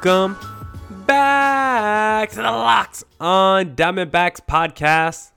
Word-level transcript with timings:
Welcome 0.00 0.38
back 1.08 2.30
to 2.30 2.36
the 2.36 2.42
Locked 2.42 3.02
On 3.18 3.74
Diamondbacks 3.74 4.38
podcast. 4.48 5.32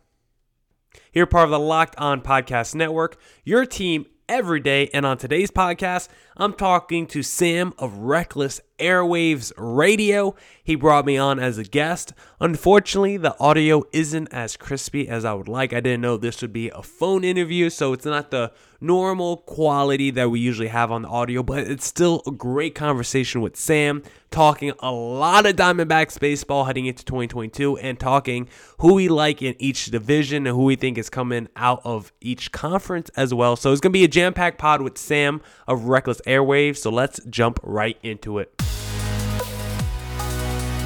Here, 1.12 1.26
part 1.26 1.45
of 1.45 1.50
the 1.50 1.57
Locked 1.57 1.95
On 1.98 2.21
Podcast 2.21 2.76
Network, 2.76 3.20
your 3.44 3.66
team 3.66 4.05
every 4.30 4.59
day. 4.59 4.88
And 4.94 5.04
on 5.04 5.18
today's 5.18 5.50
podcast, 5.50 6.09
I'm 6.42 6.54
talking 6.54 7.05
to 7.05 7.21
Sam 7.21 7.71
of 7.78 8.00
Reckless 8.00 8.62
Airwaves 8.80 9.54
Radio. 9.58 10.36
He 10.64 10.73
brought 10.73 11.05
me 11.05 11.16
on 11.16 11.38
as 11.38 11.59
a 11.59 11.64
guest. 11.64 12.14
Unfortunately, 12.40 13.16
the 13.17 13.40
audio 13.40 13.84
isn't 13.94 14.27
as 14.34 14.58
crispy 14.58 15.08
as 15.08 15.23
I 15.23 15.34
would 15.34 15.48
like. 15.48 15.72
I 15.72 15.81
didn't 15.81 16.02
know 16.02 16.17
this 16.17 16.41
would 16.41 16.52
be 16.52 16.70
a 16.72 16.81
phone 16.81 17.23
interview, 17.23 17.70
so 17.70 17.94
it's 17.94 18.05
not 18.05 18.31
the 18.31 18.52
normal 18.80 19.38
quality 19.38 20.09
that 20.09 20.31
we 20.31 20.40
usually 20.40 20.70
have 20.70 20.91
on 20.91 21.04
the 21.04 21.08
audio, 21.08 21.44
but 21.44 21.59
it's 21.59 21.86
still 21.86 22.23
a 22.26 22.31
great 22.31 22.73
conversation 22.73 23.42
with 23.42 23.55
Sam, 23.55 24.02
talking 24.31 24.72
a 24.80 24.92
lot 24.92 25.45
of 25.45 25.55
Diamondbacks 25.55 26.20
baseball 26.20 26.66
heading 26.66 26.88
into 26.88 27.05
2022 27.05 27.78
and 27.78 28.00
talking 28.00 28.50
who 28.80 28.95
we 28.95 29.08
like 29.08 29.44
in 29.44 29.55
each 29.59 29.86
division 29.86 30.48
and 30.48 30.55
who 30.55 30.64
we 30.64 30.76
think 30.76 30.98
is 30.98 31.12
coming 31.12 31.48
out 31.55 31.81
of 31.84 32.12
each 32.22 32.52
conference 32.52 33.12
as 33.16 33.31
well. 33.31 33.55
So 33.55 33.72
it's 33.72 33.81
going 33.81 33.92
to 33.92 34.00
be 34.00 34.03
a 34.03 34.08
jam 34.08 34.34
packed 34.34 34.58
pod 34.58 34.81
with 34.81 34.98
Sam 34.98 35.42
of 35.67 35.86
Reckless 35.86 36.22
Airwaves. 36.31 36.77
So 36.77 36.90
let's 36.90 37.20
jump 37.26 37.59
right 37.62 37.98
into 38.03 38.39
it. 38.39 38.53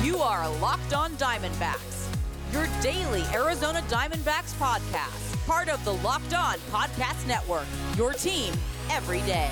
You 0.03 0.17
are 0.17 0.49
Locked 0.59 0.94
On 0.94 1.12
Diamondbacks, 1.17 2.08
your 2.52 2.67
daily 2.81 3.23
Arizona 3.33 3.83
Diamondbacks 3.88 4.53
podcast, 4.55 5.45
part 5.45 5.70
of 5.70 5.83
the 5.86 5.94
Locked 5.94 6.33
On 6.33 6.55
Podcast 6.72 7.28
Network, 7.28 7.67
your 7.95 8.14
team 8.14 8.53
every 8.89 9.22
day. 9.22 9.52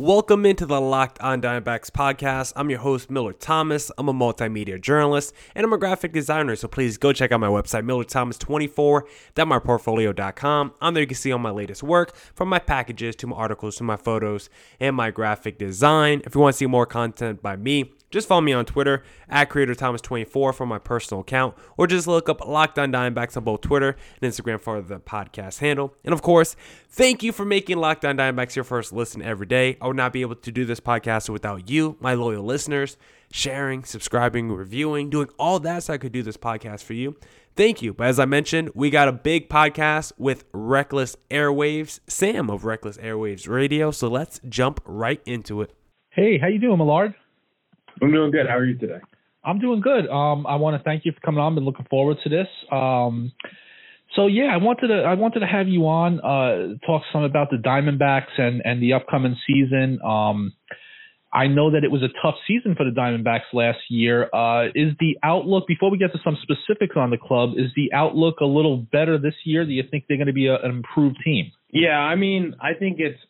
Welcome 0.00 0.46
into 0.46 0.64
the 0.64 0.80
Locked 0.80 1.20
On 1.22 1.42
Diamondbacks 1.42 1.90
podcast. 1.90 2.52
I'm 2.54 2.70
your 2.70 2.78
host, 2.78 3.10
Miller 3.10 3.32
Thomas. 3.32 3.90
I'm 3.98 4.08
a 4.08 4.14
multimedia 4.14 4.80
journalist 4.80 5.34
and 5.56 5.64
I'm 5.64 5.72
a 5.72 5.78
graphic 5.78 6.12
designer, 6.12 6.54
so 6.54 6.68
please 6.68 6.98
go 6.98 7.12
check 7.12 7.32
out 7.32 7.40
my 7.40 7.48
website, 7.48 7.82
millerthomas24.myportfolio.com. 7.82 10.74
On 10.80 10.94
there, 10.94 11.00
you 11.00 11.06
can 11.08 11.16
see 11.16 11.32
all 11.32 11.40
my 11.40 11.50
latest 11.50 11.82
work 11.82 12.14
from 12.14 12.48
my 12.48 12.60
packages 12.60 13.16
to 13.16 13.26
my 13.26 13.34
articles 13.34 13.74
to 13.78 13.82
my 13.82 13.96
photos 13.96 14.48
and 14.78 14.94
my 14.94 15.10
graphic 15.10 15.58
design. 15.58 16.22
If 16.24 16.36
you 16.36 16.42
want 16.42 16.54
to 16.54 16.58
see 16.58 16.66
more 16.66 16.86
content 16.86 17.42
by 17.42 17.56
me, 17.56 17.90
just 18.10 18.28
follow 18.28 18.40
me 18.40 18.52
on 18.52 18.64
Twitter 18.64 19.02
at 19.28 19.50
CreatorThomas24 19.50 20.54
for 20.54 20.66
my 20.66 20.78
personal 20.78 21.20
account, 21.20 21.54
or 21.76 21.86
just 21.86 22.06
look 22.06 22.28
up 22.28 22.46
Locked 22.46 22.78
On 22.78 22.92
Diamondbacks 22.92 23.36
on 23.36 23.44
both 23.44 23.60
Twitter 23.60 23.96
and 24.20 24.32
Instagram 24.32 24.60
for 24.60 24.80
the 24.80 24.98
podcast 24.98 25.58
handle. 25.58 25.94
And 26.04 26.12
of 26.12 26.22
course, 26.22 26.56
thank 26.88 27.22
you 27.22 27.32
for 27.32 27.44
making 27.44 27.78
Locked 27.78 28.04
On 28.04 28.16
Diamondbacks 28.16 28.56
your 28.56 28.64
first 28.64 28.92
listen 28.92 29.22
every 29.22 29.46
day. 29.46 29.76
I 29.80 29.86
would 29.86 29.96
not 29.96 30.12
be 30.12 30.22
able 30.22 30.36
to 30.36 30.52
do 30.52 30.64
this 30.64 30.80
podcast 30.80 31.28
without 31.28 31.68
you, 31.68 31.96
my 32.00 32.14
loyal 32.14 32.44
listeners, 32.44 32.96
sharing, 33.30 33.84
subscribing, 33.84 34.50
reviewing, 34.50 35.10
doing 35.10 35.28
all 35.38 35.60
that 35.60 35.84
so 35.84 35.94
I 35.94 35.98
could 35.98 36.12
do 36.12 36.22
this 36.22 36.36
podcast 36.36 36.84
for 36.84 36.94
you. 36.94 37.16
Thank 37.56 37.82
you. 37.82 37.92
But 37.92 38.06
as 38.06 38.20
I 38.20 38.24
mentioned, 38.24 38.70
we 38.74 38.88
got 38.88 39.08
a 39.08 39.12
big 39.12 39.48
podcast 39.48 40.12
with 40.16 40.44
Reckless 40.52 41.16
Airwaves, 41.28 41.98
Sam 42.06 42.50
of 42.50 42.64
Reckless 42.64 42.96
Airwaves 42.98 43.48
Radio. 43.48 43.90
So 43.90 44.08
let's 44.08 44.40
jump 44.48 44.80
right 44.84 45.20
into 45.26 45.60
it. 45.62 45.74
Hey, 46.10 46.38
how 46.38 46.46
you 46.46 46.58
doing, 46.58 46.78
Millard? 46.78 47.14
I'm 48.02 48.12
doing 48.12 48.30
good. 48.30 48.46
How 48.46 48.56
are 48.56 48.64
you 48.64 48.76
today? 48.76 49.00
I'm 49.44 49.58
doing 49.58 49.80
good. 49.80 50.08
Um, 50.08 50.46
I 50.46 50.56
want 50.56 50.76
to 50.76 50.82
thank 50.82 51.04
you 51.04 51.12
for 51.12 51.20
coming 51.20 51.40
on. 51.40 51.54
Been 51.54 51.64
looking 51.64 51.86
forward 51.88 52.18
to 52.24 52.28
this. 52.28 52.48
Um, 52.70 53.32
so 54.14 54.26
yeah, 54.26 54.46
I 54.52 54.56
wanted 54.56 54.88
to 54.88 55.02
I 55.02 55.14
wanted 55.14 55.40
to 55.40 55.46
have 55.46 55.68
you 55.68 55.86
on 55.86 56.20
uh, 56.20 56.78
talk 56.86 57.02
some 57.12 57.22
about 57.22 57.50
the 57.50 57.56
Diamondbacks 57.56 58.38
and 58.38 58.62
and 58.64 58.82
the 58.82 58.94
upcoming 58.94 59.36
season. 59.46 60.00
Um, 60.02 60.52
I 61.32 61.46
know 61.46 61.70
that 61.72 61.84
it 61.84 61.90
was 61.90 62.02
a 62.02 62.08
tough 62.22 62.36
season 62.46 62.74
for 62.74 62.84
the 62.84 62.90
Diamondbacks 62.90 63.52
last 63.52 63.78
year. 63.90 64.30
Uh, 64.32 64.68
is 64.74 64.94
the 64.98 65.18
outlook 65.22 65.66
before 65.66 65.90
we 65.90 65.98
get 65.98 66.12
to 66.12 66.18
some 66.24 66.38
specifics 66.42 66.96
on 66.96 67.10
the 67.10 67.18
club? 67.18 67.50
Is 67.56 67.70
the 67.76 67.92
outlook 67.92 68.40
a 68.40 68.46
little 68.46 68.78
better 68.78 69.18
this 69.18 69.34
year? 69.44 69.64
Do 69.66 69.72
you 69.72 69.82
think 69.90 70.04
they're 70.08 70.16
going 70.16 70.28
to 70.28 70.32
be 70.32 70.46
a, 70.46 70.56
an 70.56 70.70
improved 70.70 71.18
team? 71.22 71.52
Yeah, 71.70 71.98
I 71.98 72.14
mean, 72.14 72.54
I 72.60 72.72
think 72.78 72.98
it's 72.98 73.20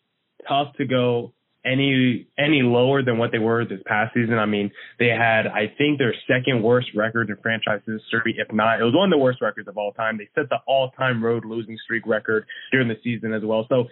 tough 0.48 0.74
to 0.76 0.86
go 0.86 1.32
any 1.68 2.26
any 2.38 2.62
lower 2.62 3.02
than 3.02 3.18
what 3.18 3.32
they 3.32 3.38
were 3.38 3.64
this 3.64 3.80
past 3.86 4.14
season. 4.14 4.38
I 4.38 4.46
mean, 4.46 4.70
they 4.98 5.08
had 5.08 5.46
I 5.46 5.72
think 5.76 5.98
their 5.98 6.14
second 6.26 6.62
worst 6.62 6.88
record 6.94 7.30
in 7.30 7.36
franchise 7.42 7.80
history, 7.86 8.36
if 8.38 8.52
not, 8.52 8.80
it 8.80 8.84
was 8.84 8.94
one 8.94 9.12
of 9.12 9.16
the 9.16 9.22
worst 9.22 9.40
records 9.42 9.68
of 9.68 9.76
all 9.76 9.92
time. 9.92 10.18
They 10.18 10.28
set 10.34 10.48
the 10.48 10.58
all-time 10.66 11.22
road 11.22 11.44
losing 11.44 11.76
streak 11.84 12.06
record 12.06 12.44
during 12.72 12.88
the 12.88 12.96
season 13.04 13.32
as 13.32 13.42
well. 13.44 13.66
So 13.68 13.84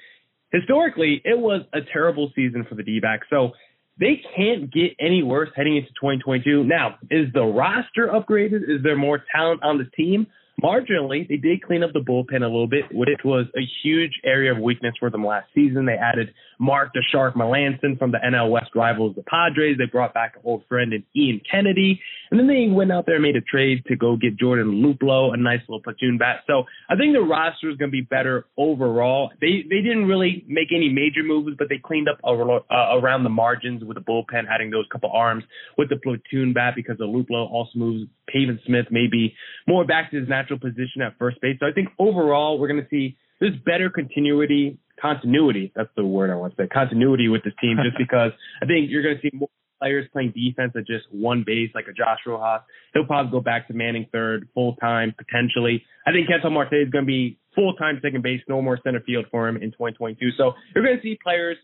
historically, 0.52 1.20
it 1.24 1.38
was 1.38 1.62
a 1.72 1.80
terrible 1.92 2.32
season 2.34 2.64
for 2.68 2.74
the 2.74 2.82
D-backs. 2.82 3.26
So 3.30 3.52
they 3.98 4.20
can't 4.36 4.72
get 4.72 4.92
any 5.00 5.22
worse 5.22 5.48
heading 5.56 5.76
into 5.76 5.88
2022. 5.88 6.64
Now, 6.64 6.96
is 7.10 7.32
the 7.32 7.44
roster 7.44 8.08
upgraded? 8.08 8.62
Is 8.68 8.82
there 8.82 8.96
more 8.96 9.22
talent 9.34 9.62
on 9.62 9.78
the 9.78 9.84
team? 9.96 10.26
Marginally, 10.62 11.28
they 11.28 11.36
did 11.36 11.62
clean 11.62 11.82
up 11.82 11.92
the 11.92 12.00
bullpen 12.00 12.42
a 12.42 12.46
little 12.46 12.66
bit, 12.66 12.84
which 12.90 13.20
was 13.24 13.44
a 13.54 13.60
huge 13.82 14.12
area 14.24 14.52
of 14.52 14.58
weakness 14.58 14.94
for 14.98 15.10
them 15.10 15.24
last 15.24 15.48
season. 15.54 15.84
They 15.84 15.94
added 15.94 16.32
Mark 16.58 16.92
the 16.94 17.02
Shark 17.12 17.34
Melancon 17.34 17.98
from 17.98 18.12
the 18.12 18.18
NL 18.24 18.50
West 18.50 18.70
rivals, 18.74 19.14
the 19.16 19.22
Padres. 19.22 19.76
They 19.76 19.84
brought 19.84 20.14
back 20.14 20.34
an 20.36 20.42
old 20.44 20.62
friend 20.66 20.94
in 20.94 21.04
Ian 21.14 21.42
Kennedy. 21.50 22.00
And 22.30 22.40
then 22.40 22.46
they 22.46 22.68
went 22.72 22.90
out 22.90 23.04
there 23.04 23.16
and 23.16 23.22
made 23.22 23.36
a 23.36 23.42
trade 23.42 23.84
to 23.88 23.96
go 23.96 24.16
get 24.16 24.38
Jordan 24.38 24.82
Luplow, 24.82 25.34
a 25.34 25.36
nice 25.36 25.60
little 25.68 25.82
platoon 25.82 26.16
bat. 26.16 26.40
So 26.46 26.64
I 26.88 26.96
think 26.96 27.12
the 27.12 27.20
roster 27.20 27.70
is 27.70 27.76
going 27.76 27.90
to 27.90 27.92
be 27.92 28.00
better 28.00 28.46
overall. 28.56 29.30
They 29.40 29.62
they 29.68 29.82
didn't 29.82 30.06
really 30.06 30.44
make 30.48 30.68
any 30.74 30.88
major 30.88 31.22
moves, 31.22 31.56
but 31.58 31.68
they 31.68 31.78
cleaned 31.78 32.08
up 32.08 32.18
uh, 32.24 32.32
around 32.32 33.24
the 33.24 33.30
margins 33.30 33.84
with 33.84 33.96
the 33.96 34.00
bullpen, 34.00 34.48
adding 34.50 34.70
those 34.70 34.86
couple 34.90 35.10
arms 35.12 35.44
with 35.76 35.90
the 35.90 35.96
platoon 35.96 36.52
bat 36.52 36.74
because 36.74 36.96
the 36.98 37.04
Luplow 37.04 37.50
also 37.50 37.78
moves 37.78 38.08
Pavin 38.28 38.58
Smith 38.66 38.86
maybe 38.90 39.34
more 39.68 39.84
back 39.84 40.10
to 40.10 40.18
his 40.18 40.28
natural 40.28 40.45
position 40.54 41.02
at 41.02 41.18
first 41.18 41.40
base. 41.40 41.56
So 41.58 41.66
I 41.66 41.72
think 41.72 41.88
overall 41.98 42.58
we're 42.58 42.68
going 42.68 42.82
to 42.82 42.88
see 42.88 43.16
this 43.40 43.50
better 43.64 43.90
continuity, 43.90 44.78
continuity. 45.00 45.72
That's 45.74 45.90
the 45.96 46.04
word 46.04 46.30
I 46.30 46.36
want 46.36 46.56
to 46.56 46.62
say. 46.62 46.68
Continuity 46.68 47.28
with 47.28 47.42
this 47.44 47.52
team, 47.60 47.76
just 47.84 47.98
because 47.98 48.30
I 48.62 48.66
think 48.66 48.90
you're 48.90 49.02
going 49.02 49.16
to 49.16 49.22
see 49.22 49.36
more 49.36 49.50
players 49.80 50.08
playing 50.12 50.32
defense 50.32 50.72
at 50.76 50.86
just 50.86 51.04
one 51.10 51.44
base, 51.46 51.70
like 51.74 51.86
a 51.88 51.92
Josh 51.92 52.20
Rojas. 52.26 52.62
He'll 52.94 53.04
probably 53.04 53.30
go 53.30 53.40
back 53.40 53.68
to 53.68 53.74
manning 53.74 54.06
third 54.12 54.48
full 54.54 54.76
time 54.76 55.14
potentially. 55.16 55.84
I 56.06 56.12
think 56.12 56.28
Ketel 56.28 56.50
Marte 56.50 56.72
is 56.72 56.90
going 56.90 57.04
to 57.04 57.06
be 57.06 57.38
full 57.54 57.74
time 57.74 57.98
second 58.02 58.22
base, 58.22 58.40
no 58.48 58.62
more 58.62 58.78
center 58.82 59.00
field 59.00 59.26
for 59.30 59.48
him 59.48 59.56
in 59.56 59.72
2022. 59.72 60.30
So 60.38 60.52
you're 60.74 60.84
going 60.84 60.96
to 60.96 61.02
see 61.02 61.18
players 61.22 61.56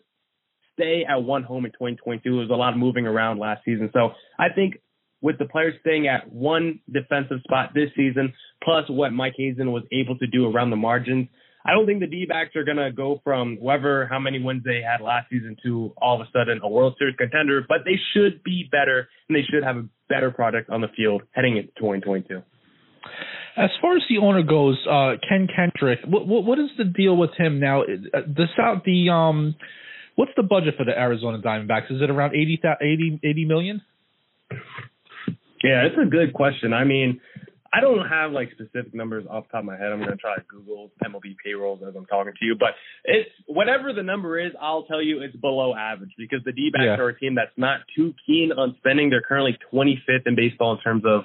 stay 0.74 1.04
at 1.08 1.22
one 1.22 1.42
home 1.42 1.64
in 1.64 1.72
2022. 1.72 2.22
There 2.22 2.32
was 2.40 2.50
a 2.50 2.54
lot 2.54 2.72
of 2.72 2.78
moving 2.78 3.06
around 3.06 3.38
last 3.38 3.64
season. 3.64 3.90
So 3.92 4.10
I 4.38 4.48
think 4.54 4.80
with 5.22 5.38
the 5.38 5.46
players 5.46 5.74
staying 5.80 6.08
at 6.08 6.30
one 6.30 6.80
defensive 6.92 7.38
spot 7.44 7.70
this 7.74 7.88
season, 7.96 8.34
plus 8.62 8.84
what 8.88 9.12
Mike 9.12 9.34
Hazen 9.36 9.72
was 9.72 9.84
able 9.92 10.18
to 10.18 10.26
do 10.26 10.50
around 10.50 10.70
the 10.70 10.76
margins, 10.76 11.28
I 11.64 11.72
don't 11.72 11.86
think 11.86 12.00
the 12.00 12.08
D 12.08 12.26
backs 12.28 12.56
are 12.56 12.64
going 12.64 12.78
to 12.78 12.90
go 12.90 13.20
from 13.22 13.56
whoever, 13.60 14.06
how 14.08 14.18
many 14.18 14.42
wins 14.42 14.64
they 14.64 14.82
had 14.82 15.00
last 15.02 15.30
season 15.30 15.56
to 15.64 15.92
all 15.96 16.20
of 16.20 16.26
a 16.26 16.30
sudden 16.32 16.60
a 16.62 16.68
World 16.68 16.96
Series 16.98 17.14
contender, 17.16 17.64
but 17.68 17.78
they 17.84 17.98
should 18.12 18.42
be 18.42 18.68
better 18.70 19.08
and 19.28 19.36
they 19.36 19.42
should 19.48 19.62
have 19.62 19.76
a 19.76 19.84
better 20.08 20.32
product 20.32 20.70
on 20.70 20.80
the 20.80 20.88
field 20.96 21.22
heading 21.30 21.56
into 21.56 21.70
2022. 21.78 22.42
As 23.56 23.70
far 23.80 23.96
as 23.96 24.02
the 24.08 24.18
owner 24.18 24.42
goes, 24.42 24.78
uh, 24.90 25.12
Ken 25.28 25.46
Kendrick, 25.54 26.00
what, 26.06 26.26
what, 26.26 26.44
what 26.44 26.58
is 26.58 26.70
the 26.78 26.84
deal 26.84 27.16
with 27.16 27.30
him 27.36 27.60
now? 27.60 27.82
The 27.84 28.46
South, 28.56 28.82
the 28.84 29.10
um, 29.10 29.54
what's 30.16 30.32
the 30.36 30.42
budget 30.42 30.74
for 30.76 30.84
the 30.84 30.98
Arizona 30.98 31.38
Diamondbacks? 31.38 31.92
Is 31.92 32.00
it 32.00 32.10
around 32.10 32.34
80, 32.34 32.60
80, 32.80 33.20
80 33.22 33.44
million? 33.44 33.82
Yeah, 35.62 35.86
it's 35.86 35.96
a 36.00 36.08
good 36.08 36.32
question. 36.32 36.72
I 36.72 36.84
mean, 36.84 37.20
I 37.72 37.80
don't 37.80 38.06
have 38.06 38.32
like 38.32 38.50
specific 38.52 38.94
numbers 38.94 39.24
off 39.30 39.46
the 39.46 39.52
top 39.52 39.60
of 39.60 39.64
my 39.64 39.78
head. 39.78 39.92
I'm 39.92 40.00
gonna 40.00 40.16
try 40.16 40.36
to 40.36 40.42
Google 40.46 40.90
MLB 41.02 41.36
payrolls 41.42 41.80
as 41.86 41.94
I'm 41.96 42.04
talking 42.04 42.32
to 42.38 42.44
you, 42.44 42.54
but 42.58 42.70
it's 43.04 43.30
whatever 43.46 43.94
the 43.94 44.02
number 44.02 44.38
is. 44.38 44.52
I'll 44.60 44.82
tell 44.84 45.00
you 45.00 45.22
it's 45.22 45.36
below 45.36 45.74
average 45.74 46.10
because 46.18 46.40
the 46.44 46.52
D-backs 46.52 46.84
yeah. 46.84 46.96
are 46.96 47.08
a 47.08 47.18
team 47.18 47.34
that's 47.34 47.56
not 47.56 47.80
too 47.96 48.12
keen 48.26 48.52
on 48.52 48.74
spending. 48.78 49.08
They're 49.08 49.22
currently 49.22 49.56
25th 49.72 50.26
in 50.26 50.36
baseball 50.36 50.74
in 50.74 50.80
terms 50.80 51.04
of 51.06 51.24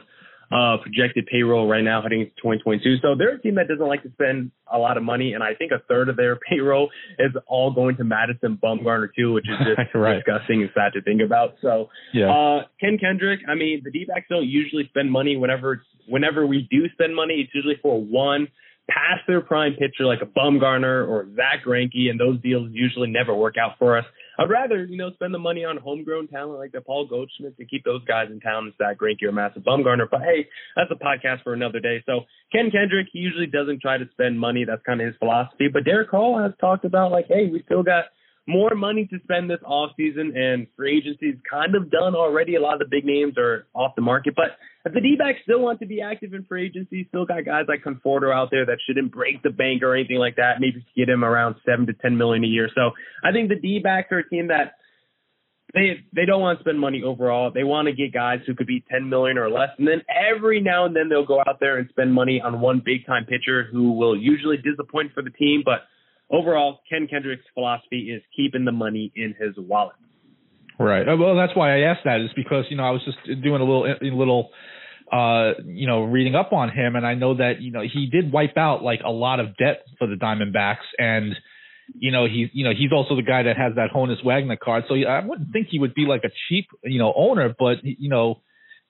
uh, 0.51 0.77
projected 0.81 1.27
payroll 1.27 1.67
right 1.67 1.83
now 1.83 2.01
heading 2.01 2.21
into 2.21 2.31
2022. 2.37 2.97
So 3.01 3.15
they're 3.17 3.35
a 3.35 3.41
team 3.41 3.55
that 3.55 3.67
doesn't 3.67 3.85
like 3.85 4.03
to 4.03 4.11
spend 4.11 4.51
a 4.71 4.77
lot 4.77 4.97
of 4.97 5.03
money, 5.03 5.33
and 5.33 5.43
I 5.43 5.53
think 5.53 5.71
a 5.71 5.79
third 5.87 6.09
of 6.09 6.15
their 6.15 6.37
payroll 6.49 6.89
is 7.19 7.31
all 7.47 7.71
going 7.71 7.97
to 7.97 8.03
Madison 8.03 8.57
Bumgarner 8.61 9.09
too, 9.15 9.33
which 9.33 9.45
is 9.47 9.57
just 9.59 9.93
right. 9.95 10.15
disgusting 10.15 10.61
and 10.61 10.71
sad 10.73 10.93
to 10.93 11.01
think 11.01 11.21
about. 11.21 11.55
So 11.61 11.89
yeah. 12.13 12.31
uh, 12.31 12.63
Ken 12.79 12.97
Kendrick, 12.97 13.41
I 13.47 13.55
mean, 13.55 13.81
the 13.83 13.91
D-backs 13.91 14.27
don't 14.29 14.47
usually 14.47 14.87
spend 14.89 15.11
money 15.11 15.35
whenever 15.37 15.73
it's, 15.73 15.83
whenever 16.07 16.45
we 16.45 16.67
do 16.71 16.87
spend 16.93 17.15
money, 17.15 17.45
it's 17.45 17.53
usually 17.53 17.77
for 17.81 18.01
one 18.01 18.47
past 18.89 19.21
their 19.27 19.41
prime 19.41 19.73
pitcher 19.73 20.05
like 20.05 20.19
a 20.21 20.25
Bumgarner 20.25 21.07
or 21.07 21.27
Zack 21.35 21.65
Greinke, 21.65 22.09
and 22.09 22.19
those 22.19 22.41
deals 22.41 22.69
usually 22.71 23.09
never 23.09 23.35
work 23.35 23.55
out 23.61 23.77
for 23.77 23.97
us. 23.97 24.05
I'd 24.39 24.49
rather, 24.49 24.85
you 24.85 24.97
know, 24.97 25.11
spend 25.13 25.33
the 25.33 25.39
money 25.39 25.65
on 25.65 25.77
homegrown 25.77 26.27
talent 26.27 26.59
like 26.59 26.71
the 26.71 26.81
Paul 26.81 27.07
Goldschmidt 27.07 27.57
to 27.57 27.65
keep 27.65 27.83
those 27.83 28.03
guys 28.05 28.27
in 28.31 28.39
town 28.39 28.67
instead 28.67 28.91
of 28.91 28.97
Greinke 28.97 29.23
or 29.23 29.31
Massive 29.31 29.63
Bumgarner. 29.63 30.07
But 30.09 30.21
hey, 30.21 30.47
that's 30.75 30.91
a 30.91 30.95
podcast 30.95 31.43
for 31.43 31.53
another 31.53 31.79
day. 31.79 32.03
So 32.05 32.21
Ken 32.51 32.69
Kendrick, 32.71 33.07
he 33.11 33.19
usually 33.19 33.47
doesn't 33.47 33.81
try 33.81 33.97
to 33.97 34.05
spend 34.11 34.39
money. 34.39 34.65
That's 34.65 34.83
kind 34.83 35.01
of 35.01 35.07
his 35.07 35.15
philosophy. 35.17 35.67
But 35.71 35.85
Derrick 35.85 36.09
Hall 36.09 36.41
has 36.41 36.51
talked 36.61 36.85
about 36.85 37.11
like, 37.11 37.25
hey, 37.27 37.49
we 37.51 37.63
still 37.63 37.83
got 37.83 38.05
more 38.47 38.73
money 38.75 39.05
to 39.07 39.19
spend 39.23 39.49
this 39.49 39.59
off 39.65 39.91
season 39.97 40.33
and 40.35 40.67
free 40.75 40.97
agency 40.97 41.27
is 41.27 41.39
kind 41.49 41.75
of 41.75 41.91
done 41.91 42.15
already. 42.15 42.55
A 42.55 42.61
lot 42.61 42.73
of 42.73 42.79
the 42.79 42.87
big 42.89 43.05
names 43.05 43.37
are 43.37 43.67
off 43.73 43.93
the 43.95 44.01
market, 44.01 44.33
but 44.35 44.57
if 44.85 44.93
the 44.93 45.01
D-backs 45.01 45.39
still 45.43 45.59
want 45.59 45.79
to 45.81 45.85
be 45.85 46.01
active 46.01 46.33
in 46.33 46.45
free 46.45 46.65
agency, 46.65 47.05
still 47.09 47.25
got 47.25 47.43
guys 47.43 47.65
like 47.67 47.83
Conforto 47.83 48.33
out 48.33 48.47
there 48.49 48.65
that 48.65 48.77
shouldn't 48.87 49.11
break 49.11 49.43
the 49.43 49.49
bank 49.49 49.83
or 49.83 49.93
anything 49.93 50.17
like 50.17 50.37
that. 50.37 50.61
Maybe 50.61 50.85
get 50.95 51.09
him 51.09 51.25
around 51.25 51.55
seven 51.65 51.85
to 51.87 51.93
ten 51.93 52.17
million 52.17 52.45
a 52.45 52.47
year. 52.47 52.69
So 52.73 52.91
I 53.23 53.33
think 53.33 53.49
the 53.49 53.59
D-backs 53.59 54.11
are 54.11 54.19
a 54.19 54.29
team 54.29 54.47
that 54.47 54.75
they 55.73 56.05
they 56.15 56.25
don't 56.25 56.39
want 56.39 56.59
to 56.59 56.63
spend 56.63 56.79
money 56.79 57.03
overall. 57.03 57.51
They 57.51 57.65
want 57.65 57.87
to 57.87 57.93
get 57.93 58.13
guys 58.13 58.39
who 58.47 58.55
could 58.55 58.67
be 58.67 58.85
10 58.89 59.09
million 59.09 59.37
or 59.37 59.49
less, 59.49 59.69
and 59.77 59.85
then 59.87 60.01
every 60.07 60.61
now 60.61 60.85
and 60.85 60.95
then 60.95 61.09
they'll 61.09 61.25
go 61.25 61.41
out 61.41 61.59
there 61.59 61.77
and 61.77 61.89
spend 61.89 62.13
money 62.13 62.41
on 62.41 62.61
one 62.61 62.81
big 62.83 63.05
time 63.05 63.25
pitcher 63.25 63.67
who 63.69 63.91
will 63.91 64.15
usually 64.15 64.57
disappoint 64.57 65.11
for 65.13 65.21
the 65.21 65.29
team, 65.31 65.63
but 65.65 65.81
overall, 66.29 66.79
Ken 66.89 67.07
Kendrick's 67.07 67.45
philosophy 67.53 68.11
is 68.13 68.21
keeping 68.35 68.65
the 68.65 68.71
money 68.71 69.11
in 69.15 69.35
his 69.39 69.53
wallet. 69.57 69.95
Right. 70.79 71.07
Uh, 71.07 71.17
well, 71.17 71.35
that's 71.35 71.55
why 71.55 71.75
I 71.75 71.79
asked 71.89 72.01
that 72.05 72.21
is 72.21 72.29
because 72.35 72.65
you 72.69 72.77
know 72.77 72.83
I 72.83 72.91
was 72.91 73.01
just 73.03 73.17
doing 73.41 73.61
a 73.61 73.65
little 73.65 73.85
a 73.85 74.15
little 74.15 74.49
uh 75.11 75.53
you 75.65 75.87
know 75.87 76.03
reading 76.03 76.35
up 76.35 76.53
on 76.53 76.69
him 76.69 76.95
and 76.95 77.05
I 77.05 77.15
know 77.15 77.35
that 77.35 77.61
you 77.61 77.71
know 77.71 77.81
he 77.81 78.07
did 78.07 78.31
wipe 78.31 78.57
out 78.57 78.83
like 78.83 78.99
a 79.03 79.09
lot 79.09 79.39
of 79.39 79.55
debt 79.57 79.83
for 79.97 80.05
the 80.07 80.15
Diamondbacks 80.15 80.85
and 80.99 81.33
you 81.95 82.11
know 82.11 82.27
he's 82.27 82.49
you 82.51 82.65
know 82.65 82.73
he's 82.77 82.91
also 82.91 83.15
the 83.15 83.23
guy 83.23 83.43
that 83.43 83.57
has 83.57 83.73
that 83.75 83.89
Honus 83.95 84.23
Wagner 84.23 84.57
card 84.57 84.83
so 84.89 84.95
I 84.95 85.25
wouldn't 85.25 85.51
think 85.53 85.67
he 85.71 85.79
would 85.79 85.95
be 85.95 86.05
like 86.05 86.25
a 86.25 86.29
cheap 86.47 86.67
you 86.83 86.99
know 86.99 87.13
owner 87.15 87.55
but 87.57 87.77
you 87.83 88.09
know 88.09 88.41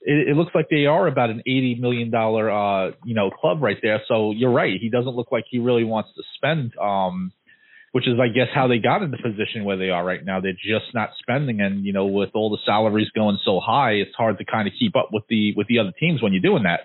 it, 0.01 0.29
it 0.29 0.37
looks 0.37 0.53
like 0.53 0.67
they 0.69 0.85
are 0.85 1.07
about 1.07 1.29
an 1.29 1.41
80 1.41 1.77
million 1.79 2.11
dollar 2.11 2.49
uh 2.49 2.91
you 3.03 3.15
know 3.15 3.29
club 3.29 3.61
right 3.61 3.77
there 3.81 4.01
so 4.07 4.31
you're 4.31 4.51
right 4.51 4.79
he 4.79 4.89
doesn't 4.89 5.15
look 5.15 5.31
like 5.31 5.45
he 5.49 5.59
really 5.59 5.83
wants 5.83 6.09
to 6.15 6.23
spend 6.35 6.73
um 6.77 7.31
which 7.97 8.07
is 8.07 8.19
I 8.21 8.27
guess 8.27 8.47
how 8.53 8.67
they 8.67 8.77
got 8.77 9.01
in 9.01 9.09
the 9.09 9.17
position 9.17 9.63
where 9.63 9.77
they 9.77 9.89
are 9.89 10.05
right 10.05 10.23
now. 10.23 10.39
They're 10.39 10.53
just 10.53 10.93
not 10.93 11.09
spending, 11.19 11.61
and 11.61 11.83
you 11.83 11.93
know, 11.93 12.05
with 12.05 12.29
all 12.35 12.51
the 12.51 12.59
salaries 12.63 13.09
going 13.15 13.39
so 13.43 13.59
high, 13.59 13.93
it's 13.93 14.13
hard 14.15 14.37
to 14.37 14.45
kind 14.45 14.67
of 14.67 14.73
keep 14.77 14.95
up 14.95 15.09
with 15.11 15.23
the 15.29 15.53
with 15.55 15.65
the 15.67 15.79
other 15.79 15.93
teams 15.99 16.21
when 16.21 16.31
you're 16.31 16.41
doing 16.41 16.63
that. 16.63 16.81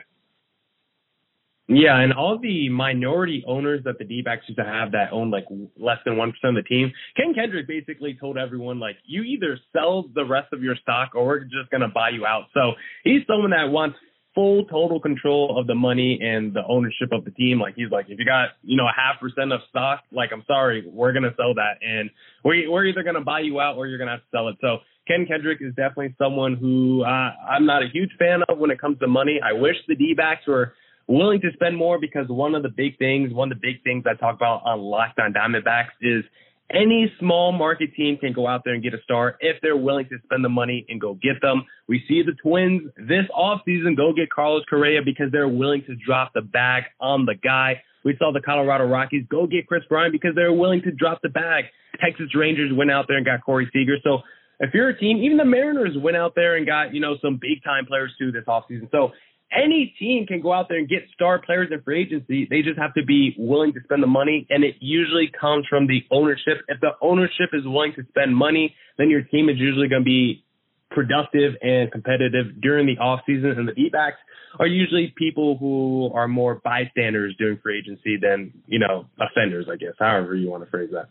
Yeah, 1.75 2.01
and 2.01 2.13
all 2.13 2.39
the 2.39 2.69
minority 2.69 3.43
owners 3.47 3.83
that 3.85 3.99
the 3.99 4.05
D-backs 4.05 4.45
used 4.47 4.59
to 4.59 4.65
have 4.65 4.93
that 4.93 5.13
own 5.13 5.31
like 5.31 5.47
less 5.79 5.99
than 6.05 6.17
one 6.17 6.33
percent 6.33 6.59
of 6.59 6.65
the 6.65 6.69
team, 6.69 6.93
Ken 7.17 7.33
Kendrick 7.35 7.67
basically 7.67 8.17
told 8.21 8.37
everyone 8.37 8.79
like, 8.79 8.97
you 9.07 9.23
either 9.23 9.59
sell 9.73 10.05
the 10.15 10.25
rest 10.25 10.53
of 10.53 10.63
your 10.63 10.77
stock 10.77 11.15
or 11.15 11.25
we're 11.25 11.45
just 11.45 11.71
gonna 11.71 11.89
buy 11.89 12.11
you 12.11 12.27
out. 12.27 12.45
So 12.53 12.73
he's 13.05 13.23
someone 13.27 13.51
that 13.51 13.71
wants 13.71 13.97
full 14.35 14.65
total 14.67 15.01
control 15.01 15.59
of 15.59 15.67
the 15.67 15.75
money 15.75 16.19
and 16.23 16.55
the 16.55 16.63
ownership 16.69 17.09
of 17.13 17.25
the 17.25 17.31
team. 17.31 17.61
Like 17.61 17.75
he's 17.75 17.91
like, 17.91 18.07
if 18.09 18.19
you 18.19 18.25
got, 18.25 18.51
you 18.63 18.77
know, 18.77 18.85
a 18.85 18.95
half 18.95 19.21
percent 19.21 19.53
of 19.53 19.61
stock, 19.69 20.01
like 20.11 20.31
I'm 20.33 20.45
sorry, 20.47 20.85
we're 20.87 21.13
gonna 21.13 21.35
sell 21.37 21.55
that 21.55 21.75
and 21.81 22.11
we 22.45 22.69
we're 22.69 22.87
either 22.87 23.03
gonna 23.03 23.25
buy 23.25 23.41
you 23.41 23.61
out 23.61 23.77
or 23.77 23.87
you're 23.87 23.99
gonna 23.99 24.13
have 24.13 24.21
to 24.21 24.31
sell 24.31 24.49
it. 24.49 24.57
So 24.61 24.79
Ken 25.07 25.27
Kendrick 25.27 25.59
is 25.61 25.75
definitely 25.75 26.15
someone 26.17 26.57
who 26.57 27.03
uh, 27.03 27.31
I'm 27.51 27.67
not 27.67 27.83
a 27.83 27.89
huge 27.93 28.11
fan 28.19 28.41
of 28.49 28.59
when 28.59 28.71
it 28.71 28.81
comes 28.81 28.99
to 29.01 29.09
money. 29.09 29.41
I 29.43 29.53
wish 29.53 29.77
the 29.89 29.97
D 29.97 30.15
backs 30.17 30.47
were 30.47 30.75
willing 31.09 31.41
to 31.41 31.49
spend 31.53 31.77
more 31.77 31.99
because 31.99 32.27
one 32.29 32.55
of 32.55 32.63
the 32.63 32.69
big 32.69 32.99
things, 32.99 33.33
one 33.33 33.51
of 33.51 33.59
the 33.59 33.61
big 33.61 33.83
things 33.83 34.05
I 34.07 34.15
talk 34.15 34.37
about 34.37 34.63
on 34.65 34.81
Locked 34.81 35.19
On 35.19 35.33
Diamondbacks 35.33 35.91
is 36.01 36.25
any 36.71 37.13
small 37.19 37.53
market 37.53 37.95
team 37.95 38.17
can 38.17 38.33
go 38.33 38.47
out 38.47 38.63
there 38.65 38.75
and 38.75 38.83
get 38.83 38.95
a 38.95 39.03
star 39.03 39.37
if 39.41 39.57
they're 39.61 39.77
willing 39.77 40.09
to 40.09 40.17
spend 40.25 40.45
the 40.45 40.49
money 40.49 40.87
and 40.89 41.01
go 41.01 41.15
get 41.15 41.41
them. 41.43 41.65
We 41.87 42.03
see 42.09 42.23
the 42.23 42.33
Twins 42.43 42.83
this 42.97 43.27
offseason 43.37 43.97
go 43.97 44.13
get 44.13 44.31
Carlos 44.31 44.65
Correa 44.69 45.01
because 45.05 45.27
they're 45.33 45.49
willing 45.49 45.83
to 45.87 45.95
drop 45.97 46.33
the 46.35 46.41
bag 46.41 46.85
on 47.01 47.27
the 47.27 47.35
guy. 47.35 47.83
We 48.05 48.17
saw 48.19 48.33
the 48.33 48.41
Colorado 48.41 48.87
Rockies 48.87 49.27
go 49.29 49.47
get 49.47 49.67
Kris 49.67 49.83
Bryant 49.89 50.13
because 50.13 50.35
they're 50.35 50.53
willing 50.53 50.83
to 50.83 50.91
drop 50.91 51.21
the 51.23 51.29
bag. 51.29 51.65
Texas 52.03 52.35
Rangers 52.35 52.73
went 52.75 52.91
out 52.91 53.05
there 53.07 53.17
and 53.17 53.27
got 53.27 53.45
Corey 53.45 53.69
Seager. 53.73 53.97
So 54.03 54.19
if 54.61 54.73
you're 54.75 54.89
a 54.89 54.99
team, 54.99 55.19
even 55.19 55.37
the 55.37 55.45
Mariners 55.45 55.97
went 55.97 56.17
out 56.17 56.35
there 56.35 56.57
and 56.57 56.67
got, 56.67 56.95
you 56.95 57.01
know, 57.01 57.17
some 57.23 57.39
big 57.41 57.63
time 57.63 57.85
players 57.87 58.13
too 58.19 58.33
this 58.33 58.45
offseason. 58.49 58.91
So 58.91 59.13
any 59.53 59.95
team 59.99 60.27
can 60.27 60.41
go 60.41 60.53
out 60.53 60.69
there 60.69 60.79
and 60.79 60.89
get 60.89 61.03
star 61.15 61.41
players 61.41 61.69
in 61.71 61.83
free 61.83 62.03
agency. 62.03 62.47
They 62.49 62.63
just 62.63 62.79
have 62.79 62.95
to 62.95 63.05
be 63.05 63.35
willing 63.39 63.73
to 63.75 63.81
spend 63.85 64.03
the 64.03 64.09
money, 64.09 64.47
and 64.51 64.65
it 64.65 64.77
usually 64.81 65.31
comes 65.39 65.67
from 65.69 65.87
the 65.87 66.03
ownership. 66.11 66.59
If 66.69 66.81
the 66.81 66.93
ownership 67.01 67.51
is 67.53 67.63
willing 67.65 67.93
to 67.97 68.03
spend 68.09 68.37
money, 68.37 68.75
then 68.99 69.11
your 69.11 69.23
team 69.23 69.49
is 69.49 69.57
usually 69.59 69.89
going 69.89 70.03
to 70.03 70.07
be 70.07 70.45
productive 70.91 71.55
and 71.63 71.91
competitive 71.91 72.61
during 72.61 72.87
the 72.87 73.01
off 73.01 73.21
season. 73.27 73.51
And 73.51 73.69
the 73.69 73.73
D-backs 73.73 74.19
are 74.59 74.67
usually 74.67 75.13
people 75.17 75.57
who 75.59 76.11
are 76.15 76.29
more 76.29 76.61
bystanders 76.63 77.35
during 77.39 77.59
free 77.59 77.79
agency 77.79 78.19
than 78.21 78.53
you 78.67 78.79
know 78.79 79.07
offenders, 79.21 79.67
I 79.71 79.77
guess, 79.77 79.95
however 79.99 80.35
you 80.35 80.51
want 80.51 80.65
to 80.65 80.71
phrase 80.71 80.91
that. 80.93 81.09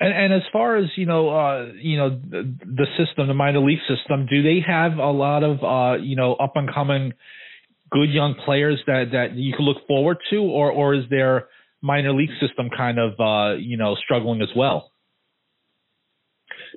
And, 0.00 0.12
and 0.12 0.32
as 0.32 0.42
far 0.52 0.76
as 0.76 0.86
you 0.96 1.06
know, 1.06 1.30
uh, 1.30 1.72
you 1.80 1.96
know 1.96 2.10
the, 2.10 2.54
the 2.64 2.86
system, 2.96 3.26
the 3.26 3.34
minor 3.34 3.60
league 3.60 3.80
system, 3.88 4.26
do 4.30 4.42
they 4.42 4.60
have 4.66 4.98
a 4.98 5.10
lot 5.10 5.42
of 5.42 5.62
uh, 5.62 6.00
you 6.00 6.16
know 6.16 6.34
up 6.34 6.52
and 6.54 6.72
coming 6.72 7.12
good 7.90 8.10
young 8.10 8.34
players 8.44 8.78
that 8.86 9.06
that 9.12 9.34
you 9.34 9.54
can 9.54 9.64
look 9.64 9.86
forward 9.86 10.18
to, 10.30 10.36
or 10.36 10.70
or 10.70 10.94
is 10.94 11.04
their 11.10 11.48
minor 11.82 12.12
league 12.12 12.30
system 12.40 12.70
kind 12.76 12.98
of 12.98 13.12
uh, 13.18 13.56
you 13.56 13.76
know 13.76 13.96
struggling 13.96 14.40
as 14.40 14.50
well? 14.56 14.92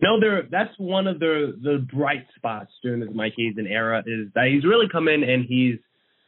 No, 0.01 0.19
there. 0.19 0.43
That's 0.49 0.73
one 0.77 1.07
of 1.07 1.19
the 1.19 1.57
the 1.61 1.85
bright 1.93 2.25
spots 2.35 2.71
during 2.81 3.01
this 3.01 3.09
Mike 3.13 3.33
Hazen 3.37 3.67
era 3.67 3.99
is 3.99 4.29
that 4.33 4.47
he's 4.51 4.63
really 4.63 4.87
come 4.91 5.07
in 5.07 5.23
and 5.23 5.45
he's 5.45 5.75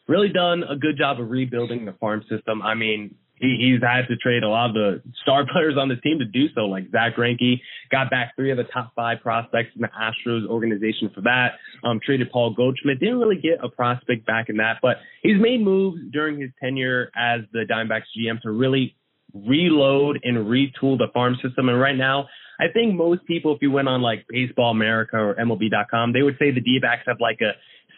really 0.07 0.29
done 0.29 0.63
a 0.63 0.75
good 0.75 0.97
job 0.97 1.19
of 1.19 1.29
rebuilding 1.29 1.85
the 1.85 1.93
farm 1.93 2.23
system. 2.29 2.61
I 2.61 2.75
mean, 2.75 3.15
he, 3.35 3.57
he's 3.59 3.81
had 3.81 4.07
to 4.07 4.15
trade 4.18 4.44
a 4.44 4.50
lot 4.50 4.69
of 4.69 4.74
the 4.74 5.01
star 5.21 5.45
players 5.51 5.75
on 5.77 5.89
the 5.89 5.95
team 5.97 6.19
to 6.19 6.25
do 6.25 6.47
so, 6.53 6.62
like 6.62 6.89
Zack 6.91 7.15
Greinke 7.15 7.62
got 7.91 8.09
back 8.09 8.35
three 8.35 8.51
of 8.51 8.57
the 8.57 8.63
top 8.63 8.94
five 8.95 9.19
prospects 9.21 9.69
in 9.75 9.81
the 9.81 9.89
Astros 9.89 10.47
organization 10.47 11.12
for 11.13 11.21
that. 11.21 11.53
Um, 11.83 12.00
traded 12.03 12.31
Paul 12.31 12.53
Goldschmidt, 12.53 13.00
didn't 13.00 13.19
really 13.19 13.39
get 13.41 13.63
a 13.63 13.69
prospect 13.69 14.25
back 14.25 14.50
in 14.50 14.57
that, 14.57 14.77
but 14.81 14.97
he's 15.21 15.39
made 15.39 15.62
moves 15.62 16.00
during 16.12 16.39
his 16.39 16.51
tenure 16.62 17.12
as 17.15 17.41
the 17.51 17.65
Diamondbacks 17.69 18.03
GM 18.18 18.41
to 18.41 18.51
really 18.51 18.95
reload 19.33 20.19
and 20.24 20.38
retool 20.38 20.98
the 20.98 21.07
farm 21.13 21.36
system. 21.43 21.69
And 21.69 21.79
right 21.79 21.98
now, 21.98 22.27
I 22.60 22.65
think 22.72 22.96
most 22.96 23.25
people, 23.25 23.55
if 23.55 23.62
you 23.62 23.72
went 23.72 23.88
on 23.88 24.01
like 24.01 24.25
Baseball 24.29 24.72
America 24.72 25.17
or 25.17 25.36
MLB.com, 25.36 26.13
they 26.13 26.22
would 26.22 26.38
say 26.38 26.51
the 26.51 26.62
D-backs 26.62 27.03
have 27.07 27.17
like 27.19 27.39
a 27.41 27.53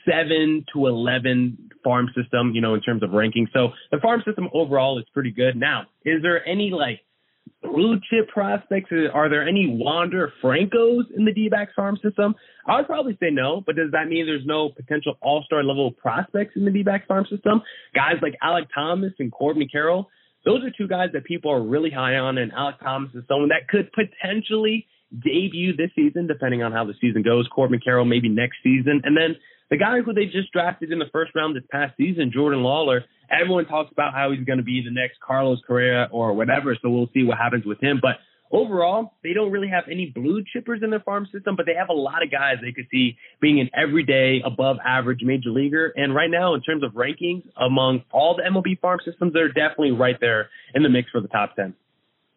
seven 0.07 0.65
to 0.74 0.88
11 0.88 1.69
farm 1.83 2.09
system, 2.15 2.51
you 2.53 2.62
know, 2.62 2.74
in 2.74 2.81
terms 2.81 3.03
of 3.03 3.12
ranking. 3.12 3.47
So 3.53 3.69
the 3.91 4.00
farm 4.00 4.21
system 4.25 4.50
overall 4.53 5.00
is 5.00 5.05
pretty 5.13 5.31
good. 5.31 5.55
Now, 5.55 5.83
is 6.03 6.21
there 6.21 6.45
any 6.47 6.71
like 6.71 7.01
blue 7.62 8.00
chip 8.09 8.29
prospects? 8.29 8.91
Are 9.13 9.29
there 9.29 9.47
any 9.47 9.67
Wander 9.67 10.31
Francos 10.43 11.03
in 11.15 11.25
the 11.25 11.33
D 11.33 11.50
backs 11.50 11.74
farm 11.75 11.97
system? 12.03 12.35
I 12.67 12.77
would 12.77 12.88
probably 12.88 13.17
say 13.19 13.29
no, 13.31 13.62
but 13.65 13.75
does 13.75 13.91
that 13.91 14.07
mean 14.07 14.25
there's 14.25 14.45
no 14.45 14.69
potential 14.69 15.17
all 15.21 15.43
star 15.45 15.63
level 15.63 15.91
prospects 15.91 16.53
in 16.55 16.65
the 16.65 16.71
D 16.71 16.83
backs 16.83 17.05
farm 17.07 17.25
system? 17.29 17.62
Guys 17.93 18.15
like 18.21 18.35
Alek 18.43 18.67
Thomas 18.74 19.13
and 19.19 19.31
Corbin 19.31 19.67
Carroll, 19.71 20.09
those 20.45 20.63
are 20.63 20.71
two 20.75 20.88
guys 20.88 21.09
that 21.13 21.24
people 21.25 21.51
are 21.51 21.62
really 21.62 21.89
high 21.89 22.15
on, 22.15 22.38
and 22.38 22.51
Alek 22.51 22.79
Thomas 22.79 23.12
is 23.15 23.24
someone 23.27 23.50
that 23.50 23.67
could 23.67 23.89
potentially 23.93 24.88
debut 25.24 25.75
this 25.75 25.89
season, 25.95 26.27
depending 26.27 26.63
on 26.63 26.71
how 26.71 26.85
the 26.85 26.93
season 27.00 27.21
goes. 27.24 27.47
Corbin 27.53 27.79
Carroll 27.83 28.05
maybe 28.05 28.29
next 28.29 28.57
season, 28.63 29.01
and 29.03 29.15
then 29.15 29.35
the 29.69 29.77
guy 29.77 30.01
who 30.01 30.13
they 30.13 30.25
just 30.25 30.51
drafted 30.51 30.91
in 30.91 31.00
the 31.00 31.10
first 31.12 31.31
round 31.36 31.55
this 31.55 31.63
past 31.72 31.95
season, 31.98 32.31
Jordan 32.34 32.60
Lawlar, 32.60 33.01
everyone 33.31 33.65
talks 33.65 33.91
about 33.91 34.13
how 34.13 34.31
he's 34.31 34.45
going 34.45 34.60
to 34.60 34.63
be 34.63 34.84
the 34.84 34.91
next 34.91 35.19
Carlos 35.25 35.60
Correa 35.65 36.07
or 36.12 36.34
whatever. 36.34 36.77
So 36.81 36.89
we'll 36.89 37.10
see 37.13 37.24
what 37.24 37.38
happens 37.38 37.65
with 37.65 37.81
him. 37.81 38.00
But 38.01 38.17
overall, 38.51 39.13
they 39.24 39.34
don't 39.34 39.51
really 39.51 39.69
have 39.69 39.86
any 39.91 40.12
blue 40.13 40.43
chippers 40.55 40.84
in 40.84 40.91
their 40.91 41.00
farm 41.00 41.27
system, 41.31 41.55
but 41.55 41.65
they 41.65 41.74
have 41.74 41.89
a 41.89 41.93
lot 41.93 42.24
of 42.24 42.31
guys 42.31 42.57
they 42.62 42.72
could 42.72 42.88
see 42.91 43.17
being 43.41 43.60
an 43.60 43.69
everyday 43.75 44.41
above 44.45 44.77
average 44.86 45.22
major 45.24 45.50
leaguer. 45.50 45.91
And 45.95 46.13
right 46.13 46.29
now, 46.29 46.53
in 46.53 46.62
terms 46.62 46.84
of 46.84 46.91
rankings 46.91 47.43
among 47.57 48.03
all 48.12 48.36
the 48.36 48.43
MLB 48.43 48.79
farm 48.79 49.00
systems, 49.03 49.34
they're 49.34 49.48
definitely 49.51 49.91
right 49.91 50.17
there 50.19 50.50
in 50.74 50.84
the 50.84 50.89
mix 50.89 51.10
for 51.10 51.22
the 51.22 51.27
top 51.27 51.55
10. 51.55 51.74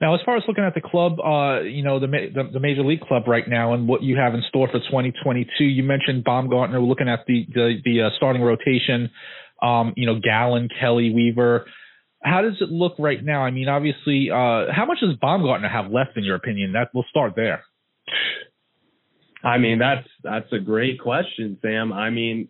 Now, 0.00 0.14
as 0.14 0.20
far 0.24 0.36
as 0.36 0.44
looking 0.46 0.62
at 0.62 0.74
the 0.74 0.80
club, 0.80 1.18
uh, 1.18 1.62
you 1.62 1.82
know, 1.82 1.98
the, 1.98 2.06
the, 2.06 2.50
the 2.52 2.60
major 2.60 2.84
league 2.84 3.00
club 3.00 3.24
right 3.26 3.48
now 3.48 3.74
and 3.74 3.88
what 3.88 4.02
you 4.02 4.16
have 4.16 4.32
in 4.32 4.42
store 4.48 4.68
for 4.68 4.78
2022, 4.78 5.64
you 5.64 5.82
mentioned 5.82 6.24
Bumgarner. 6.24 6.86
looking 6.86 7.08
at 7.08 7.20
the 7.26 7.46
the, 7.52 7.78
the 7.84 8.02
uh, 8.02 8.10
starting 8.16 8.42
rotation. 8.42 9.10
Um, 9.60 9.92
you 9.96 10.06
know, 10.06 10.20
Gallen, 10.20 10.68
Kelly, 10.80 11.12
Weaver. 11.12 11.66
How 12.22 12.42
does 12.42 12.54
it 12.60 12.68
look 12.68 12.94
right 12.98 13.24
now? 13.24 13.42
I 13.42 13.50
mean, 13.50 13.68
obviously, 13.68 14.30
uh, 14.30 14.72
how 14.72 14.84
much 14.86 14.98
does 15.00 15.16
Baumgartner 15.20 15.68
have 15.68 15.90
left, 15.90 16.16
in 16.16 16.22
your 16.22 16.36
opinion? 16.36 16.72
That 16.72 16.90
we'll 16.94 17.04
start 17.10 17.32
there. 17.34 17.64
I 19.42 19.58
mean, 19.58 19.78
that's 19.78 20.06
that's 20.22 20.52
a 20.52 20.58
great 20.58 21.00
question, 21.00 21.58
Sam. 21.60 21.92
I 21.92 22.10
mean, 22.10 22.48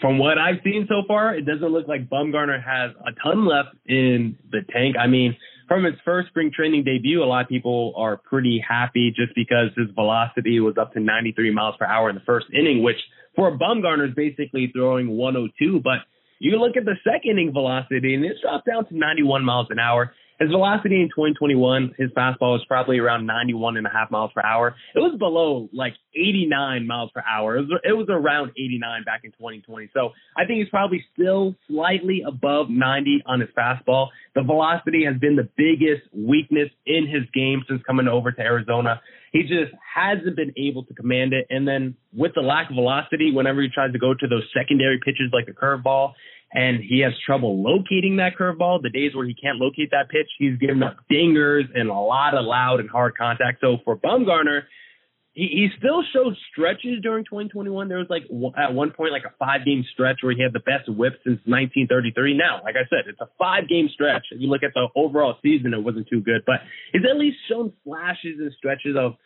from 0.00 0.18
what 0.18 0.38
I've 0.38 0.60
seen 0.64 0.86
so 0.88 1.02
far, 1.06 1.34
it 1.34 1.46
doesn't 1.46 1.68
look 1.68 1.88
like 1.88 2.08
Bumgarner 2.08 2.62
has 2.62 2.92
a 3.06 3.12
ton 3.22 3.46
left 3.46 3.76
in 3.86 4.36
the 4.50 4.60
tank. 4.72 4.96
I 4.98 5.06
mean, 5.06 5.36
from 5.72 5.84
his 5.84 5.94
first 6.04 6.28
spring 6.28 6.50
training 6.54 6.84
debut, 6.84 7.22
a 7.22 7.24
lot 7.24 7.44
of 7.44 7.48
people 7.48 7.94
are 7.96 8.18
pretty 8.18 8.62
happy 8.66 9.10
just 9.10 9.34
because 9.34 9.68
his 9.74 9.88
velocity 9.94 10.60
was 10.60 10.74
up 10.78 10.92
to 10.92 11.00
93 11.00 11.50
miles 11.50 11.74
per 11.78 11.86
hour 11.86 12.10
in 12.10 12.14
the 12.14 12.20
first 12.26 12.44
inning, 12.52 12.82
which 12.82 12.98
for 13.34 13.48
a 13.48 13.56
Bumgarner 13.56 14.06
is 14.06 14.14
basically 14.14 14.70
throwing 14.76 15.16
102. 15.16 15.80
But 15.82 16.00
you 16.40 16.58
look 16.58 16.76
at 16.76 16.84
the 16.84 16.96
second 17.02 17.30
inning 17.38 17.52
velocity 17.54 18.14
and 18.14 18.22
it's 18.22 18.38
dropped 18.42 18.66
down 18.66 18.86
to 18.88 18.98
91 18.98 19.46
miles 19.46 19.68
an 19.70 19.78
hour. 19.78 20.12
His 20.42 20.50
velocity 20.50 21.00
in 21.00 21.08
2021, 21.08 21.94
his 21.96 22.10
fastball 22.10 22.58
was 22.58 22.64
probably 22.66 22.98
around 22.98 23.26
91 23.26 23.76
and 23.76 23.86
a 23.86 23.90
half 23.90 24.10
miles 24.10 24.32
per 24.34 24.42
hour. 24.44 24.74
It 24.92 24.98
was 24.98 25.14
below 25.16 25.68
like 25.72 25.94
89 26.16 26.84
miles 26.84 27.12
per 27.14 27.22
hour. 27.22 27.56
It 27.56 27.60
was, 27.60 27.80
it 27.84 27.92
was 27.92 28.08
around 28.10 28.50
89 28.58 29.04
back 29.04 29.20
in 29.22 29.30
2020. 29.30 29.90
So 29.94 30.10
I 30.36 30.44
think 30.44 30.58
he's 30.58 30.68
probably 30.68 31.04
still 31.14 31.54
slightly 31.68 32.24
above 32.26 32.70
90 32.70 33.22
on 33.24 33.38
his 33.38 33.50
fastball. 33.56 34.08
The 34.34 34.42
velocity 34.42 35.04
has 35.04 35.16
been 35.20 35.36
the 35.36 35.48
biggest 35.56 36.02
weakness 36.12 36.70
in 36.86 37.06
his 37.06 37.22
game 37.32 37.62
since 37.68 37.80
coming 37.86 38.08
over 38.08 38.32
to 38.32 38.40
Arizona. 38.40 39.00
He 39.30 39.42
just 39.42 39.70
hasn't 39.94 40.34
been 40.34 40.52
able 40.56 40.84
to 40.86 40.94
command 40.94 41.34
it. 41.34 41.46
And 41.50 41.68
then 41.68 41.94
with 42.12 42.32
the 42.34 42.42
lack 42.42 42.68
of 42.68 42.74
velocity, 42.74 43.30
whenever 43.32 43.62
he 43.62 43.68
tries 43.68 43.92
to 43.92 43.98
go 44.00 44.12
to 44.12 44.26
those 44.26 44.42
secondary 44.52 44.98
pitches 44.98 45.30
like 45.32 45.46
the 45.46 45.52
curveball, 45.52 46.14
and 46.52 46.80
he 46.80 47.00
has 47.00 47.12
trouble 47.24 47.62
locating 47.62 48.16
that 48.16 48.32
curveball. 48.38 48.82
The 48.82 48.90
days 48.90 49.14
where 49.14 49.26
he 49.26 49.34
can't 49.34 49.58
locate 49.58 49.90
that 49.90 50.10
pitch, 50.10 50.28
he's 50.38 50.58
giving 50.58 50.82
up 50.82 50.96
dingers 51.10 51.64
and 51.74 51.88
a 51.88 51.94
lot 51.94 52.34
of 52.34 52.44
loud 52.44 52.80
and 52.80 52.90
hard 52.90 53.16
contact. 53.16 53.58
So 53.60 53.78
for 53.84 53.96
Bumgarner, 53.96 54.62
he, 55.32 55.48
he 55.48 55.68
still 55.78 56.02
showed 56.12 56.36
stretches 56.50 57.00
during 57.02 57.24
2021. 57.24 57.88
There 57.88 57.98
was 57.98 58.08
like 58.10 58.24
at 58.56 58.74
one 58.74 58.90
point 58.90 59.12
like 59.12 59.24
a 59.24 59.32
five 59.38 59.64
game 59.64 59.84
stretch 59.92 60.18
where 60.20 60.34
he 60.34 60.42
had 60.42 60.52
the 60.52 60.60
best 60.60 60.88
whip 60.88 61.14
since 61.24 61.40
1933. 61.48 62.36
Now, 62.36 62.60
like 62.62 62.76
I 62.76 62.84
said, 62.90 63.08
it's 63.08 63.20
a 63.20 63.28
five 63.38 63.68
game 63.68 63.88
stretch. 63.92 64.26
If 64.30 64.40
you 64.40 64.48
look 64.48 64.62
at 64.62 64.74
the 64.74 64.88
overall 64.94 65.36
season, 65.42 65.72
it 65.72 65.82
wasn't 65.82 66.08
too 66.08 66.20
good, 66.20 66.42
but 66.46 66.60
he's 66.92 67.02
at 67.08 67.16
least 67.16 67.38
shown 67.48 67.72
flashes 67.84 68.36
and 68.38 68.52
stretches 68.58 68.94
of 68.98 69.16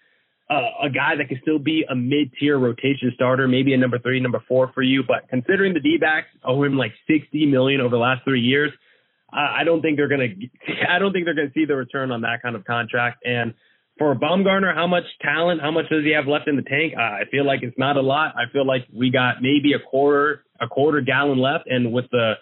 uh, 0.48 0.86
a 0.86 0.90
guy 0.90 1.16
that 1.16 1.28
could 1.28 1.38
still 1.42 1.58
be 1.58 1.84
a 1.90 1.94
mid-tier 1.94 2.58
rotation 2.58 3.10
starter, 3.14 3.48
maybe 3.48 3.74
a 3.74 3.76
number 3.76 3.98
three, 3.98 4.20
number 4.20 4.42
four 4.46 4.70
for 4.72 4.82
you. 4.82 5.02
But 5.02 5.28
considering 5.28 5.74
the 5.74 5.80
D-backs 5.80 6.28
owe 6.44 6.62
him 6.62 6.76
like 6.76 6.92
60 7.08 7.46
million 7.46 7.80
over 7.80 7.90
the 7.90 8.00
last 8.00 8.22
three 8.24 8.40
years, 8.40 8.70
I 9.32 9.64
don't 9.64 9.82
think 9.82 9.96
they're 9.96 10.08
gonna. 10.08 10.28
I 10.88 10.98
don't 10.98 11.12
think 11.12 11.24
they're 11.24 11.34
gonna 11.34 11.52
see 11.52 11.64
the 11.64 11.74
return 11.74 12.10
on 12.12 12.20
that 12.22 12.42
kind 12.42 12.54
of 12.54 12.64
contract. 12.64 13.24
And 13.24 13.54
for 13.98 14.14
Bumgarner, 14.14 14.74
how 14.74 14.86
much 14.86 15.04
talent, 15.20 15.60
how 15.60 15.70
much 15.70 15.88
does 15.90 16.04
he 16.04 16.12
have 16.12 16.26
left 16.26 16.48
in 16.48 16.56
the 16.56 16.62
tank? 16.62 16.94
Uh, 16.96 17.02
I 17.02 17.22
feel 17.30 17.44
like 17.44 17.60
it's 17.62 17.76
not 17.76 17.96
a 17.96 18.02
lot. 18.02 18.34
I 18.36 18.50
feel 18.52 18.66
like 18.66 18.86
we 18.94 19.10
got 19.10 19.42
maybe 19.42 19.72
a 19.72 19.78
quarter, 19.78 20.44
a 20.60 20.68
quarter 20.68 21.00
gallon 21.00 21.38
left, 21.38 21.66
and 21.66 21.92
with 21.92 22.06
the 22.12 22.34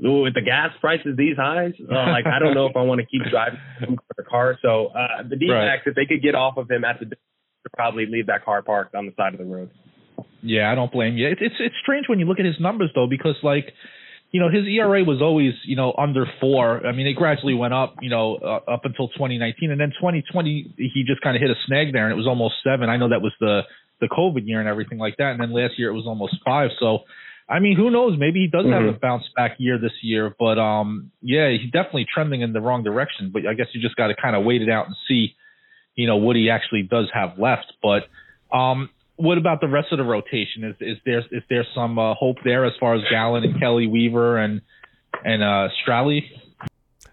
with 0.00 0.34
the 0.34 0.42
gas 0.42 0.70
prices 0.80 1.16
these 1.16 1.36
highs, 1.36 1.72
uh, 1.80 2.10
like 2.10 2.26
I 2.26 2.38
don't 2.38 2.54
know 2.54 2.66
if 2.66 2.76
I 2.76 2.82
want 2.82 3.00
to 3.00 3.06
keep 3.06 3.22
driving 3.30 3.58
the 4.16 4.22
car. 4.22 4.58
So 4.62 4.88
uh, 4.88 5.22
the 5.28 5.36
D-backs, 5.36 5.86
right. 5.86 5.90
if 5.90 5.94
they 5.94 6.04
could 6.04 6.22
get 6.22 6.34
off 6.34 6.56
of 6.56 6.70
him 6.70 6.84
at 6.84 7.00
the 7.00 7.06
to 7.06 7.16
probably 7.78 8.06
leave 8.06 8.26
that 8.26 8.44
car 8.44 8.60
parked 8.60 8.96
on 8.96 9.06
the 9.06 9.12
side 9.16 9.34
of 9.34 9.38
the 9.38 9.46
road. 9.46 9.70
Yeah, 10.42 10.70
I 10.70 10.74
don't 10.74 10.90
blame 10.90 11.16
you. 11.16 11.28
It's 11.28 11.40
it's 11.40 11.54
it's 11.60 11.74
strange 11.80 12.08
when 12.08 12.18
you 12.18 12.26
look 12.26 12.40
at 12.40 12.44
his 12.44 12.58
numbers 12.58 12.90
though, 12.92 13.06
because 13.08 13.36
like, 13.44 13.72
you 14.32 14.40
know, 14.40 14.50
his 14.50 14.66
ERA 14.66 15.04
was 15.04 15.22
always 15.22 15.52
you 15.64 15.76
know 15.76 15.94
under 15.96 16.26
four. 16.40 16.84
I 16.84 16.90
mean, 16.90 17.06
it 17.06 17.14
gradually 17.14 17.54
went 17.54 17.72
up, 17.72 17.94
you 18.02 18.10
know, 18.10 18.36
uh, 18.42 18.70
up 18.70 18.80
until 18.82 19.06
2019, 19.08 19.70
and 19.70 19.80
then 19.80 19.90
2020 19.90 20.74
he 20.76 21.04
just 21.06 21.20
kind 21.22 21.36
of 21.36 21.40
hit 21.40 21.50
a 21.50 21.58
snag 21.66 21.92
there, 21.92 22.04
and 22.04 22.12
it 22.12 22.16
was 22.16 22.26
almost 22.26 22.54
seven. 22.64 22.90
I 22.90 22.96
know 22.96 23.10
that 23.10 23.22
was 23.22 23.32
the 23.38 23.62
the 24.00 24.08
COVID 24.08 24.42
year 24.46 24.58
and 24.58 24.68
everything 24.68 24.98
like 24.98 25.16
that, 25.18 25.30
and 25.30 25.40
then 25.40 25.52
last 25.54 25.78
year 25.78 25.88
it 25.90 25.94
was 25.94 26.06
almost 26.06 26.36
five. 26.44 26.70
So. 26.80 27.00
I 27.50 27.60
mean, 27.60 27.78
who 27.78 27.88
knows? 27.90 28.18
Maybe 28.18 28.40
he 28.40 28.46
does 28.46 28.66
mm-hmm. 28.66 28.86
have 28.86 28.94
a 28.94 28.98
bounce 28.98 29.24
back 29.34 29.56
year 29.56 29.78
this 29.78 29.94
year, 30.02 30.36
but 30.38 30.58
um, 30.58 31.10
yeah, 31.22 31.48
he's 31.48 31.72
definitely 31.72 32.04
trending 32.12 32.42
in 32.42 32.52
the 32.52 32.60
wrong 32.60 32.84
direction. 32.84 33.30
But 33.32 33.46
I 33.46 33.54
guess 33.54 33.68
you 33.72 33.80
just 33.80 33.96
got 33.96 34.08
to 34.08 34.14
kind 34.20 34.36
of 34.36 34.44
wait 34.44 34.60
it 34.60 34.68
out 34.68 34.84
and 34.84 34.94
see 35.08 35.32
you 35.98 36.06
know 36.06 36.16
what 36.16 36.36
he 36.36 36.48
actually 36.48 36.82
does 36.82 37.10
have 37.12 37.38
left. 37.38 37.72
But 37.82 38.04
um, 38.56 38.88
what 39.16 39.36
about 39.36 39.60
the 39.60 39.66
rest 39.66 39.88
of 39.90 39.98
the 39.98 40.04
rotation? 40.04 40.62
Is 40.62 40.76
is 40.80 40.96
there 41.04 41.18
is 41.18 41.42
there 41.50 41.66
some 41.74 41.98
uh, 41.98 42.14
hope 42.14 42.36
there 42.44 42.64
as 42.64 42.72
far 42.78 42.94
as 42.94 43.02
Gallen 43.10 43.42
and 43.42 43.58
Kelly 43.58 43.88
Weaver 43.88 44.38
and 44.38 44.62
and 45.24 45.42
uh, 45.42 45.68
Straily? 45.84 46.22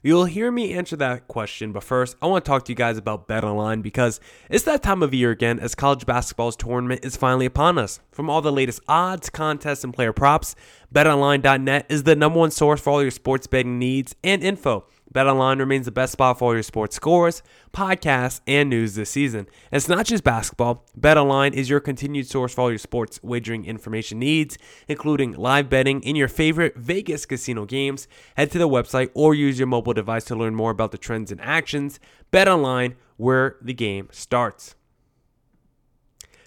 You'll 0.03 0.25
hear 0.25 0.51
me 0.51 0.73
answer 0.73 0.95
that 0.97 1.27
question, 1.27 1.71
but 1.71 1.83
first, 1.83 2.15
I 2.21 2.27
want 2.27 2.45
to 2.45 2.47
talk 2.47 2.65
to 2.65 2.71
you 2.71 2.75
guys 2.75 2.95
about 2.95 3.27
BetOnline 3.27 3.81
because 3.81 4.19
it's 4.51 4.63
that 4.65 4.83
time 4.83 5.01
of 5.01 5.15
year 5.15 5.31
again 5.31 5.59
as 5.59 5.73
college 5.73 6.05
basketball's 6.05 6.55
tournament 6.55 7.03
is 7.03 7.17
finally 7.17 7.47
upon 7.47 7.79
us. 7.79 7.99
From 8.11 8.29
all 8.29 8.43
the 8.43 8.51
latest 8.51 8.81
odds, 8.87 9.31
contests, 9.31 9.83
and 9.83 9.91
player 9.91 10.13
props, 10.13 10.55
BetOnline.net 10.93 11.87
is 11.89 12.03
the 12.03 12.15
number 12.15 12.37
one 12.37 12.51
source 12.51 12.81
for 12.81 12.91
all 12.91 13.01
your 13.01 13.09
sports 13.09 13.47
betting 13.47 13.79
needs 13.79 14.15
and 14.23 14.43
info. 14.43 14.85
BetOnline 15.13 15.59
remains 15.59 15.85
the 15.85 15.91
best 15.91 16.13
spot 16.13 16.39
for 16.39 16.45
all 16.45 16.53
your 16.53 16.63
sports 16.63 16.95
scores, 16.95 17.41
podcasts, 17.73 18.41
and 18.47 18.69
news 18.69 18.95
this 18.95 19.09
season. 19.09 19.47
And 19.71 19.77
it's 19.77 19.87
not 19.87 20.05
just 20.05 20.23
basketball. 20.23 20.85
BetOnline 20.99 21.53
is 21.53 21.69
your 21.69 21.79
continued 21.79 22.27
source 22.27 22.53
for 22.53 22.61
all 22.61 22.69
your 22.69 22.77
sports 22.77 23.19
wagering 23.23 23.65
information 23.65 24.19
needs, 24.19 24.57
including 24.87 25.33
live 25.33 25.69
betting 25.69 26.01
in 26.01 26.15
your 26.15 26.27
favorite 26.27 26.75
Vegas 26.75 27.25
casino 27.25 27.65
games. 27.65 28.07
Head 28.35 28.51
to 28.51 28.57
the 28.57 28.67
website 28.67 29.09
or 29.13 29.33
use 29.33 29.57
your 29.57 29.67
mobile 29.67 29.93
device 29.93 30.25
to 30.25 30.35
learn 30.35 30.55
more 30.55 30.71
about 30.71 30.91
the 30.91 30.97
trends 30.97 31.31
and 31.31 31.39
actions. 31.39 31.99
BetOnline, 32.33 32.95
where 33.17 33.55
the 33.61 33.73
game 33.73 34.09
starts. 34.11 34.75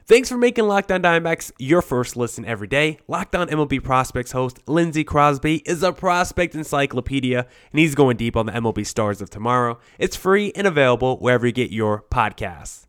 Thanks 0.08 0.30
for 0.30 0.38
making 0.38 0.66
Locked 0.66 0.90
On 0.90 1.02
Diamondbacks 1.02 1.52
your 1.58 1.82
first 1.82 2.16
listen 2.16 2.46
every 2.46 2.66
day. 2.66 2.98
Locked 3.08 3.36
On 3.36 3.46
MLB 3.46 3.84
Prospects 3.84 4.32
host 4.32 4.66
Lindsey 4.66 5.04
Crosby 5.04 5.56
is 5.66 5.82
a 5.82 5.92
prospect 5.92 6.54
encyclopedia, 6.54 7.40
and 7.40 7.78
he's 7.78 7.94
going 7.94 8.16
deep 8.16 8.34
on 8.34 8.46
the 8.46 8.52
MLB 8.52 8.86
stars 8.86 9.20
of 9.20 9.28
tomorrow. 9.28 9.78
It's 9.98 10.16
free 10.16 10.50
and 10.56 10.66
available 10.66 11.18
wherever 11.18 11.46
you 11.46 11.52
get 11.52 11.70
your 11.70 12.04
podcasts. 12.10 12.87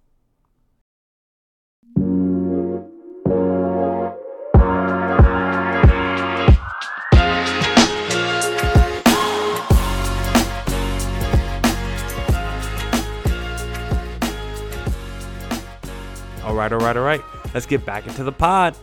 Right, 16.60 16.74
all 16.74 16.80
right, 16.80 16.98
all 16.98 17.04
right. 17.04 17.22
Let's 17.54 17.66
get 17.66 17.86
back 17.86 18.06
into 18.06 18.26
the 18.26 18.34
pod. 18.34 18.76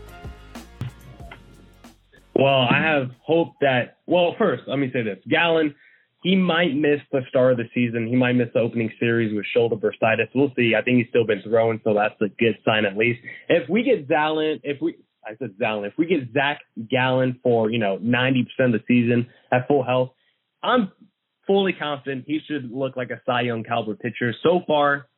Well, 2.34 2.66
I 2.70 2.80
have 2.80 3.10
hope 3.22 3.52
that. 3.60 3.98
Well, 4.06 4.34
first, 4.38 4.62
let 4.66 4.78
me 4.78 4.88
say 4.94 5.02
this: 5.02 5.18
Gallen, 5.28 5.74
he 6.22 6.36
might 6.36 6.74
miss 6.74 7.00
the 7.12 7.20
start 7.28 7.52
of 7.52 7.58
the 7.58 7.64
season. 7.74 8.06
He 8.06 8.16
might 8.16 8.32
miss 8.32 8.48
the 8.54 8.60
opening 8.60 8.90
series 8.98 9.36
with 9.36 9.44
shoulder 9.52 9.76
bursitis. 9.76 10.28
We'll 10.34 10.52
see. 10.56 10.72
I 10.74 10.80
think 10.80 10.96
he's 10.96 11.08
still 11.10 11.26
been 11.26 11.42
throwing, 11.42 11.78
so 11.84 11.92
that's 11.92 12.18
a 12.22 12.30
good 12.38 12.56
sign 12.64 12.86
at 12.86 12.96
least. 12.96 13.20
If 13.50 13.68
we 13.68 13.82
get 13.82 14.08
Zallen, 14.08 14.58
if 14.62 14.80
we 14.80 14.96
I 15.22 15.36
said 15.38 15.50
Zallen, 15.60 15.86
if 15.86 15.92
we 15.98 16.06
get 16.06 16.32
Zac 16.32 16.60
Gallen 16.90 17.40
for 17.42 17.70
you 17.70 17.78
know 17.78 17.98
90% 17.98 18.40
of 18.58 18.72
the 18.72 18.80
season 18.88 19.26
at 19.52 19.68
full 19.68 19.84
health, 19.84 20.12
I'm 20.62 20.90
fully 21.46 21.74
confident 21.74 22.24
he 22.26 22.40
should 22.48 22.70
look 22.72 22.96
like 22.96 23.10
a 23.10 23.20
Cy 23.26 23.42
Young 23.42 23.64
caliber 23.64 23.96
pitcher. 23.96 24.32
So 24.42 24.62
far, 24.66 25.08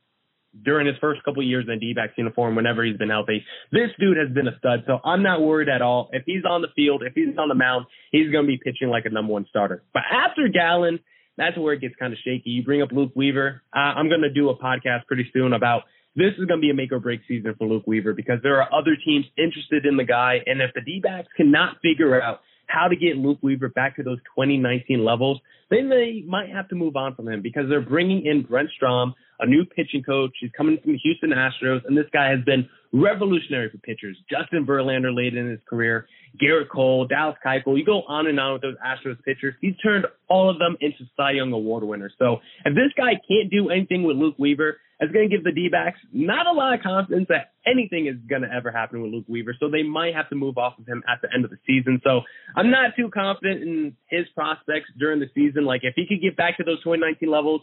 during 0.65 0.87
his 0.87 0.97
first 1.01 1.23
couple 1.25 1.43
years 1.43 1.65
in 1.69 1.75
the 1.75 1.81
D-backs 1.81 2.15
uniform, 2.17 2.57
whenever 2.57 2.85
he's 2.85 2.97
been 2.97 3.11
healthy. 3.11 3.45
This 3.71 3.91
dude 3.99 4.17
has 4.17 4.33
been 4.33 4.49
a 4.49 4.57
stud, 4.59 4.85
so 4.87 4.99
I'm 5.05 5.23
not 5.23 5.41
worried 5.41 5.69
at 5.69 5.83
all. 5.83 6.11
If 6.13 6.25
he's 6.27 6.43
on 6.49 6.63
the 6.63 6.69
field, 6.75 7.03
if 7.05 7.15
he's 7.15 7.37
on 7.39 7.49
the 7.49 7.55
mound, 7.55 7.87
he's 8.13 8.31
going 8.31 8.45
to 8.45 8.49
be 8.49 8.59
pitching 8.59 8.89
like 8.89 9.05
a 9.05 9.11
number 9.11 9.33
one 9.33 9.47
starter. 9.49 9.83
But 9.93 10.03
after 10.11 10.49
Gallen, 10.49 11.01
that's 11.37 11.57
where 11.57 11.75
it 11.75 11.81
gets 11.81 11.95
kind 11.99 12.13
of 12.13 12.19
shaky. 12.25 12.51
You 12.51 12.65
bring 12.65 12.83
up 12.83 12.91
Luke 12.93 13.13
Weaver. 13.15 13.63
Uh, 13.75 13.79
I'm 13.79 14.09
going 14.09 14.23
to 14.23 14.33
do 14.33 14.49
a 14.51 14.57
podcast 14.57 15.07
pretty 15.07 15.31
soon 15.33 15.53
about 15.53 15.83
this 16.17 16.33
is 16.37 16.47
going 16.47 16.59
to 16.59 16.63
be 16.63 16.71
a 16.71 16.75
make 16.75 16.91
or 16.91 16.99
break 16.99 17.21
season 17.29 17.55
for 17.57 17.69
Luke 17.69 17.85
Weaver 17.87 18.13
because 18.13 18.39
there 18.43 18.61
are 18.61 18.69
other 18.75 18.97
teams 19.05 19.25
interested 19.37 19.87
in 19.87 19.97
the 19.97 20.05
guy. 20.05 20.39
And 20.45 20.61
if 20.61 20.73
the 20.75 20.81
D-backs 20.81 21.29
cannot 21.37 21.77
figure 21.81 22.21
out 22.21 22.41
how 22.69 22.89
to 22.89 22.97
get 22.97 23.17
Luke 23.17 23.39
Weaver 23.43 23.69
back 23.69 23.97
to 23.97 24.03
those 24.03 24.19
2019 24.37 25.05
levels, 25.05 25.41
then 25.71 25.89
they 25.89 26.23
might 26.27 26.51
have 26.51 26.69
to 26.69 26.75
move 26.75 26.97
on 26.97 27.15
from 27.15 27.29
him 27.29 27.43
because 27.43 27.65
they're 27.69 27.81
bringing 27.81 28.25
in 28.25 28.43
Brent 28.43 28.71
Strom, 28.75 29.15
a 29.41 29.47
new 29.47 29.65
pitching 29.65 30.03
coach. 30.03 30.31
He's 30.41 30.51
coming 30.57 30.79
from 30.83 30.93
the 30.93 30.99
Houston 30.99 31.31
Astros, 31.31 31.85
and 31.87 31.97
this 31.97 32.07
guy 32.13 32.31
has 32.31 32.41
been 32.45 32.69
revolutionary 32.93 33.71
for 33.71 33.79
pitchers. 33.79 34.17
Justin 34.31 34.65
Verlander 34.65 35.15
late 35.15 35.37
in 35.37 35.49
his 35.49 35.61
career, 35.69 36.07
Gerrit 36.43 36.69
Cole, 36.71 37.07
Dallas 37.07 37.37
Keuchel. 37.45 37.77
You 37.77 37.85
go 37.85 38.03
on 38.09 38.27
and 38.27 38.41
on 38.41 38.55
with 38.55 38.63
those 38.63 38.77
Astros 38.85 39.23
pitchers. 39.25 39.55
He's 39.61 39.77
turned 39.83 40.07
all 40.29 40.49
of 40.49 40.59
them 40.59 40.77
into 40.81 41.05
Cy 41.17 41.33
Young 41.33 41.53
Award 41.53 41.85
winners. 41.85 42.15
So 42.19 42.39
if 42.65 42.75
this 42.75 42.93
guy 42.97 43.13
can't 43.29 43.51
do 43.51 43.71
anything 43.71 44.05
with 44.05 44.17
Luke 44.17 44.37
Weaver, 44.39 44.79
it's 45.01 45.13
going 45.13 45.29
to 45.29 45.35
give 45.35 45.45
the 45.45 45.53
D-backs 45.53 45.99
not 46.13 46.47
a 46.47 46.53
lot 46.53 46.75
of 46.75 46.81
confidence 46.83 47.27
that 47.29 47.53
anything 47.67 48.07
is 48.07 48.17
going 48.29 48.43
to 48.43 48.49
ever 48.53 48.71
happen 48.71 49.01
with 49.01 49.13
Luke 49.13 49.27
Weaver. 49.29 49.55
So 49.61 49.71
they 49.71 49.83
might 49.83 50.15
have 50.15 50.29
to 50.31 50.35
move 50.35 50.59
off 50.59 50.79
of 50.79 50.87
him 50.87 51.03
at 51.09 51.23
the 51.23 51.29
end 51.33 51.45
of 51.45 51.51
the 51.51 51.59
season. 51.67 52.01
So 52.03 52.23
I'm 52.57 52.71
not 52.71 52.97
too 52.97 53.11
confident 53.13 53.63
in 53.63 53.97
his 54.09 54.27
prospects 54.35 54.91
during 54.99 55.21
the 55.21 55.29
season. 55.35 55.65
Like 55.65 55.83
if 55.85 55.95
he 55.95 56.07
could 56.07 56.21
get 56.21 56.37
back 56.37 56.57
to 56.57 56.65
those 56.65 56.83
2019 56.83 57.31
levels, 57.31 57.61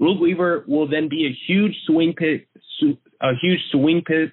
Luke 0.00 0.20
Weaver 0.20 0.64
will 0.66 0.88
then 0.88 1.08
be 1.08 1.26
a 1.26 1.36
huge 1.46 1.74
swing 1.86 2.14
pit, 2.16 2.46
a 3.20 3.32
huge 3.40 3.60
swing 3.72 4.02
pit, 4.06 4.32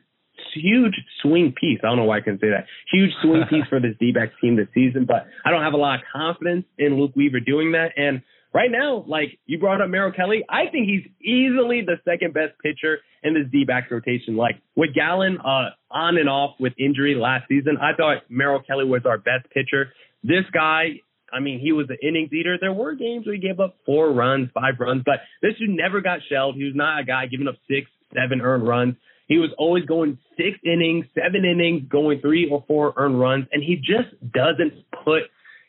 huge 0.53 0.93
swing 1.21 1.53
piece. 1.59 1.79
I 1.83 1.88
don't 1.88 1.97
know 1.97 2.05
why 2.05 2.17
I 2.17 2.21
can 2.21 2.39
say 2.39 2.50
that. 2.50 2.65
Huge 2.91 3.12
swing 3.21 3.43
piece 3.50 3.65
for 3.69 3.79
this 3.79 3.95
D-backs 4.00 4.33
team 4.41 4.55
this 4.55 4.67
season, 4.74 5.05
but 5.05 5.27
I 5.43 5.51
don't 5.51 5.63
have 5.63 5.74
a 5.74 5.77
lot 5.77 6.00
of 6.00 6.05
confidence 6.13 6.65
in 6.77 7.00
Luke 7.00 7.12
Weaver 7.15 7.39
doing 7.39 7.74
that. 7.74 7.91
And 7.97 8.21
right 8.55 8.71
now, 8.71 9.03
like 9.05 9.38
you 9.45 9.59
brought 9.59 9.81
up 9.81 9.89
Merrill 9.89 10.13
Kelly, 10.13 10.45
I 10.50 10.71
think 10.71 10.88
he's 10.88 11.03
easily 11.21 11.81
the 11.85 11.97
second 12.05 12.33
best 12.33 12.53
pitcher 12.63 13.00
in 13.21 13.33
this 13.33 13.43
D 13.51 13.65
back 13.65 13.91
rotation. 13.91 14.38
Like 14.38 14.62
with 14.75 14.95
Gallen 14.95 15.38
uh, 15.41 15.71
on 15.91 16.17
and 16.17 16.29
off 16.29 16.55
with 16.57 16.71
injury 16.79 17.15
last 17.15 17.50
season, 17.50 17.77
I 17.77 17.95
thought 17.97 18.24
Merrill 18.29 18.62
Kelly 18.62 18.85
was 18.85 19.01
our 19.05 19.17
best 19.17 19.50
pitcher. 19.53 19.91
This 20.24 20.45
guy, 20.53 21.01
I 21.33 21.41
mean, 21.41 21.59
he 21.59 21.74
was 21.74 21.88
an 21.89 21.97
innings 22.01 22.31
eater. 22.31 22.57
There 22.59 22.71
were 22.71 22.95
games 22.95 23.25
where 23.25 23.35
he 23.35 23.41
gave 23.41 23.59
up 23.59 23.75
four 23.85 24.13
runs, 24.13 24.50
five 24.53 24.75
runs, 24.79 25.03
but 25.05 25.15
this 25.41 25.51
dude 25.59 25.71
never 25.71 26.00
got 26.00 26.19
shelled. 26.29 26.55
He 26.55 26.63
was 26.63 26.75
not 26.75 27.01
a 27.01 27.03
guy 27.03 27.25
giving 27.27 27.50
up 27.50 27.55
six, 27.67 27.91
seven 28.15 28.39
earned 28.39 28.65
runs. 28.65 28.95
He 29.27 29.38
was 29.38 29.50
always 29.57 29.83
going 29.85 30.17
six 30.38 30.57
innings, 30.63 31.05
seven 31.13 31.43
innings, 31.43 31.89
going 31.89 32.21
three 32.21 32.47
or 32.50 32.63
four 32.67 32.93
earned 32.95 33.19
runs, 33.19 33.47
and 33.51 33.62
he 33.62 33.75
just 33.75 34.15
doesn't 34.31 34.85
put 35.03 35.24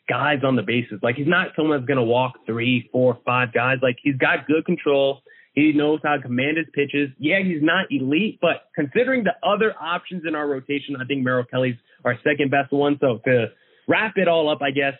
guys 0.07 0.39
on 0.43 0.55
the 0.55 0.61
bases. 0.63 0.99
Like 1.01 1.15
he's 1.15 1.27
not 1.27 1.49
someone 1.55 1.77
that's 1.77 1.87
going 1.87 1.97
to 1.97 2.03
walk 2.03 2.33
three, 2.45 2.89
four, 2.91 3.17
five 3.25 3.53
guys. 3.53 3.77
Like 3.81 3.97
he's 4.01 4.17
got 4.17 4.47
good 4.47 4.65
control. 4.65 5.21
He 5.53 5.73
knows 5.73 5.99
how 6.03 6.17
to 6.17 6.21
command 6.21 6.57
his 6.57 6.67
pitches. 6.73 7.09
Yeah, 7.17 7.39
he's 7.43 7.63
not 7.63 7.85
elite, 7.89 8.37
but 8.41 8.69
considering 8.75 9.23
the 9.23 9.33
other 9.47 9.73
options 9.81 10.23
in 10.27 10.35
our 10.35 10.47
rotation, 10.47 10.95
I 11.01 11.05
think 11.05 11.23
Merrill 11.23 11.45
Kelly's 11.45 11.77
our 12.05 12.15
second 12.23 12.51
best 12.51 12.71
one. 12.71 12.97
So 13.01 13.19
to 13.25 13.47
wrap 13.87 14.13
it 14.17 14.27
all 14.27 14.51
up, 14.51 14.61
I 14.61 14.69
guess 14.69 14.93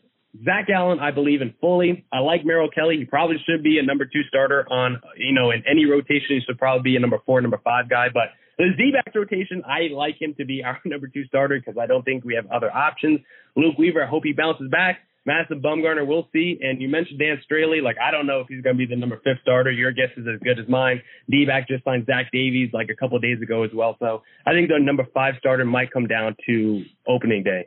Zac 0.44 0.68
Gallen, 0.68 1.00
I 1.00 1.12
believe 1.12 1.42
in 1.42 1.54
fully. 1.62 2.06
I 2.12 2.20
like 2.20 2.46
Merrill 2.46 2.70
Kelly. 2.70 2.98
He 2.98 3.06
probably 3.06 3.38
should 3.48 3.64
be 3.64 3.80
a 3.80 3.84
number 3.84 4.06
two 4.06 4.24
starter 4.28 4.66
on, 4.70 5.00
you 5.16 5.34
know, 5.34 5.52
in 5.52 5.64
any 5.70 5.86
rotation. 5.86 6.28
He 6.30 6.42
should 6.46 6.58
probably 6.58 6.92
be 6.92 6.96
a 6.96 7.00
number 7.00 7.20
four, 7.26 7.40
number 7.42 7.62
five 7.64 7.90
guy. 7.90 8.08
But 8.14 8.30
the 8.58 8.70
Z-back 8.76 9.14
rotation, 9.14 9.64
I 9.66 9.94
like 9.94 10.20
him 10.20 10.34
to 10.38 10.46
be 10.46 10.64
our 10.64 10.80
number 10.86 11.08
two 11.08 11.26
starter 11.26 11.60
because 11.60 11.80
I 11.80 11.86
don't 11.86 12.04
think 12.04 12.24
we 12.24 12.36
have 12.36 12.50
other 12.52 12.72
options. 12.72 13.20
Luke 13.56 13.78
Weaver, 13.78 14.04
I 14.04 14.08
hope 14.08 14.24
he 14.24 14.34
bounces 14.34 14.70
back. 14.70 15.00
Madison 15.26 15.62
Bumgarner, 15.62 16.08
we'll 16.08 16.30
see. 16.32 16.58
And 16.62 16.82
you 16.82 16.88
mentioned 16.88 17.20
Dan 17.20 17.38
Straily. 17.52 17.84
Like, 17.84 17.98
I 18.02 18.12
don't 18.12 18.26
know 18.26 18.40
if 18.40 18.48
he's 18.48 18.62
going 18.62 18.78
to 18.78 18.78
be 18.78 18.86
the 18.86 18.96
number 18.96 19.18
fifth 19.18 19.42
starter. 19.42 19.70
Your 19.70 19.92
guess 19.92 20.08
is 20.16 20.26
as 20.26 20.40
good 20.42 20.58
as 20.58 20.70
mine. 20.70 21.02
D-back 21.30 21.68
just 21.68 21.84
signed 21.84 22.06
Zach 22.06 22.32
Davies 22.32 22.70
like 22.74 22.88
a 22.90 22.96
couple 22.96 23.20
days 23.20 23.42
ago 23.42 23.64
as 23.64 23.72
well. 23.74 23.98
So 24.00 24.24
I 24.46 24.54
think 24.54 24.70
the 24.70 24.80
number 24.80 25.06
five 25.14 25.34
starter 25.38 25.66
might 25.66 25.92
come 25.92 26.08
down 26.08 26.38
to 26.48 26.84
opening 27.08 27.44
day. 27.44 27.66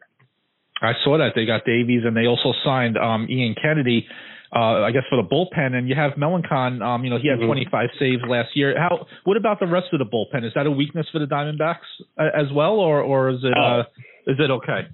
I 0.80 0.92
saw 1.04 1.18
that 1.18 1.32
they 1.36 1.44
got 1.44 1.66
Davies 1.66 2.02
and 2.06 2.16
they 2.16 2.26
also 2.26 2.54
signed 2.64 2.96
um, 2.96 3.26
Ian 3.28 3.54
Kennedy 3.60 4.06
uh, 4.54 4.82
I 4.82 4.90
guess 4.90 5.04
for 5.08 5.16
the 5.16 5.28
bullpen, 5.28 5.74
and 5.74 5.88
you 5.88 5.94
have 5.94 6.12
Melancon. 6.12 6.82
Um, 6.82 7.04
you 7.04 7.10
know, 7.10 7.18
he 7.20 7.28
had 7.28 7.38
mm-hmm. 7.38 7.46
25 7.46 7.88
saves 7.98 8.22
last 8.28 8.48
year. 8.54 8.74
How? 8.76 9.06
What 9.24 9.36
about 9.36 9.60
the 9.60 9.66
rest 9.66 9.88
of 9.92 10.00
the 10.00 10.04
bullpen? 10.04 10.44
Is 10.44 10.52
that 10.54 10.66
a 10.66 10.70
weakness 10.70 11.06
for 11.12 11.20
the 11.20 11.26
Diamondbacks 11.26 11.86
uh, 12.18 12.24
as 12.36 12.46
well, 12.52 12.74
or 12.74 13.00
or 13.00 13.30
is 13.30 13.40
it 13.44 13.56
uh, 13.56 13.82
is 14.26 14.36
it 14.38 14.50
okay? 14.50 14.88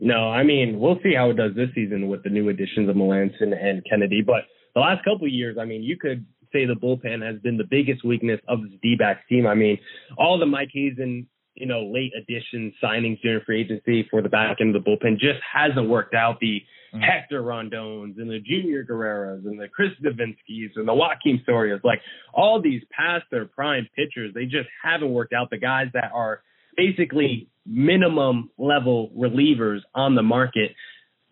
No, 0.00 0.30
I 0.30 0.42
mean 0.42 0.80
we'll 0.80 0.98
see 1.02 1.14
how 1.16 1.30
it 1.30 1.36
does 1.36 1.54
this 1.54 1.68
season 1.74 2.08
with 2.08 2.22
the 2.22 2.30
new 2.30 2.48
additions 2.48 2.88
of 2.88 2.96
Melancon 2.96 3.52
and 3.52 3.82
Kennedy. 3.88 4.22
But 4.24 4.42
the 4.74 4.80
last 4.80 5.04
couple 5.04 5.26
of 5.26 5.32
years, 5.32 5.58
I 5.60 5.64
mean, 5.64 5.82
you 5.82 5.96
could 5.96 6.24
say 6.52 6.66
the 6.66 6.74
bullpen 6.74 7.24
has 7.26 7.40
been 7.40 7.56
the 7.56 7.66
biggest 7.68 8.04
weakness 8.04 8.40
of 8.46 8.62
this 8.62 8.72
D-backs 8.82 9.22
team. 9.28 9.46
I 9.46 9.54
mean, 9.54 9.78
all 10.18 10.38
the 10.38 10.46
Mike 10.46 10.68
Hazen 10.72 11.26
you 11.54 11.66
know, 11.66 11.90
late 11.92 12.12
addition 12.16 12.72
signings 12.82 13.20
during 13.20 13.44
free 13.44 13.60
agency 13.60 14.06
for 14.10 14.22
the 14.22 14.28
back 14.28 14.56
end 14.60 14.74
of 14.74 14.82
the 14.82 14.90
bullpen 14.90 15.18
just 15.18 15.40
hasn't 15.52 15.88
worked 15.88 16.14
out. 16.14 16.38
The 16.40 16.62
mm. 16.94 17.00
Hector 17.00 17.42
Rondones 17.42 18.18
and 18.18 18.30
the 18.30 18.40
Junior 18.40 18.84
Guerreras 18.84 19.44
and 19.46 19.60
the 19.60 19.68
Chris 19.68 19.90
Devenskis 20.04 20.70
and 20.76 20.86
the 20.86 20.94
Joaquin 20.94 21.42
Sorias, 21.48 21.82
like 21.84 22.00
all 22.32 22.60
these 22.60 22.82
past 22.90 23.24
their 23.30 23.46
prime 23.46 23.88
pitchers, 23.96 24.32
they 24.34 24.44
just 24.44 24.68
haven't 24.82 25.12
worked 25.12 25.32
out. 25.32 25.50
The 25.50 25.58
guys 25.58 25.86
that 25.94 26.10
are 26.14 26.42
basically 26.76 27.48
minimum 27.66 28.50
level 28.58 29.10
relievers 29.16 29.80
on 29.94 30.14
the 30.14 30.22
market. 30.22 30.72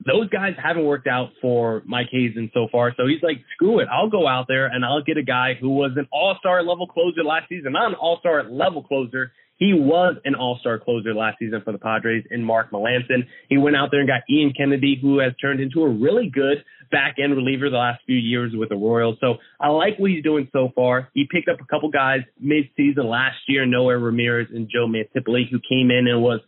Those 0.06 0.28
guys 0.30 0.54
haven't 0.62 0.84
worked 0.84 1.06
out 1.06 1.30
for 1.42 1.82
Mike 1.84 2.08
Hazen 2.10 2.50
so 2.54 2.68
far. 2.72 2.94
So 2.96 3.06
he's 3.06 3.22
like, 3.22 3.38
screw 3.54 3.80
it. 3.80 3.88
I'll 3.92 4.08
go 4.08 4.26
out 4.26 4.46
there 4.48 4.66
and 4.66 4.84
I'll 4.84 5.02
get 5.02 5.18
a 5.18 5.22
guy 5.22 5.54
who 5.60 5.70
was 5.70 5.92
an 5.96 6.08
all 6.10 6.36
star 6.38 6.62
level 6.62 6.86
closer 6.86 7.22
last 7.22 7.48
season, 7.48 7.72
not 7.72 7.88
an 7.88 7.94
all 7.94 8.18
star 8.20 8.44
level 8.48 8.82
closer 8.82 9.32
he 9.60 9.74
was 9.74 10.16
an 10.24 10.34
all-star 10.34 10.78
closer 10.78 11.14
last 11.14 11.38
season 11.38 11.60
for 11.62 11.70
the 11.70 11.78
Padres 11.78 12.24
in 12.30 12.42
Mark 12.42 12.72
Melancon. 12.72 13.26
He 13.48 13.58
went 13.58 13.76
out 13.76 13.90
there 13.92 14.00
and 14.00 14.08
got 14.08 14.22
Ian 14.28 14.52
Kennedy, 14.56 14.98
who 15.00 15.18
has 15.20 15.32
turned 15.40 15.60
into 15.60 15.82
a 15.82 15.88
really 15.88 16.30
good 16.32 16.64
back-end 16.90 17.36
reliever 17.36 17.68
the 17.68 17.76
last 17.76 18.00
few 18.06 18.16
years 18.16 18.52
with 18.56 18.70
the 18.70 18.74
Royals. 18.74 19.18
So 19.20 19.34
I 19.60 19.68
like 19.68 19.98
what 19.98 20.10
he's 20.10 20.24
doing 20.24 20.48
so 20.50 20.70
far. 20.74 21.10
He 21.14 21.28
picked 21.30 21.48
up 21.48 21.60
a 21.60 21.66
couple 21.66 21.90
guys 21.90 22.20
mid-season 22.40 23.06
last 23.06 23.36
year, 23.46 23.66
Noé 23.66 24.02
Ramirez 24.02 24.48
and 24.52 24.68
Joe 24.68 24.88
Mantiply, 24.88 25.48
who 25.50 25.60
came 25.60 25.90
in 25.90 26.08
and 26.08 26.22
was 26.22 26.40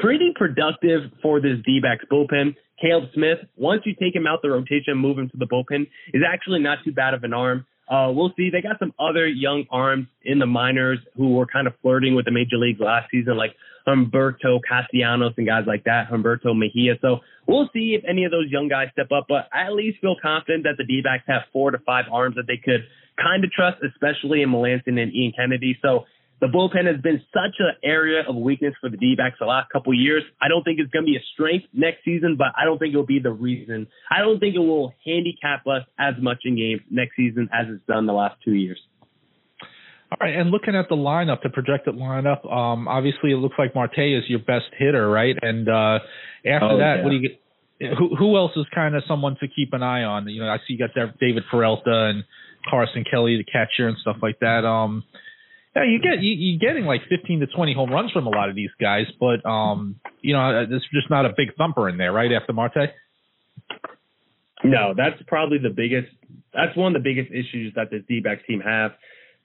pretty 0.00 0.32
productive 0.36 1.10
for 1.22 1.40
this 1.40 1.56
D-backs 1.64 2.04
bullpen. 2.12 2.54
Caleb 2.80 3.10
Smith, 3.14 3.38
once 3.56 3.82
you 3.86 3.94
take 3.94 4.14
him 4.14 4.26
out 4.26 4.40
the 4.42 4.50
rotation 4.50 4.92
and 4.92 5.00
move 5.00 5.18
him 5.18 5.30
to 5.30 5.36
the 5.38 5.46
bullpen, 5.46 5.86
is 6.12 6.22
actually 6.26 6.60
not 6.60 6.78
too 6.84 6.92
bad 6.92 7.14
of 7.14 7.24
an 7.24 7.32
arm. 7.32 7.64
Uh, 7.88 8.10
we'll 8.12 8.32
see. 8.36 8.48
They 8.50 8.62
got 8.62 8.78
some 8.78 8.94
other 8.98 9.26
young 9.26 9.64
arms 9.70 10.06
in 10.24 10.38
the 10.38 10.46
minors 10.46 10.98
who 11.16 11.34
were 11.34 11.46
kind 11.46 11.66
of 11.66 11.74
flirting 11.82 12.14
with 12.14 12.24
the 12.24 12.30
major 12.30 12.56
leagues 12.56 12.80
last 12.80 13.10
season, 13.10 13.36
like 13.36 13.54
Humberto 13.86 14.60
Castellanos 14.66 15.34
and 15.36 15.46
guys 15.46 15.64
like 15.66 15.84
that, 15.84 16.08
Humberto 16.08 16.56
Mejia. 16.56 16.94
So 17.00 17.18
we'll 17.46 17.68
see 17.72 17.94
if 17.98 18.04
any 18.08 18.24
of 18.24 18.30
those 18.30 18.50
young 18.50 18.68
guys 18.68 18.88
step 18.92 19.10
up, 19.12 19.26
but 19.28 19.48
I 19.52 19.66
at 19.66 19.74
least 19.74 19.98
feel 20.00 20.16
confident 20.20 20.64
that 20.64 20.76
the 20.78 20.84
D-backs 20.84 21.24
have 21.26 21.42
four 21.52 21.70
to 21.70 21.78
five 21.78 22.04
arms 22.10 22.36
that 22.36 22.46
they 22.46 22.56
could 22.56 22.86
kind 23.20 23.44
of 23.44 23.50
trust, 23.50 23.78
especially 23.84 24.42
in 24.42 24.50
Melancon 24.50 25.00
and 25.00 25.12
Ian 25.12 25.32
Kennedy. 25.36 25.78
So 25.82 26.06
the 26.42 26.48
bullpen 26.48 26.92
has 26.92 27.00
been 27.00 27.22
such 27.32 27.54
an 27.60 27.70
area 27.84 28.24
of 28.28 28.34
weakness 28.34 28.74
for 28.80 28.90
the 28.90 28.96
D-backs 28.96 29.36
the 29.38 29.46
last 29.46 29.70
couple 29.70 29.92
of 29.92 29.98
years. 29.98 30.24
I 30.42 30.48
don't 30.48 30.64
think 30.64 30.80
it's 30.80 30.90
going 30.90 31.06
to 31.06 31.10
be 31.10 31.16
a 31.16 31.22
strength 31.32 31.66
next 31.72 32.04
season, 32.04 32.34
but 32.36 32.48
I 32.60 32.64
don't 32.64 32.78
think 32.78 32.92
it'll 32.92 33.06
be 33.06 33.20
the 33.20 33.30
reason. 33.30 33.86
I 34.10 34.18
don't 34.18 34.40
think 34.40 34.56
it 34.56 34.58
will 34.58 34.92
handicap 35.06 35.64
us 35.68 35.86
as 36.00 36.14
much 36.20 36.38
in 36.44 36.56
games 36.56 36.82
next 36.90 37.14
season 37.14 37.48
as 37.52 37.66
it's 37.70 37.86
done 37.86 38.06
the 38.06 38.12
last 38.12 38.34
two 38.44 38.54
years. 38.54 38.78
All 40.10 40.18
right, 40.20 40.34
and 40.34 40.50
looking 40.50 40.74
at 40.74 40.88
the 40.88 40.96
lineup, 40.96 41.42
the 41.44 41.48
projected 41.48 41.94
lineup, 41.94 42.44
um, 42.52 42.88
obviously 42.88 43.30
it 43.30 43.36
looks 43.36 43.54
like 43.56 43.76
Marte 43.76 43.98
is 43.98 44.24
your 44.26 44.40
best 44.40 44.66
hitter, 44.76 45.08
right? 45.08 45.36
And 45.40 45.68
uh, 45.68 46.00
after 46.44 46.70
oh, 46.72 46.78
that, 46.78 46.96
yeah. 46.96 47.04
what 47.04 47.10
do 47.10 47.16
you 47.16 47.28
get? 47.28 47.38
Who, 47.98 48.16
who 48.16 48.36
else 48.36 48.52
is 48.56 48.66
kind 48.74 48.96
of 48.96 49.04
someone 49.06 49.36
to 49.40 49.46
keep 49.46 49.72
an 49.72 49.82
eye 49.82 50.02
on? 50.02 50.28
You 50.28 50.42
know, 50.42 50.48
I 50.48 50.58
see 50.58 50.74
you 50.74 50.78
got 50.78 50.90
David 51.20 51.44
Peralta 51.50 52.10
and 52.10 52.24
Carson 52.68 53.04
Kelly, 53.08 53.36
the 53.38 53.44
catcher, 53.44 53.88
and 53.88 53.96
stuff 53.98 54.16
like 54.22 54.38
that. 54.40 54.64
Um, 54.64 55.04
yeah, 55.74 55.84
you 55.84 56.00
get 56.00 56.22
you, 56.22 56.32
you're 56.32 56.58
getting 56.58 56.84
like 56.84 57.00
15 57.08 57.40
to 57.40 57.46
20 57.46 57.74
home 57.74 57.90
runs 57.90 58.12
from 58.12 58.26
a 58.26 58.30
lot 58.30 58.50
of 58.50 58.54
these 58.54 58.70
guys, 58.80 59.06
but 59.18 59.44
um, 59.48 59.96
you 60.20 60.34
know, 60.34 60.66
there's 60.68 60.86
just 60.92 61.08
not 61.08 61.24
a 61.24 61.30
big 61.36 61.54
thumper 61.56 61.88
in 61.88 61.96
there, 61.96 62.12
right? 62.12 62.30
After 62.32 62.52
Marte. 62.52 62.90
No, 64.64 64.94
that's 64.96 65.20
probably 65.26 65.58
the 65.58 65.70
biggest. 65.70 66.08
That's 66.54 66.76
one 66.76 66.94
of 66.94 67.02
the 67.02 67.08
biggest 67.08 67.32
issues 67.32 67.72
that 67.74 67.90
this 67.90 68.02
D-backs 68.06 68.42
team 68.46 68.60
have. 68.60 68.92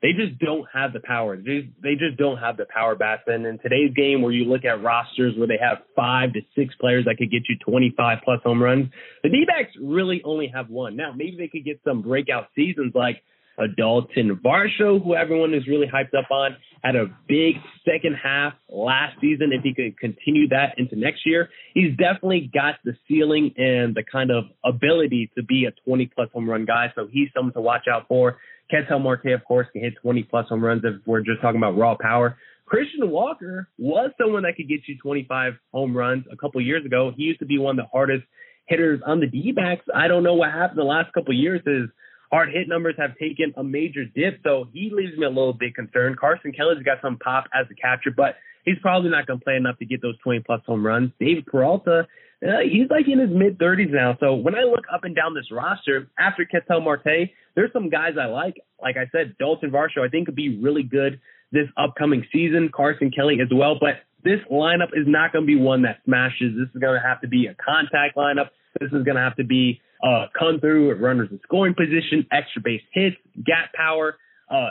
They 0.01 0.11
just 0.13 0.37
don't 0.37 0.67
have 0.71 0.93
the 0.93 0.99
power. 0.99 1.37
They, 1.37 1.69
they 1.81 1.95
just 1.95 2.17
don't 2.17 2.37
have 2.37 2.55
the 2.57 2.67
power 2.71 2.95
bats. 2.95 3.23
And 3.25 3.47
in 3.47 3.57
today's 3.57 3.91
game, 3.95 4.21
where 4.21 4.31
you 4.31 4.45
look 4.45 4.63
at 4.63 4.83
rosters 4.83 5.33
where 5.35 5.47
they 5.47 5.57
have 5.59 5.79
five 5.95 6.33
to 6.33 6.41
six 6.55 6.75
players 6.79 7.05
that 7.05 7.17
could 7.17 7.31
get 7.31 7.43
you 7.49 7.57
25 7.65 8.19
plus 8.23 8.39
home 8.43 8.61
runs, 8.61 8.91
the 9.23 9.29
D-backs 9.29 9.71
really 9.81 10.21
only 10.23 10.51
have 10.53 10.69
one. 10.69 10.95
Now, 10.95 11.13
maybe 11.15 11.35
they 11.37 11.47
could 11.47 11.65
get 11.65 11.81
some 11.83 12.03
breakout 12.03 12.49
seasons 12.55 12.93
like 12.93 13.23
a 13.57 13.67
Dalton 13.67 14.39
Varsho, 14.43 15.03
who 15.03 15.15
everyone 15.15 15.53
is 15.53 15.67
really 15.67 15.87
hyped 15.87 16.17
up 16.17 16.29
on, 16.31 16.55
had 16.83 16.95
a 16.95 17.05
big 17.27 17.55
second 17.85 18.15
half 18.21 18.53
last 18.69 19.19
season. 19.19 19.51
If 19.51 19.63
he 19.63 19.73
could 19.73 19.97
continue 19.99 20.47
that 20.49 20.75
into 20.77 20.95
next 20.95 21.25
year, 21.25 21.49
he's 21.73 21.91
definitely 21.97 22.51
got 22.53 22.75
the 22.85 22.93
ceiling 23.07 23.53
and 23.57 23.95
the 23.95 24.03
kind 24.09 24.31
of 24.31 24.45
ability 24.63 25.31
to 25.35 25.43
be 25.43 25.65
a 25.65 25.71
20 25.87 26.05
plus 26.13 26.29
home 26.33 26.49
run 26.49 26.65
guy. 26.65 26.91
So 26.95 27.07
he's 27.11 27.29
someone 27.35 27.53
to 27.53 27.61
watch 27.61 27.85
out 27.91 28.07
for. 28.07 28.37
Ketel 28.69 28.99
Marte, 28.99 29.27
of 29.33 29.43
course, 29.45 29.67
can 29.71 29.81
hit 29.81 29.93
20 30.01 30.23
plus 30.23 30.47
home 30.49 30.63
runs 30.63 30.83
if 30.83 30.95
we're 31.05 31.21
just 31.21 31.41
talking 31.41 31.57
about 31.57 31.77
raw 31.77 31.95
power. 31.99 32.37
Christian 32.65 33.09
Walker 33.09 33.69
was 33.77 34.11
someone 34.21 34.43
that 34.43 34.57
could 34.57 34.67
get 34.67 34.81
you 34.87 34.97
25 35.01 35.53
home 35.73 35.95
runs 35.95 36.25
a 36.31 36.35
couple 36.35 36.59
years 36.59 36.85
ago. 36.85 37.13
He 37.15 37.23
used 37.23 37.39
to 37.39 37.45
be 37.45 37.57
one 37.57 37.79
of 37.79 37.85
the 37.85 37.89
hardest 37.89 38.25
hitters 38.65 38.99
on 39.05 39.21
the 39.21 39.27
D-backs. 39.27 39.85
I 39.95 40.09
don't 40.09 40.23
know 40.23 40.33
what 40.33 40.51
happened 40.51 40.77
the 40.77 40.83
last 40.83 41.13
couple 41.13 41.33
years 41.33 41.61
is 41.65 41.89
hard 42.31 42.49
hit 42.53 42.67
numbers 42.67 42.95
have 42.97 43.17
taken 43.17 43.53
a 43.57 43.63
major 43.63 44.05
dip, 44.05 44.39
so 44.43 44.67
he 44.73 44.91
leaves 44.93 45.17
me 45.17 45.25
a 45.25 45.29
little 45.29 45.53
bit 45.53 45.75
concerned. 45.75 46.19
Carson 46.19 46.51
Kelly's 46.51 46.83
got 46.83 46.97
some 47.01 47.17
pop 47.17 47.45
as 47.53 47.65
a 47.71 47.75
catcher, 47.75 48.11
but 48.15 48.35
he's 48.65 48.77
probably 48.81 49.09
not 49.09 49.25
going 49.27 49.39
to 49.39 49.43
play 49.43 49.55
enough 49.55 49.77
to 49.79 49.85
get 49.85 50.01
those 50.01 50.17
20 50.19 50.41
plus 50.45 50.61
home 50.65 50.85
runs. 50.85 51.11
David 51.19 51.45
Peralta, 51.45 52.07
uh, 52.45 52.59
he's 52.69 52.89
like 52.89 53.07
in 53.07 53.19
his 53.19 53.29
mid 53.31 53.57
30s 53.57 53.91
now. 53.91 54.17
So 54.19 54.35
when 54.35 54.55
I 54.55 54.63
look 54.63 54.85
up 54.93 55.03
and 55.03 55.15
down 55.15 55.33
this 55.33 55.51
roster 55.51 56.09
after 56.19 56.45
Ketel 56.45 56.81
Marte, 56.81 57.31
there's 57.55 57.71
some 57.73 57.89
guys 57.89 58.13
I 58.21 58.25
like. 58.25 58.55
Like 58.81 58.95
I 58.97 59.09
said, 59.11 59.35
Dalton 59.39 59.71
Varsho, 59.71 60.05
I 60.05 60.09
think 60.09 60.27
could 60.27 60.35
be 60.35 60.59
really 60.59 60.83
good 60.83 61.19
this 61.51 61.67
upcoming 61.77 62.25
season. 62.31 62.69
Carson 62.73 63.09
Kelly 63.09 63.37
as 63.41 63.47
well, 63.53 63.77
but 63.79 64.03
this 64.23 64.39
lineup 64.51 64.89
is 64.93 65.07
not 65.07 65.31
going 65.31 65.43
to 65.43 65.47
be 65.47 65.59
one 65.59 65.83
that 65.83 65.99
smashes. 66.05 66.53
This 66.57 66.67
is 66.75 66.81
going 66.81 66.99
to 66.99 67.07
have 67.07 67.21
to 67.21 67.27
be 67.27 67.47
a 67.47 67.55
contact 67.55 68.17
lineup. 68.17 68.49
This 68.79 68.91
is 68.91 69.03
going 69.03 69.15
to 69.15 69.21
have 69.21 69.37
to 69.37 69.45
be 69.45 69.81
uh, 70.03 70.27
come 70.37 70.59
through 70.59 70.91
at 70.91 71.01
runners 71.01 71.29
in 71.31 71.39
scoring 71.43 71.73
position, 71.73 72.25
extra 72.31 72.61
base 72.63 72.81
hits, 72.93 73.17
gap 73.45 73.73
power, 73.73 74.17
uh, 74.49 74.69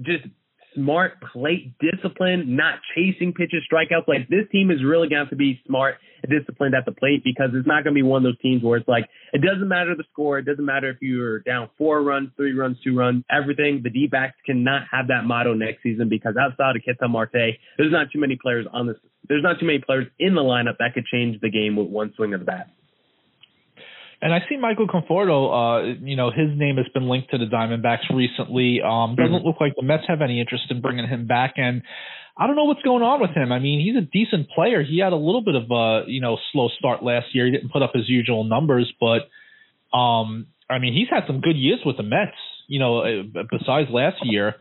just 0.00 0.24
smart 0.74 1.14
plate 1.32 1.74
discipline, 1.80 2.56
not 2.56 2.78
chasing 2.94 3.32
pitches, 3.32 3.62
strikeouts. 3.70 4.06
Like 4.06 4.28
this 4.28 4.46
team 4.52 4.70
is 4.70 4.78
really 4.84 5.08
going 5.08 5.18
to 5.18 5.24
have 5.24 5.30
to 5.30 5.36
be 5.36 5.60
smart 5.66 5.96
and 6.22 6.30
disciplined 6.30 6.74
at 6.74 6.84
the 6.84 6.92
plate 6.92 7.22
because 7.24 7.50
it's 7.54 7.66
not 7.66 7.84
going 7.84 7.94
to 7.94 7.98
be 7.98 8.02
one 8.02 8.24
of 8.24 8.30
those 8.30 8.40
teams 8.40 8.62
where 8.62 8.78
it's 8.78 8.88
like 8.88 9.08
it 9.32 9.42
doesn't 9.42 9.68
matter 9.68 9.94
the 9.96 10.04
score, 10.12 10.38
it 10.38 10.44
doesn't 10.44 10.64
matter 10.64 10.90
if 10.90 10.98
you're 11.00 11.40
down 11.40 11.68
four 11.76 12.02
runs, 12.02 12.30
three 12.36 12.52
runs, 12.52 12.76
two 12.84 12.96
runs, 12.96 13.24
everything. 13.30 13.80
The 13.82 13.90
D-backs 13.90 14.36
cannot 14.46 14.82
have 14.90 15.08
that 15.08 15.24
motto 15.24 15.54
next 15.54 15.82
season 15.82 16.08
because 16.08 16.34
outside 16.40 16.76
of 16.76 16.82
Ketel 16.84 17.08
Marte, 17.08 17.58
there's 17.76 17.92
not 17.92 18.08
too 18.12 18.20
many 18.20 18.38
players 18.40 18.66
on 18.72 18.86
this. 18.86 18.96
There's 19.28 19.42
not 19.42 19.60
too 19.60 19.66
many 19.66 19.80
players 19.80 20.06
in 20.18 20.34
the 20.34 20.40
lineup 20.40 20.78
that 20.78 20.94
could 20.94 21.04
change 21.06 21.40
the 21.40 21.50
game 21.50 21.76
with 21.76 21.88
one 21.88 22.12
swing 22.16 22.34
of 22.34 22.40
the 22.40 22.46
bat. 22.46 22.70
And 24.20 24.34
I 24.34 24.40
see 24.48 24.56
Michael 24.56 24.88
Conforto, 24.88 25.38
uh, 25.52 25.98
you 26.02 26.16
know, 26.16 26.30
his 26.30 26.48
name 26.56 26.76
has 26.76 26.86
been 26.92 27.08
linked 27.08 27.30
to 27.30 27.38
the 27.38 27.44
Diamondbacks 27.44 28.12
recently. 28.12 28.80
Um, 28.82 29.14
doesn't 29.14 29.32
mm-hmm. 29.32 29.46
look 29.46 29.60
like 29.60 29.74
the 29.76 29.84
Mets 29.84 30.04
have 30.08 30.22
any 30.22 30.40
interest 30.40 30.64
in 30.70 30.80
bringing 30.80 31.06
him 31.06 31.28
back. 31.28 31.54
And 31.56 31.82
I 32.36 32.48
don't 32.48 32.56
know 32.56 32.64
what's 32.64 32.82
going 32.82 33.02
on 33.02 33.20
with 33.20 33.30
him. 33.30 33.52
I 33.52 33.60
mean, 33.60 33.80
he's 33.80 33.96
a 33.96 34.04
decent 34.04 34.50
player. 34.50 34.82
He 34.82 34.98
had 34.98 35.12
a 35.12 35.16
little 35.16 35.42
bit 35.42 35.54
of 35.54 35.70
a, 35.70 36.02
you 36.10 36.20
know, 36.20 36.36
slow 36.52 36.68
start 36.78 37.02
last 37.04 37.26
year. 37.32 37.46
He 37.46 37.52
didn't 37.52 37.70
put 37.70 37.82
up 37.82 37.92
his 37.94 38.08
usual 38.08 38.42
numbers, 38.42 38.92
but, 38.98 39.28
um, 39.96 40.48
I 40.68 40.78
mean, 40.78 40.94
he's 40.94 41.08
had 41.08 41.24
some 41.26 41.40
good 41.40 41.56
years 41.56 41.80
with 41.86 41.96
the 41.96 42.02
Mets, 42.02 42.36
you 42.66 42.80
know, 42.80 42.98
uh, 42.98 43.42
besides 43.50 43.88
last 43.90 44.16
year. 44.24 44.56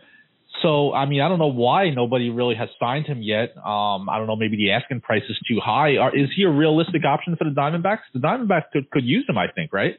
So 0.62 0.94
I 0.94 1.06
mean, 1.06 1.22
I 1.22 1.30
don't 1.30 1.40
know 1.40 1.52
why 1.52 1.90
nobody 1.90 2.30
really 2.30 2.56
has 2.56 2.70
signed 2.80 3.06
him 3.06 3.22
yet. 3.22 3.56
Um, 3.58 4.10
I 4.10 4.18
don't 4.18 4.28
know, 4.28 4.36
maybe 4.36 4.58
the 4.58 4.72
asking 4.72 5.02
price 5.02 5.24
is 5.30 5.38
too 5.48 5.60
high. 5.64 5.98
Are, 5.98 6.16
is 6.16 6.30
he 6.36 6.44
a 6.44 6.50
realistic 6.50 7.06
option 7.06 7.36
for 7.36 7.44
the 7.44 7.52
Diamondbacks? 7.52 8.00
The 8.14 8.20
Diamondbacks 8.20 8.72
could 8.74 8.90
could 8.90 9.06
use 9.06 9.26
him, 9.28 9.38
I 9.38 9.48
think, 9.54 9.72
right? 9.72 9.96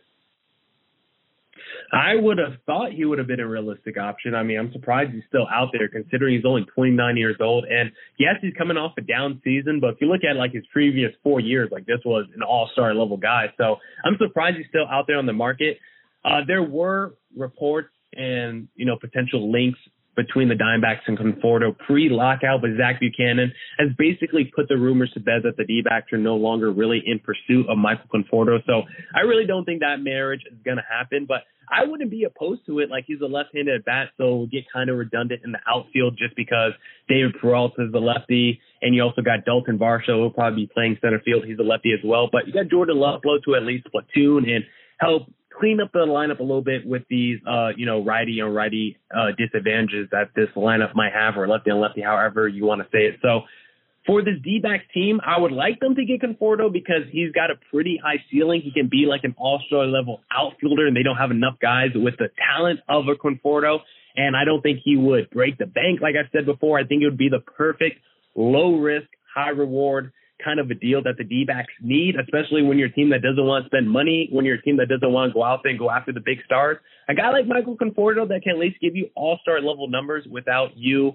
I 1.93 2.17
would 2.17 2.39
have 2.39 2.61
thought 2.67 2.93
he 2.93 3.05
would 3.05 3.19
have 3.19 3.27
been 3.27 3.41
a 3.41 3.49
realistic 3.49 3.97
option. 3.97 4.35
I 4.35 4.43
mean, 4.43 4.59
I'm 4.59 4.73
surprised 4.73 5.13
he's 5.13 5.23
still 5.29 5.47
out 5.51 5.69
there 5.73 5.89
considering 5.89 6.35
he's 6.35 6.45
only 6.45 6.65
29 6.75 7.17
years 7.17 7.37
old. 7.41 7.65
And 7.65 7.93
yes, 8.19 8.35
he's 8.43 8.53
coming 8.59 8.77
off 8.77 8.93
a 8.99 9.01
down 9.01 9.41
season, 9.43 9.81
but 9.81 9.95
if 9.95 9.97
you 10.01 10.09
look 10.09 10.21
at 10.29 10.37
like 10.37 10.53
his 10.53 10.65
previous 10.71 11.13
four 11.23 11.41
years, 11.41 11.71
like 11.73 11.87
this 11.87 12.01
was 12.05 12.27
an 12.37 12.43
all-star 12.43 12.95
level 12.95 13.17
guy. 13.17 13.47
So 13.57 13.77
I'm 14.05 14.17
surprised 14.19 14.59
he's 14.59 14.67
still 14.69 14.87
out 14.87 15.07
there 15.07 15.17
on 15.17 15.25
the 15.25 15.33
market. 15.33 15.79
Uh, 16.25 16.41
there 16.47 16.63
were 16.63 17.15
reports 17.35 17.89
and 18.15 18.69
you 18.75 18.85
know 18.85 18.97
potential 18.97 19.51
links 19.51 19.79
between 20.19 20.49
the 20.49 20.55
Dimebacks 20.57 21.07
and 21.07 21.17
Conforto 21.17 21.79
pre-lockout, 21.87 22.61
but 22.61 22.71
Zach 22.77 22.99
Buchanan 22.99 23.53
has 23.79 23.91
basically 23.97 24.51
put 24.55 24.67
the 24.69 24.77
rumors 24.77 25.13
to 25.15 25.21
bed 25.21 25.43
that 25.45 25.57
the 25.57 25.65
D-backs 25.65 26.13
are 26.13 26.19
no 26.19 26.35
longer 26.35 26.73
really 26.73 27.01
in 27.07 27.21
pursuit 27.21 27.67
of 27.69 27.79
Michael 27.79 28.11
Conforto. 28.13 28.59
So 28.67 28.83
I 29.15 29.21
really 29.21 29.47
don't 29.47 29.65
think 29.65 29.81
that 29.81 30.01
marriage 30.01 30.43
is 30.51 30.59
going 30.65 30.77
to 30.77 30.83
happen, 30.83 31.25
but 31.29 31.43
I 31.71 31.85
wouldn't 31.85 32.11
be 32.11 32.25
opposed 32.25 32.67
to 32.67 32.81
it. 32.81 32.91
Like 32.91 33.05
he's 33.07 33.21
a 33.21 33.27
left-handed 33.27 33.85
bat, 33.85 34.09
so 34.17 34.25
it'll 34.25 34.47
get 34.49 34.65
kind 34.73 34.91
of 34.91 34.99
redundant 34.99 35.43
in 35.45 35.53
the 35.53 35.61
outfield 35.69 36.19
just 36.19 36.35
because 36.35 36.73
David 37.09 37.37
Peralta 37.41 37.87
is 37.87 37.93
the 37.93 38.01
lefty, 38.01 38.61
and 38.83 38.97
you 38.97 39.03
also 39.03 39.23
got 39.23 39.45
Dalton 39.45 39.79
Varsho 39.79 40.19
who'll 40.19 40.31
probably 40.31 40.67
be 40.67 40.71
playing 40.75 40.99
center 41.01 41.21
field. 41.25 41.45
He's 41.47 41.61
a 41.61 41.63
lefty 41.63 41.93
as 41.93 42.01
well, 42.05 42.29
but 42.33 42.49
you 42.49 42.53
got 42.53 42.69
Jordan 42.69 42.97
Luplow 42.97 43.41
to 43.45 43.55
at 43.55 43.63
least 43.63 43.87
platoon 43.93 44.51
and 44.51 44.65
help 44.99 45.31
clean 45.59 45.81
up 45.81 45.93
the 45.93 46.01
lineup 46.01 46.39
a 46.39 46.43
little 46.43 46.63
bit 46.63 46.87
with 46.87 47.03
these, 47.11 47.39
uh, 47.47 47.71
you 47.77 47.87
know, 47.87 48.05
righty 48.05 48.41
and 48.41 48.55
righty 48.55 48.97
uh, 49.15 49.29
disadvantages 49.37 50.09
that 50.13 50.31
this 50.37 50.49
lineup 50.57 50.95
might 50.95 51.13
have, 51.13 51.37
or 51.37 51.49
lefty 51.49 51.71
and 51.71 51.81
lefty, 51.81 52.01
however 52.01 52.47
you 52.49 52.65
want 52.65 52.81
to 52.81 52.87
say 52.93 53.05
it. 53.05 53.17
So 53.23 53.43
for 54.07 54.23
this 54.23 54.35
D-backs 54.43 54.85
team, 54.95 55.21
I 55.25 55.39
would 55.39 55.53
like 55.53 55.81
them 55.81 55.95
to 55.95 56.05
get 56.05 56.23
Conforto 56.23 56.73
because 56.73 57.03
he's 57.11 57.33
got 57.33 57.51
a 57.51 57.57
pretty 57.71 58.01
high 58.03 58.23
ceiling. 58.31 58.63
He 58.65 58.73
can 58.73 58.89
be 58.89 59.05
like 59.07 59.25
an 59.25 59.35
all-star 59.37 59.87
level 59.87 60.21
outfielder, 60.31 60.87
and 60.87 60.97
they 60.97 61.03
don't 61.03 61.19
have 61.19 61.31
enough 61.31 61.59
guys 61.61 61.91
with 61.95 62.15
the 62.19 62.29
talent 62.49 62.81
of 62.89 63.05
a 63.09 63.15
Conforto. 63.15 63.81
And 64.17 64.35
I 64.35 64.45
don't 64.45 64.63
think 64.63 64.81
he 64.83 64.97
would 64.97 65.29
break 65.31 65.59
the 65.59 65.67
bank, 65.67 66.01
like 66.01 66.15
I 66.15 66.29
said 66.33 66.47
before. 66.47 66.79
I 66.79 66.85
think 66.85 67.03
it 67.03 67.05
would 67.05 67.19
be 67.19 67.29
the 67.29 67.41
perfect 67.41 68.01
low 68.35 68.77
risk, 68.77 69.09
high 69.35 69.51
reward 69.51 70.13
kind 70.43 70.61
of 70.61 70.71
a 70.71 70.75
deal 70.75 71.03
that 71.03 71.17
the 71.19 71.25
D 71.25 71.45
backs 71.45 71.73
need, 71.81 72.15
especially 72.17 72.63
when 72.63 72.79
you're 72.79 72.89
a 72.89 72.93
team 72.93 73.11
that 73.11 73.23
doesn't 73.23 73.45
want 73.45 73.65
to 73.65 73.69
spend 73.69 73.91
money, 73.91 74.29
when 74.31 74.45
you're 74.45 74.57
a 74.57 74.63
team 74.63 74.77
that 74.79 74.89
doesn't 74.89 75.13
want 75.13 75.31
to 75.31 75.35
go 75.35 75.43
out 75.43 75.61
there 75.63 75.71
and 75.71 75.79
go 75.79 75.91
after 75.91 76.13
the 76.13 76.21
big 76.21 76.39
stars. 76.45 76.79
A 77.09 77.15
guy 77.15 77.31
like 77.31 77.47
Michael 77.47 77.77
Conforto 77.77 78.29
that 78.29 78.43
can 78.43 78.53
at 78.53 78.59
least 78.59 78.81
give 78.81 78.95
you 78.95 79.11
all 79.15 79.39
star 79.43 79.61
level 79.61 79.89
numbers 79.89 80.27
without 80.31 80.77
you 80.77 81.15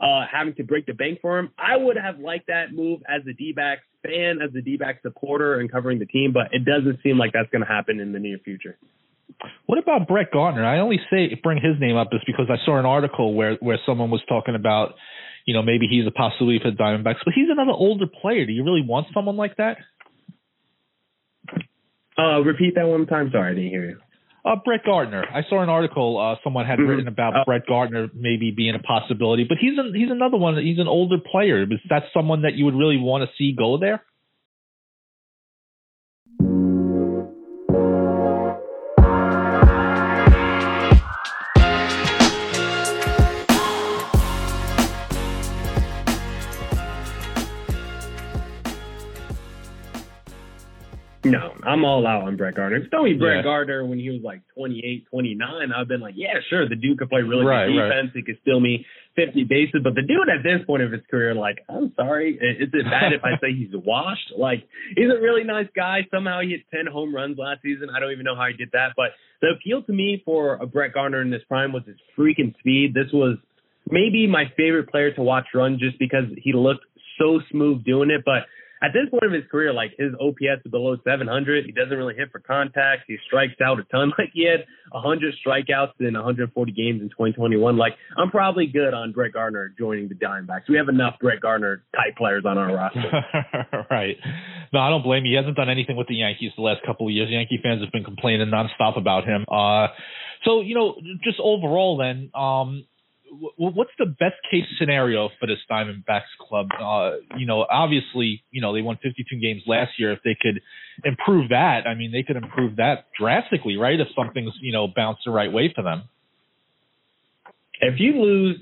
uh, 0.00 0.24
having 0.30 0.54
to 0.54 0.64
break 0.64 0.86
the 0.86 0.92
bank 0.92 1.20
for 1.22 1.38
him. 1.38 1.50
I 1.58 1.76
would 1.76 1.96
have 1.96 2.18
liked 2.18 2.48
that 2.48 2.72
move 2.72 3.00
as 3.08 3.22
a 3.28 3.32
D 3.32 3.52
backs 3.52 3.82
fan, 4.02 4.38
as 4.42 4.54
a 4.56 4.60
D 4.60 4.76
backs 4.76 5.00
supporter 5.02 5.60
and 5.60 5.70
covering 5.70 5.98
the 5.98 6.06
team, 6.06 6.32
but 6.32 6.48
it 6.52 6.64
doesn't 6.64 7.00
seem 7.02 7.18
like 7.18 7.32
that's 7.32 7.50
going 7.50 7.62
to 7.62 7.68
happen 7.68 8.00
in 8.00 8.12
the 8.12 8.18
near 8.18 8.38
future. 8.44 8.76
What 9.66 9.78
about 9.78 10.06
Brett 10.06 10.30
Gardner? 10.32 10.64
I 10.64 10.78
only 10.78 11.00
say 11.10 11.34
bring 11.42 11.58
his 11.58 11.80
name 11.80 11.96
up 11.96 12.10
just 12.12 12.26
because 12.26 12.46
I 12.50 12.56
saw 12.64 12.78
an 12.78 12.86
article 12.86 13.34
where 13.34 13.56
where 13.60 13.78
someone 13.86 14.10
was 14.10 14.22
talking 14.28 14.54
about 14.54 14.94
you 15.44 15.54
know, 15.54 15.62
maybe 15.62 15.86
he's 15.88 16.06
a 16.06 16.10
possibility 16.10 16.58
for 16.62 16.70
the 16.70 16.76
Diamondbacks, 16.76 17.24
but 17.24 17.34
he's 17.34 17.48
another 17.50 17.72
older 17.72 18.06
player. 18.06 18.46
Do 18.46 18.52
you 18.52 18.64
really 18.64 18.82
want 18.86 19.08
someone 19.12 19.36
like 19.36 19.56
that? 19.56 19.76
Uh, 22.16 22.40
repeat 22.40 22.74
that 22.76 22.86
one 22.86 23.06
time. 23.06 23.30
Sorry, 23.32 23.52
I 23.52 23.54
didn't 23.54 23.70
hear 23.70 23.90
you. 23.90 23.98
Uh, 24.44 24.56
Brett 24.62 24.84
Gardner. 24.84 25.24
I 25.32 25.40
saw 25.48 25.62
an 25.62 25.70
article 25.70 26.18
uh, 26.18 26.36
someone 26.44 26.66
had 26.66 26.78
mm-hmm. 26.78 26.88
written 26.88 27.08
about 27.08 27.34
uh, 27.34 27.44
Brett 27.46 27.66
Gardner 27.66 28.08
maybe 28.14 28.52
being 28.54 28.74
a 28.74 28.78
possibility, 28.78 29.44
but 29.48 29.56
he's 29.58 29.78
a, 29.78 29.96
he's 29.96 30.10
another 30.10 30.36
one. 30.36 30.56
He's 30.58 30.78
an 30.78 30.88
older 30.88 31.16
player. 31.18 31.62
Is 31.62 31.80
that 31.88 32.04
someone 32.12 32.42
that 32.42 32.54
you 32.54 32.66
would 32.66 32.74
really 32.74 32.98
want 32.98 33.28
to 33.28 33.30
see 33.38 33.54
go 33.56 33.78
there? 33.78 34.04
No, 51.24 51.54
I'm 51.64 51.84
all 51.84 52.06
out 52.06 52.22
on 52.22 52.36
Brett 52.36 52.54
Gardner. 52.54 52.78
If 52.78 52.90
told 52.90 53.04
me 53.04 53.14
Brett 53.14 53.38
yeah. 53.38 53.42
Gardner 53.42 53.84
when 53.84 53.98
he 53.98 54.10
was 54.10 54.20
like 54.22 54.42
28, 54.54 55.06
29, 55.10 55.72
I've 55.72 55.88
been 55.88 56.00
like, 56.00 56.14
yeah, 56.16 56.34
sure, 56.50 56.68
the 56.68 56.76
dude 56.76 56.98
could 56.98 57.08
play 57.08 57.22
really 57.22 57.44
right, 57.44 57.66
good 57.66 57.72
defense. 57.72 58.12
Right. 58.14 58.16
He 58.16 58.22
could 58.22 58.38
steal 58.42 58.60
me 58.60 58.84
50 59.16 59.44
bases. 59.44 59.80
But 59.82 59.94
the 59.94 60.02
dude 60.02 60.28
at 60.28 60.42
this 60.42 60.64
point 60.66 60.82
of 60.82 60.92
his 60.92 61.00
career, 61.10 61.34
like, 61.34 61.64
I'm 61.68 61.92
sorry, 61.96 62.34
is 62.34 62.68
it 62.72 62.84
bad 62.84 63.12
if 63.12 63.24
I 63.24 63.36
say 63.40 63.56
he's 63.56 63.72
washed? 63.72 64.32
Like, 64.36 64.64
he's 64.96 65.08
a 65.08 65.20
really 65.20 65.44
nice 65.44 65.68
guy. 65.74 66.06
Somehow 66.12 66.40
he 66.40 66.50
hit 66.50 66.62
10 66.74 66.92
home 66.92 67.14
runs 67.14 67.38
last 67.38 67.62
season. 67.62 67.88
I 67.94 68.00
don't 68.00 68.12
even 68.12 68.24
know 68.24 68.36
how 68.36 68.46
he 68.46 68.56
did 68.56 68.70
that. 68.72 68.92
But 68.96 69.16
the 69.40 69.56
appeal 69.56 69.82
to 69.82 69.92
me 69.92 70.22
for 70.24 70.56
a 70.56 70.66
Brett 70.66 70.92
Gardner 70.92 71.22
in 71.22 71.30
this 71.30 71.42
prime 71.48 71.72
was 71.72 71.84
his 71.86 71.96
freaking 72.18 72.56
speed. 72.58 72.92
This 72.92 73.12
was 73.12 73.38
maybe 73.90 74.26
my 74.26 74.44
favorite 74.56 74.90
player 74.90 75.12
to 75.12 75.22
watch 75.22 75.46
run 75.54 75.78
just 75.78 75.98
because 75.98 76.24
he 76.36 76.52
looked 76.52 76.84
so 77.18 77.40
smooth 77.50 77.84
doing 77.84 78.10
it. 78.10 78.22
But 78.24 78.44
at 78.84 78.92
this 78.92 79.08
point 79.10 79.24
of 79.24 79.32
his 79.32 79.48
career, 79.50 79.72
like 79.72 79.92
his 79.98 80.12
OPS 80.20 80.60
is 80.64 80.70
below 80.70 80.96
700. 81.02 81.64
He 81.64 81.72
doesn't 81.72 81.96
really 81.96 82.14
hit 82.14 82.30
for 82.30 82.40
contact. 82.40 83.04
He 83.08 83.16
strikes 83.26 83.54
out 83.64 83.80
a 83.80 83.84
ton. 83.84 84.12
Like 84.24 84.30
he 84.32 84.46
had 84.46 84.64
100 84.92 85.34
strikeouts 85.44 85.98
in 86.00 86.14
140 86.14 86.72
games 86.72 87.00
in 87.00 87.08
2021. 87.08 87.76
Like 87.76 87.94
I'm 88.16 88.30
probably 88.30 88.66
good 88.66 88.94
on 88.94 89.12
Brett 89.12 89.32
Gardner 89.32 89.74
joining 89.76 90.08
the 90.08 90.14
Diamondbacks. 90.14 90.68
We 90.68 90.76
have 90.76 90.88
enough 90.88 91.14
Brett 91.20 91.40
Gardner 91.40 91.82
type 91.94 92.16
players 92.16 92.44
on 92.46 92.58
our 92.58 92.74
roster. 92.74 93.00
right. 93.90 94.16
No, 94.72 94.80
I 94.80 94.90
don't 94.90 95.02
blame 95.02 95.24
you. 95.24 95.32
He 95.32 95.36
hasn't 95.36 95.56
done 95.56 95.68
anything 95.68 95.96
with 95.96 96.06
the 96.06 96.16
Yankees 96.16 96.52
the 96.56 96.62
last 96.62 96.80
couple 96.86 97.06
of 97.06 97.12
years. 97.12 97.28
Yankee 97.30 97.58
fans 97.62 97.82
have 97.82 97.92
been 97.92 98.04
complaining 98.04 98.48
nonstop 98.48 98.98
about 98.98 99.24
him. 99.24 99.44
Uh, 99.50 99.88
so 100.44 100.60
you 100.60 100.74
know, 100.74 100.94
just 101.22 101.38
overall, 101.40 101.96
then, 101.96 102.30
um, 102.34 102.84
what's 103.56 103.90
the 103.98 104.06
best 104.06 104.36
case 104.50 104.64
scenario 104.78 105.28
for 105.40 105.46
this 105.46 105.58
Diamondbacks 105.70 106.32
club? 106.40 106.68
Uh, 106.78 107.36
you 107.36 107.46
know, 107.46 107.66
obviously, 107.70 108.42
you 108.50 108.60
know 108.60 108.74
they 108.74 108.82
won 108.82 108.98
52 109.02 109.38
games 109.38 109.62
last 109.66 109.92
year. 109.98 110.12
If 110.12 110.20
they 110.24 110.36
could 110.40 110.60
improve 111.04 111.50
that, 111.50 111.86
I 111.86 111.94
mean, 111.94 112.12
they 112.12 112.22
could 112.22 112.36
improve 112.36 112.76
that 112.76 113.06
drastically, 113.18 113.76
right? 113.76 113.98
If 113.98 114.08
something's 114.16 114.52
you 114.60 114.72
know 114.72 114.88
bounced 114.88 115.22
the 115.24 115.30
right 115.30 115.52
way 115.52 115.72
for 115.74 115.82
them. 115.82 116.04
If 117.80 117.98
you 117.98 118.22
lose 118.22 118.58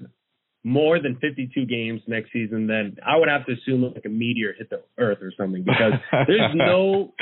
more 0.65 1.01
than 1.01 1.17
52 1.17 1.67
games 1.67 2.01
next 2.07 2.33
season, 2.33 2.69
then 2.69 2.97
I 3.05 3.17
would 3.17 3.29
have 3.29 3.45
to 3.47 3.53
assume 3.53 3.83
like 3.83 4.05
a 4.05 4.09
meteor 4.09 4.55
hit 4.57 4.71
the 4.71 4.83
earth 4.97 5.19
or 5.21 5.33
something 5.37 5.65
because 5.65 5.95
there's 6.29 6.55
no 6.55 7.13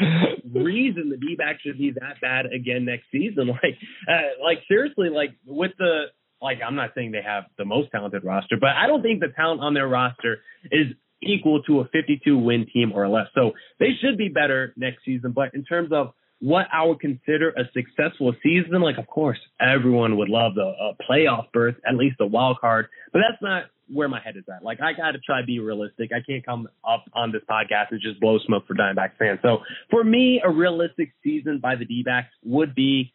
reason 0.52 1.08
the 1.08 1.16
D-backs 1.16 1.62
should 1.62 1.78
be 1.78 1.92
that 1.92 2.20
bad 2.20 2.46
again 2.46 2.84
next 2.84 3.04
season. 3.10 3.50
Like, 3.62 3.76
uh, 4.08 4.42
like 4.42 4.58
seriously, 4.68 5.08
like 5.10 5.30
with 5.44 5.72
the 5.78 6.04
like 6.42 6.58
I'm 6.66 6.74
not 6.74 6.90
saying 6.94 7.12
they 7.12 7.22
have 7.22 7.44
the 7.58 7.64
most 7.64 7.90
talented 7.90 8.24
roster, 8.24 8.56
but 8.58 8.70
I 8.70 8.86
don't 8.86 9.02
think 9.02 9.20
the 9.20 9.28
talent 9.28 9.60
on 9.60 9.74
their 9.74 9.88
roster 9.88 10.38
is 10.70 10.86
equal 11.22 11.62
to 11.64 11.80
a 11.80 11.84
52 11.88 12.36
win 12.36 12.66
team 12.72 12.92
or 12.94 13.08
less. 13.08 13.26
So 13.34 13.52
they 13.78 13.90
should 14.00 14.16
be 14.16 14.28
better 14.28 14.72
next 14.76 15.04
season. 15.04 15.32
But 15.32 15.54
in 15.54 15.64
terms 15.64 15.90
of 15.92 16.12
what 16.40 16.66
I 16.72 16.84
would 16.84 17.00
consider 17.00 17.50
a 17.50 17.64
successful 17.74 18.34
season, 18.42 18.80
like 18.80 18.98
of 18.98 19.06
course 19.06 19.38
everyone 19.60 20.16
would 20.16 20.30
love 20.30 20.54
the 20.54 20.62
uh, 20.62 20.92
playoff 21.08 21.52
berth, 21.52 21.76
at 21.86 21.96
least 21.96 22.16
a 22.20 22.26
wild 22.26 22.58
card, 22.60 22.88
but 23.12 23.20
that's 23.20 23.40
not 23.42 23.64
where 23.92 24.08
my 24.08 24.20
head 24.20 24.36
is 24.36 24.44
at. 24.54 24.62
Like 24.62 24.80
I 24.80 24.92
got 24.92 25.12
to 25.12 25.18
try 25.18 25.40
to 25.40 25.46
be 25.46 25.58
realistic. 25.58 26.10
I 26.14 26.20
can't 26.26 26.44
come 26.44 26.68
up 26.88 27.04
on 27.12 27.32
this 27.32 27.42
podcast 27.50 27.90
and 27.90 28.00
just 28.00 28.20
blow 28.20 28.38
smoke 28.46 28.66
for 28.66 28.74
Diamondbacks 28.74 29.18
fans. 29.18 29.40
So 29.42 29.58
for 29.90 30.02
me, 30.02 30.40
a 30.42 30.50
realistic 30.50 31.12
season 31.22 31.58
by 31.60 31.76
the 31.76 31.84
D-backs 31.84 32.28
would 32.44 32.74
be 32.74 33.12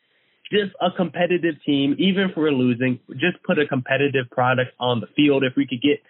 just 0.51 0.73
a 0.81 0.91
competitive 0.95 1.55
team, 1.65 1.95
even 1.97 2.29
if 2.29 2.37
we're 2.37 2.51
losing, 2.51 2.99
just 3.11 3.41
put 3.43 3.59
a 3.59 3.67
competitive 3.67 4.29
product 4.31 4.71
on 4.79 5.01
the 5.01 5.07
field. 5.15 5.43
If 5.43 5.53
we 5.55 5.65
could 5.67 5.81
get 5.81 6.01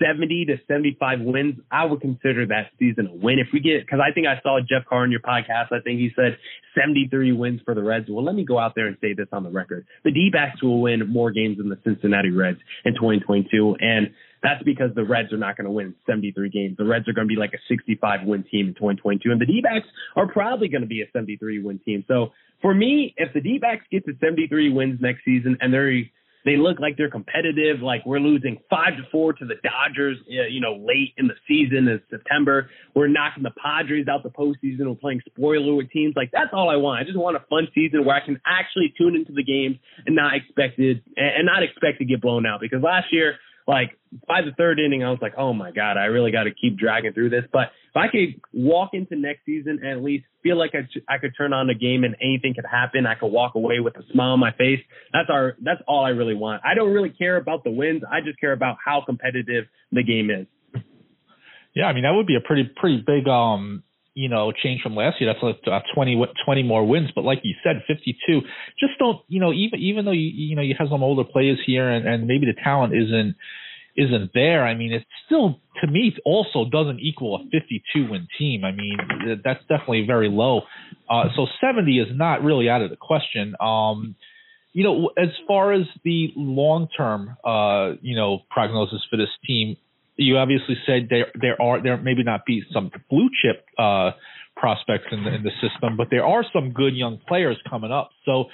70 0.00 0.46
to 0.46 0.56
75 0.66 1.20
wins, 1.20 1.56
I 1.70 1.84
would 1.84 2.00
consider 2.00 2.46
that 2.46 2.70
season 2.78 3.06
a 3.06 3.14
win. 3.14 3.38
If 3.38 3.48
we 3.52 3.60
get, 3.60 3.84
because 3.84 4.00
I 4.00 4.12
think 4.12 4.26
I 4.26 4.40
saw 4.42 4.58
Jeff 4.60 4.86
Carr 4.88 5.02
on 5.02 5.10
your 5.10 5.20
podcast, 5.20 5.72
I 5.72 5.80
think 5.84 6.00
he 6.00 6.10
said 6.16 6.38
73 6.74 7.32
wins 7.32 7.60
for 7.64 7.74
the 7.74 7.82
Reds. 7.82 8.06
Well, 8.08 8.24
let 8.24 8.34
me 8.34 8.44
go 8.44 8.58
out 8.58 8.74
there 8.74 8.86
and 8.86 8.96
say 9.00 9.12
this 9.12 9.28
on 9.32 9.42
the 9.42 9.50
record. 9.50 9.86
The 10.04 10.10
D 10.10 10.30
backs 10.32 10.62
will 10.62 10.80
win 10.80 11.06
more 11.08 11.30
games 11.30 11.58
than 11.58 11.68
the 11.68 11.78
Cincinnati 11.84 12.30
Reds 12.30 12.58
in 12.84 12.94
2022. 12.94 13.76
And 13.80 14.10
that's 14.42 14.62
because 14.62 14.90
the 14.94 15.04
Reds 15.04 15.32
are 15.32 15.38
not 15.38 15.56
going 15.56 15.66
to 15.66 15.70
win 15.70 15.94
73 16.06 16.50
games. 16.50 16.76
The 16.76 16.84
Reds 16.84 17.08
are 17.08 17.12
going 17.12 17.28
to 17.28 17.32
be 17.32 17.38
like 17.38 17.52
a 17.52 17.58
65 17.68 18.26
win 18.26 18.44
team 18.50 18.68
in 18.68 18.74
2022. 18.74 19.30
And 19.30 19.40
the 19.40 19.46
D 19.46 19.60
backs 19.62 19.86
are 20.16 20.26
probably 20.26 20.68
going 20.68 20.82
to 20.82 20.88
be 20.88 21.02
a 21.02 21.06
73 21.12 21.62
win 21.62 21.80
team. 21.84 22.04
So 22.08 22.32
for 22.62 22.74
me, 22.74 23.14
if 23.16 23.32
the 23.34 23.40
D 23.40 23.58
backs 23.58 23.84
get 23.90 24.04
to 24.06 24.12
73 24.20 24.72
wins 24.72 24.98
next 25.00 25.24
season 25.24 25.58
and 25.60 25.72
they're 25.72 26.04
they 26.44 26.56
look 26.56 26.80
like 26.80 26.96
they're 26.96 27.10
competitive. 27.10 27.80
Like 27.82 28.06
we're 28.06 28.20
losing 28.20 28.58
five 28.70 28.96
to 28.96 29.02
four 29.10 29.32
to 29.34 29.44
the 29.44 29.56
Dodgers, 29.62 30.16
you 30.26 30.60
know, 30.60 30.74
late 30.74 31.12
in 31.18 31.28
the 31.28 31.34
season 31.46 31.88
in 31.88 32.00
September. 32.08 32.70
We're 32.94 33.08
knocking 33.08 33.42
the 33.42 33.52
Padres 33.62 34.06
out 34.08 34.22
the 34.22 34.30
postseason. 34.30 34.88
We're 34.88 34.94
playing 34.94 35.20
spoiler 35.26 35.74
with 35.74 35.90
teams. 35.90 36.14
Like 36.16 36.30
that's 36.32 36.50
all 36.52 36.70
I 36.70 36.76
want. 36.76 37.00
I 37.00 37.04
just 37.04 37.18
want 37.18 37.36
a 37.36 37.44
fun 37.50 37.68
season 37.74 38.04
where 38.04 38.16
I 38.16 38.24
can 38.24 38.40
actually 38.46 38.94
tune 38.96 39.16
into 39.16 39.32
the 39.32 39.44
games 39.44 39.76
and 40.06 40.16
not 40.16 40.34
expected 40.34 41.02
and 41.16 41.44
not 41.44 41.62
expect 41.62 41.98
to 41.98 42.04
get 42.04 42.22
blown 42.22 42.46
out. 42.46 42.60
Because 42.60 42.82
last 42.82 43.12
year 43.12 43.34
like 43.70 43.96
by 44.26 44.42
the 44.42 44.50
third 44.58 44.80
inning, 44.80 45.04
I 45.04 45.10
was 45.10 45.20
like, 45.22 45.34
oh 45.38 45.52
my 45.52 45.70
God, 45.70 45.96
I 45.96 46.06
really 46.06 46.32
got 46.32 46.44
to 46.44 46.50
keep 46.50 46.76
dragging 46.76 47.12
through 47.12 47.30
this. 47.30 47.44
But 47.52 47.70
if 47.90 47.96
I 47.96 48.08
could 48.08 48.40
walk 48.52 48.90
into 48.94 49.14
next 49.14 49.46
season 49.46 49.78
and 49.80 49.90
at 49.98 50.02
least 50.02 50.24
feel 50.42 50.58
like 50.58 50.72
I, 50.74 50.88
I 51.08 51.18
could 51.18 51.32
turn 51.38 51.52
on 51.52 51.68
the 51.68 51.74
game 51.74 52.02
and 52.02 52.16
anything 52.20 52.54
could 52.54 52.66
happen, 52.68 53.06
I 53.06 53.14
could 53.14 53.28
walk 53.28 53.54
away 53.54 53.78
with 53.78 53.96
a 53.96 54.02
smile 54.12 54.32
on 54.32 54.40
my 54.40 54.50
face. 54.50 54.80
That's 55.12 55.30
our, 55.30 55.54
that's 55.62 55.80
all 55.86 56.04
I 56.04 56.10
really 56.10 56.34
want. 56.34 56.62
I 56.64 56.74
don't 56.74 56.90
really 56.92 57.10
care 57.10 57.36
about 57.36 57.62
the 57.62 57.70
wins. 57.70 58.02
I 58.10 58.20
just 58.20 58.40
care 58.40 58.52
about 58.52 58.78
how 58.84 59.04
competitive 59.06 59.66
the 59.92 60.02
game 60.02 60.30
is. 60.30 60.48
Yeah, 61.72 61.84
I 61.84 61.92
mean 61.92 62.02
that 62.02 62.10
would 62.10 62.26
be 62.26 62.34
a 62.34 62.40
pretty 62.40 62.64
pretty 62.64 63.00
big 63.06 63.28
um 63.28 63.84
you 64.14 64.28
know, 64.28 64.52
change 64.52 64.82
from 64.82 64.96
last 64.96 65.20
year. 65.20 65.32
That's 65.32 65.42
like 65.42 65.60
uh, 65.66 65.80
20, 65.94 66.22
20 66.44 66.62
more 66.62 66.86
wins. 66.86 67.10
But 67.14 67.24
like 67.24 67.40
you 67.42 67.54
said, 67.62 67.82
52. 67.86 68.40
Just 68.78 68.98
don't, 68.98 69.20
you 69.28 69.40
know, 69.40 69.52
even 69.52 69.78
even 69.78 70.04
though 70.04 70.12
you 70.12 70.30
you 70.34 70.56
know 70.56 70.62
you 70.62 70.74
have 70.78 70.88
some 70.90 71.02
older 71.02 71.24
players 71.24 71.58
here 71.64 71.88
and, 71.88 72.06
and 72.06 72.26
maybe 72.26 72.46
the 72.46 72.60
talent 72.62 72.94
isn't 72.94 73.36
isn't 73.96 74.30
there. 74.34 74.66
I 74.66 74.74
mean, 74.74 74.92
it 74.92 75.04
still 75.26 75.60
to 75.80 75.86
me 75.86 76.14
also 76.24 76.68
doesn't 76.70 77.00
equal 77.00 77.36
a 77.36 77.38
52 77.50 78.10
win 78.10 78.26
team. 78.38 78.64
I 78.64 78.72
mean, 78.72 78.98
that's 79.44 79.60
definitely 79.68 80.04
very 80.06 80.28
low. 80.28 80.62
Uh, 81.08 81.24
so 81.36 81.46
70 81.60 81.98
is 81.98 82.08
not 82.12 82.42
really 82.42 82.68
out 82.68 82.82
of 82.82 82.90
the 82.90 82.96
question. 82.96 83.54
Um, 83.60 84.16
you 84.72 84.84
know, 84.84 85.10
as 85.18 85.30
far 85.48 85.72
as 85.72 85.82
the 86.04 86.32
long 86.36 86.88
term, 86.96 87.36
uh, 87.44 87.96
you 88.02 88.14
know, 88.14 88.40
prognosis 88.50 89.02
for 89.10 89.16
this 89.16 89.28
team, 89.44 89.76
you 90.16 90.36
obviously 90.36 90.76
said 90.86 91.08
there 91.08 91.26
there 91.40 91.60
are 91.60 91.82
there 91.82 91.96
maybe 91.96 92.22
not 92.22 92.44
be 92.46 92.62
some 92.72 92.90
blue 93.08 93.28
chip 93.42 93.64
uh, 93.78 94.12
prospects 94.56 95.06
in 95.10 95.24
the 95.24 95.34
in 95.34 95.42
the 95.42 95.50
system, 95.60 95.96
but 95.96 96.08
there 96.10 96.24
are 96.24 96.44
some 96.52 96.72
good 96.72 96.94
young 96.94 97.18
players 97.26 97.56
coming 97.68 97.90
up. 97.90 98.10
So, 98.24 98.44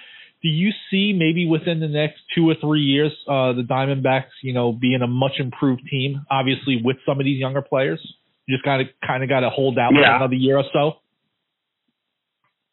do 0.43 0.49
you 0.49 0.71
see 0.91 1.13
maybe 1.13 1.47
within 1.47 1.81
the 1.81 1.89
next 1.89 2.19
two 2.35 2.49
or 2.49 2.55
three 2.61 2.83
years 2.83 3.13
uh, 3.27 3.53
the 3.53 3.63
Diamondbacks, 3.69 4.35
you 4.43 4.53
know, 4.53 4.73
being 4.73 5.03
a 5.03 5.07
much 5.07 5.33
improved 5.39 5.83
team? 5.91 6.25
Obviously, 6.31 6.81
with 6.83 6.97
some 7.07 7.19
of 7.19 7.25
these 7.25 7.39
younger 7.39 7.63
players, 7.63 8.01
you 8.47 8.57
just 8.57 8.65
kind 8.65 8.83
of 8.83 8.89
kind 9.07 9.23
of 9.23 9.29
got 9.29 9.41
to 9.41 9.51
hold 9.51 9.79
out 9.79 9.93
yeah. 9.95 10.17
another 10.17 10.35
year 10.35 10.59
or 10.59 10.65
so. 10.73 10.93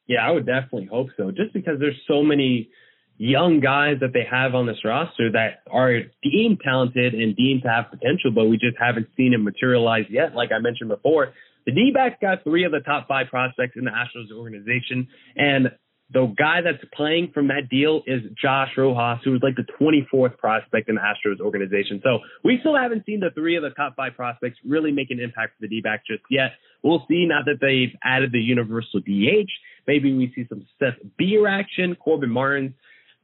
Yeah, 0.08 0.28
I 0.28 0.32
would 0.32 0.46
definitely 0.46 0.86
hope 0.86 1.08
so. 1.18 1.32
Just 1.32 1.54
because 1.54 1.80
there's 1.80 2.00
so 2.08 2.22
many 2.24 2.70
young 3.18 3.60
guys 3.60 3.98
that 4.02 4.12
they 4.14 4.26
have 4.30 4.56
on 4.56 4.66
this 4.66 4.84
roster 4.84 5.32
that 5.32 5.62
are 5.72 6.02
deemed 6.24 6.60
talented 6.64 7.14
and 7.14 7.36
deemed 7.36 7.62
to 7.64 7.70
have 7.70 7.86
potential, 7.92 8.32
but 8.34 8.46
we 8.46 8.58
just 8.58 8.78
haven't 8.80 9.08
seen 9.16 9.34
it 9.34 9.38
materialize 9.38 10.06
yet. 10.10 10.36
Like 10.36 10.50
I 10.52 10.60
mentioned 10.60 10.90
before, 10.90 11.34
the 11.66 11.72
D-backs 11.72 12.18
got 12.22 12.44
three 12.44 12.66
of 12.66 12.72
the 12.72 12.82
top 12.82 13.08
five 13.08 13.28
prospects 13.30 13.74
in 13.78 13.86
the 13.86 13.92
Astros 13.92 14.36
organization, 14.36 15.08
and 15.36 15.72
the 16.12 16.34
guy 16.38 16.60
that's 16.64 16.84
playing 16.94 17.32
from 17.34 17.48
that 17.48 17.70
deal 17.70 18.04
is 18.06 18.22
Josh 18.40 18.70
Rojas, 18.78 19.22
who 19.24 19.36
is 19.36 19.42
like 19.42 19.56
the 19.56 19.66
24th 19.82 20.38
prospect 20.38 20.90
in 20.90 20.96
the 20.96 21.02
Astros 21.02 21.40
organization. 21.40 22.02
So 22.04 22.20
we 22.44 22.58
still 22.60 22.78
haven't 22.78 23.06
seen 23.06 23.20
the 23.20 23.32
three 23.34 23.56
of 23.56 23.64
the 23.64 23.72
top 23.72 23.96
five 23.96 24.14
prospects 24.16 24.60
really 24.66 24.92
make 24.92 25.10
an 25.10 25.20
impact 25.20 25.56
for 25.58 25.62
the 25.62 25.68
D-backs 25.68 26.04
just 26.08 26.24
yet. 26.30 26.52
We'll 26.84 27.04
see 27.08 27.26
now 27.28 27.40
that 27.46 27.60
they've 27.62 27.98
added 28.04 28.32
the 28.32 28.40
universal 28.40 29.00
DH. 29.00 29.50
Maybe 29.88 30.14
we 30.14 30.32
see 30.36 30.46
some 30.50 30.66
Seth 30.78 31.00
Beer 31.18 31.48
action. 31.48 31.96
Corbin 31.96 32.30
Martin's 32.30 32.74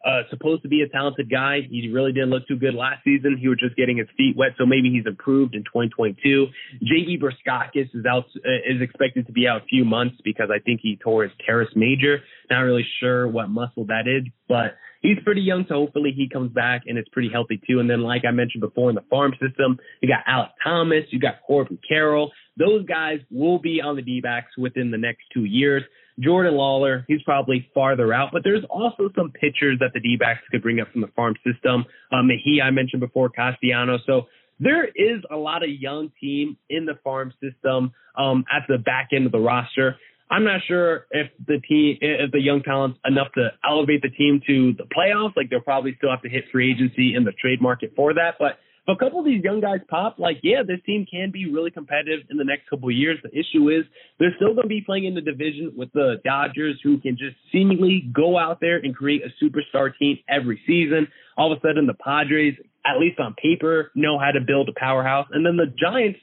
uh, 0.06 0.22
supposed 0.30 0.64
to 0.64 0.70
be 0.70 0.82
a 0.82 0.90
talented 0.90 1.30
guy. 1.30 1.60
He 1.70 1.90
really 1.92 2.14
didn't 2.14 2.30
look 2.30 2.48
too 2.48 2.58
good 2.58 2.74
last 2.74 3.04
season. 3.04 3.38
He 3.40 3.48
was 3.48 3.58
just 3.60 3.76
getting 3.76 3.98
his 3.98 4.08
feet 4.16 4.36
wet, 4.38 4.52
so 4.58 4.66
maybe 4.66 4.90
he's 4.90 5.06
improved 5.06 5.56
in 5.56 5.64
2022. 5.64 6.48
JB 6.84 7.22
Bukauskas 7.22 7.90
is 7.94 8.06
out 8.06 8.26
uh, 8.38 8.74
is 8.74 8.82
expected 8.82 9.28
to 9.28 9.34
be 9.34 9.48
out 9.48 9.62
a 9.62 9.66
few 9.66 9.84
months 9.84 10.18
because 10.24 10.50
I 10.54 10.60
think 10.60 10.80
he 10.82 10.98
tore 11.04 11.24
his 11.24 11.32
teres 11.46 11.68
major. 11.76 12.20
Not 12.50 12.62
really 12.62 12.86
sure 13.00 13.28
what 13.28 13.50
muscle 13.50 13.86
that 13.88 14.08
is, 14.08 14.24
but 14.48 14.76
he's 15.02 15.18
pretty 15.24 15.42
young, 15.42 15.66
so 15.68 15.76
hopefully 15.76 16.14
he 16.16 16.30
comes 16.30 16.52
back 16.52 16.84
and 16.88 16.98
it's 16.98 17.10
pretty 17.10 17.30
healthy 17.32 17.62
too. 17.68 17.80
And 17.80 17.90
then, 17.90 18.02
like 18.02 18.24
I 18.28 18.32
mentioned 18.32 18.62
before, 18.62 18.90
in 18.90 18.96
the 18.96 19.04
farm 19.10 19.34
system, 19.34 19.80
you 20.02 20.10
got 20.10 20.26
Alek 20.26 20.52
Thomas, 20.64 21.06
you 21.10 21.20
got 21.20 21.42
Corbin 21.46 21.80
Carroll. 21.88 22.32
Those 22.58 22.86
guys 22.86 23.20
will 23.32 23.60
be 23.60 23.82
on 23.82 23.96
the 23.96 24.02
D 24.02 24.22
backs 24.22 24.58
within 24.58 24.92
the 24.92 24.98
next 24.98 25.24
two 25.34 25.46
years. 25.46 25.84
Jordan 26.20 26.54
Lawlar, 26.54 27.06
he's 27.08 27.22
probably 27.24 27.70
farther 27.74 28.14
out, 28.14 28.30
but 28.34 28.44
there's 28.44 28.64
also 28.70 29.10
some 29.16 29.32
pitchers 29.32 29.80
that 29.80 29.92
the 29.94 30.00
D-backs 30.00 30.42
could 30.52 30.62
bring 30.62 30.80
up 30.80 30.92
from 30.92 31.02
the 31.02 31.08
farm 31.16 31.36
system. 31.46 31.86
Um, 32.12 32.30
he, 32.44 32.62
I 32.62 32.72
mentioned 32.72 33.00
before, 33.00 33.30
Castellanos. 33.30 34.02
So 34.06 34.28
there 34.60 34.86
is 34.86 35.22
a 35.32 35.38
lot 35.38 35.64
of 35.64 35.70
young 35.70 36.12
team 36.20 36.58
in 36.70 36.86
the 36.86 36.96
farm 37.04 37.34
system 37.42 37.94
um, 38.18 38.44
at 38.52 38.64
the 38.68 38.78
back 38.78 39.10
end 39.14 39.26
of 39.26 39.32
the 39.32 39.40
roster. 39.40 39.96
I'm 40.32 40.44
not 40.44 40.62
sure 40.68 41.08
if 41.10 41.32
the 41.48 41.60
team, 41.68 41.98
if 42.02 42.32
the 42.32 42.40
young 42.42 42.62
talent's 42.62 43.00
enough 43.04 43.32
to 43.34 43.50
elevate 43.68 44.04
the 44.04 44.10
team 44.10 44.42
to 44.46 44.74
the 44.74 44.84
playoffs. 44.84 45.36
Like 45.36 45.50
they'll 45.50 45.62
probably 45.62 45.96
still 45.98 46.12
have 46.12 46.22
to 46.22 46.30
hit 46.30 46.46
free 46.52 46.72
agency 46.72 47.16
in 47.16 47.24
the 47.24 47.32
trade 47.32 47.62
market 47.62 47.94
for 47.96 48.14
that. 48.14 48.36
But 48.38 48.60
if 48.90 48.98
a 48.98 49.04
couple 49.04 49.20
of 49.20 49.26
these 49.26 49.44
young 49.44 49.62
guys 49.62 49.80
pop, 49.88 50.18
like, 50.18 50.40
yeah, 50.44 50.64
this 50.66 50.80
team 50.86 51.06
can 51.10 51.32
be 51.32 51.52
really 51.52 51.72
competitive 51.72 52.26
in 52.30 52.38
the 52.38 52.44
next 52.44 52.70
couple 52.70 52.90
of 52.90 52.96
years. 52.96 53.20
The 53.24 53.30
issue 53.30 53.70
is 53.70 53.86
they're 54.20 54.34
still 54.36 54.54
going 54.54 54.64
to 54.64 54.70
be 54.70 54.82
playing 54.82 55.06
in 55.06 55.14
the 55.14 55.22
division 55.22 55.74
with 55.78 55.92
the 55.94 56.16
Dodgers, 56.26 56.80
who 56.84 57.00
can 57.00 57.18
just 57.18 57.36
seemingly 57.52 58.10
go 58.14 58.38
out 58.38 58.60
there 58.62 58.78
and 58.78 58.96
create 58.96 59.22
a 59.24 59.44
superstar 59.44 59.92
team 59.98 60.18
every 60.28 60.60
season. 60.66 61.08
All 61.38 61.52
of 61.52 61.60
a 61.60 61.62
sudden, 61.62 61.88
the 61.88 61.94
Padres, 61.94 62.56
at 62.86 63.00
least 63.00 63.20
on 63.20 63.36
paper, 63.36 63.92
know 63.96 64.18
how 64.18 64.32
to 64.32 64.40
build 64.46 64.70
a 64.70 64.80
powerhouse. 64.80 65.28
And 65.32 65.46
then 65.46 65.58
the 65.58 65.74
Giants, 65.80 66.20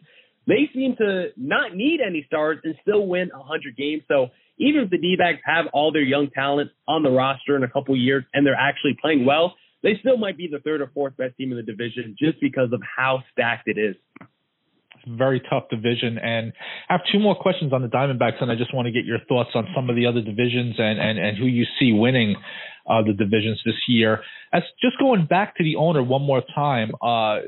they 0.46 0.68
seem 0.74 0.96
to 0.96 1.29
not 1.37 1.74
need 1.74 2.00
any 2.07 2.24
stars 2.26 2.59
and 2.64 2.74
still 2.83 3.07
win 3.07 3.31
100 3.33 3.76
games. 3.76 4.02
So 4.09 4.29
even 4.59 4.83
if 4.83 4.90
the 4.90 4.98
D-backs 4.98 5.40
have 5.44 5.66
all 5.72 5.92
their 5.92 6.02
young 6.02 6.31
talent 6.31 6.70
on 6.88 7.02
the 7.02 7.11
roster 7.11 7.57
in 7.57 7.62
a 7.62 7.68
couple 7.68 7.96
years 7.96 8.24
and 8.33 8.46
they're 8.46 8.55
actually 8.55 8.96
playing 9.00 9.24
well, 9.24 9.55
they 9.87 9.96
still 10.01 10.18
might 10.18 10.37
be 10.37 10.49
the 10.51 10.59
third 10.59 10.81
or 10.81 10.90
fourth 10.92 11.16
best 11.16 11.37
team 11.37 11.53
in 11.53 11.57
the 11.57 11.62
division 11.62 12.16
just 12.18 12.40
because 12.40 12.72
of 12.72 12.83
how 12.96 13.22
stacked 13.33 13.68
it 13.68 13.79
is. 13.79 13.94
Very 15.07 15.40
tough 15.49 15.70
division. 15.70 16.18
And 16.18 16.53
I 16.88 16.94
have 16.94 17.03
two 17.12 17.20
more 17.20 17.37
questions 17.37 17.72
on 17.72 17.83
the 17.83 17.88
Diamondbacks, 17.88 18.42
and 18.42 18.51
I 18.51 18.57
just 18.57 18.75
want 18.75 18.87
to 18.87 18.92
get 18.92 19.05
your 19.05 19.20
thoughts 19.29 19.51
on 19.55 19.68
some 19.77 19.88
of 19.88 19.94
the 19.94 20.07
other 20.07 20.20
divisions 20.20 20.75
and, 20.79 20.99
and, 20.99 21.20
and 21.20 21.38
who 21.38 21.44
you 21.44 21.64
see 21.79 21.92
winning 21.92 22.35
uh, 22.90 23.03
the 23.03 23.12
divisions 23.12 23.62
this 23.64 23.77
year. 23.87 24.22
As 24.53 24.62
just 24.83 24.99
going 24.99 25.27
back 25.27 25.57
to 25.59 25.62
the 25.62 25.77
owner 25.77 26.03
one 26.03 26.22
more 26.22 26.42
time, 26.53 26.90
uh, 27.01 27.38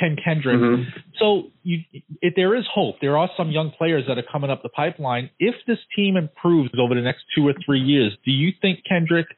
Ken 0.00 0.16
Kendrick. 0.24 0.56
Mm-hmm. 0.56 0.90
So 1.20 1.52
you, 1.62 1.78
if 2.20 2.34
there 2.34 2.56
is 2.56 2.64
hope, 2.74 2.96
there 3.00 3.16
are 3.16 3.30
some 3.36 3.52
young 3.52 3.70
players 3.78 4.02
that 4.08 4.18
are 4.18 4.24
coming 4.32 4.50
up 4.50 4.64
the 4.64 4.70
pipeline. 4.70 5.30
If 5.38 5.54
this 5.68 5.78
team 5.94 6.16
improves 6.16 6.70
over 6.80 6.96
the 6.96 7.02
next 7.02 7.20
two 7.36 7.46
or 7.46 7.54
three 7.64 7.80
years, 7.80 8.16
do 8.24 8.32
you 8.32 8.50
think 8.60 8.80
Kendrick– 8.88 9.28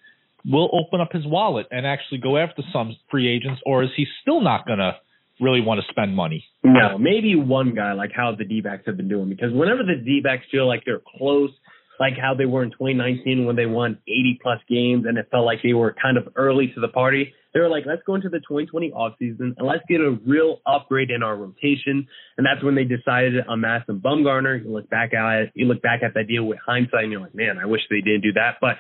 will 0.51 0.71
open 0.73 1.01
up 1.01 1.13
his 1.13 1.27
wallet 1.27 1.67
and 1.71 1.87
actually 1.87 2.19
go 2.19 2.37
after 2.37 2.63
some 2.73 2.97
free 3.11 3.29
agents, 3.29 3.61
or 3.67 3.85
is 3.85 3.91
he 3.97 4.07
still 4.23 4.41
not 4.41 4.67
going 4.67 4.79
to 4.79 4.97
really 5.41 5.61
want 5.61 5.81
to 5.81 5.87
spend 5.91 6.17
money? 6.17 6.45
No, 6.65 6.99
maybe 6.99 7.37
one 7.37 7.75
guy 7.75 7.93
like 7.93 8.11
how 8.15 8.35
the 8.37 8.45
D 8.45 8.61
backs 8.61 8.85
have 8.87 8.97
been 8.97 9.09
doing 9.09 9.29
because 9.29 9.53
whenever 9.53 9.83
the 9.83 10.03
D 10.03 10.21
backs 10.23 10.45
feel 10.51 10.67
like 10.67 10.83
they're 10.85 11.03
close, 11.19 11.51
like 12.01 12.15
how 12.21 12.35
they 12.35 12.47
were 12.47 12.63
in 12.63 12.71
2019 12.71 13.45
when 13.45 13.57
they 13.57 13.67
won 13.67 13.99
80 14.07 14.39
plus 14.43 14.59
games 14.69 15.05
and 15.07 15.19
it 15.19 15.29
felt 15.31 15.45
like 15.45 15.59
they 15.63 15.73
were 15.73 15.95
kind 16.01 16.17
of 16.17 16.29
early 16.37 16.71
to 16.75 16.81
the 16.81 16.89
party. 16.89 17.33
They 17.55 17.61
were 17.61 17.69
like, 17.69 17.85
let's 17.87 18.03
go 18.07 18.15
into 18.15 18.29
the 18.29 18.39
2020 18.39 18.93
offseason 18.93 19.55
and 19.57 19.67
let's 19.67 19.83
get 19.89 20.01
a 20.01 20.17
real 20.27 20.59
upgrade 20.67 21.11
in 21.11 21.23
our 21.23 21.37
rotation. 21.37 22.07
And 22.37 22.47
that's 22.47 22.63
when 22.63 22.75
they 22.75 22.85
decided 22.85 23.35
on 23.49 23.63
Madison 23.63 24.01
Bumgarner. 24.05 24.63
You 24.63 24.73
look 24.73 24.89
back 24.91 25.13
at 25.15 25.43
it, 25.43 25.53
you 25.55 25.67
look 25.67 25.83
back 25.83 26.03
at 26.05 26.15
that 26.15 26.29
deal 26.29 26.45
with 26.45 26.59
hindsight 26.65 27.05
and 27.05 27.13
you're 27.13 27.21
like, 27.21 27.35
man, 27.35 27.59
I 27.61 27.67
wish 27.67 27.81
they 27.91 28.01
didn't 28.01 28.23
do 28.23 28.33
that. 28.35 28.57
But 28.61 28.77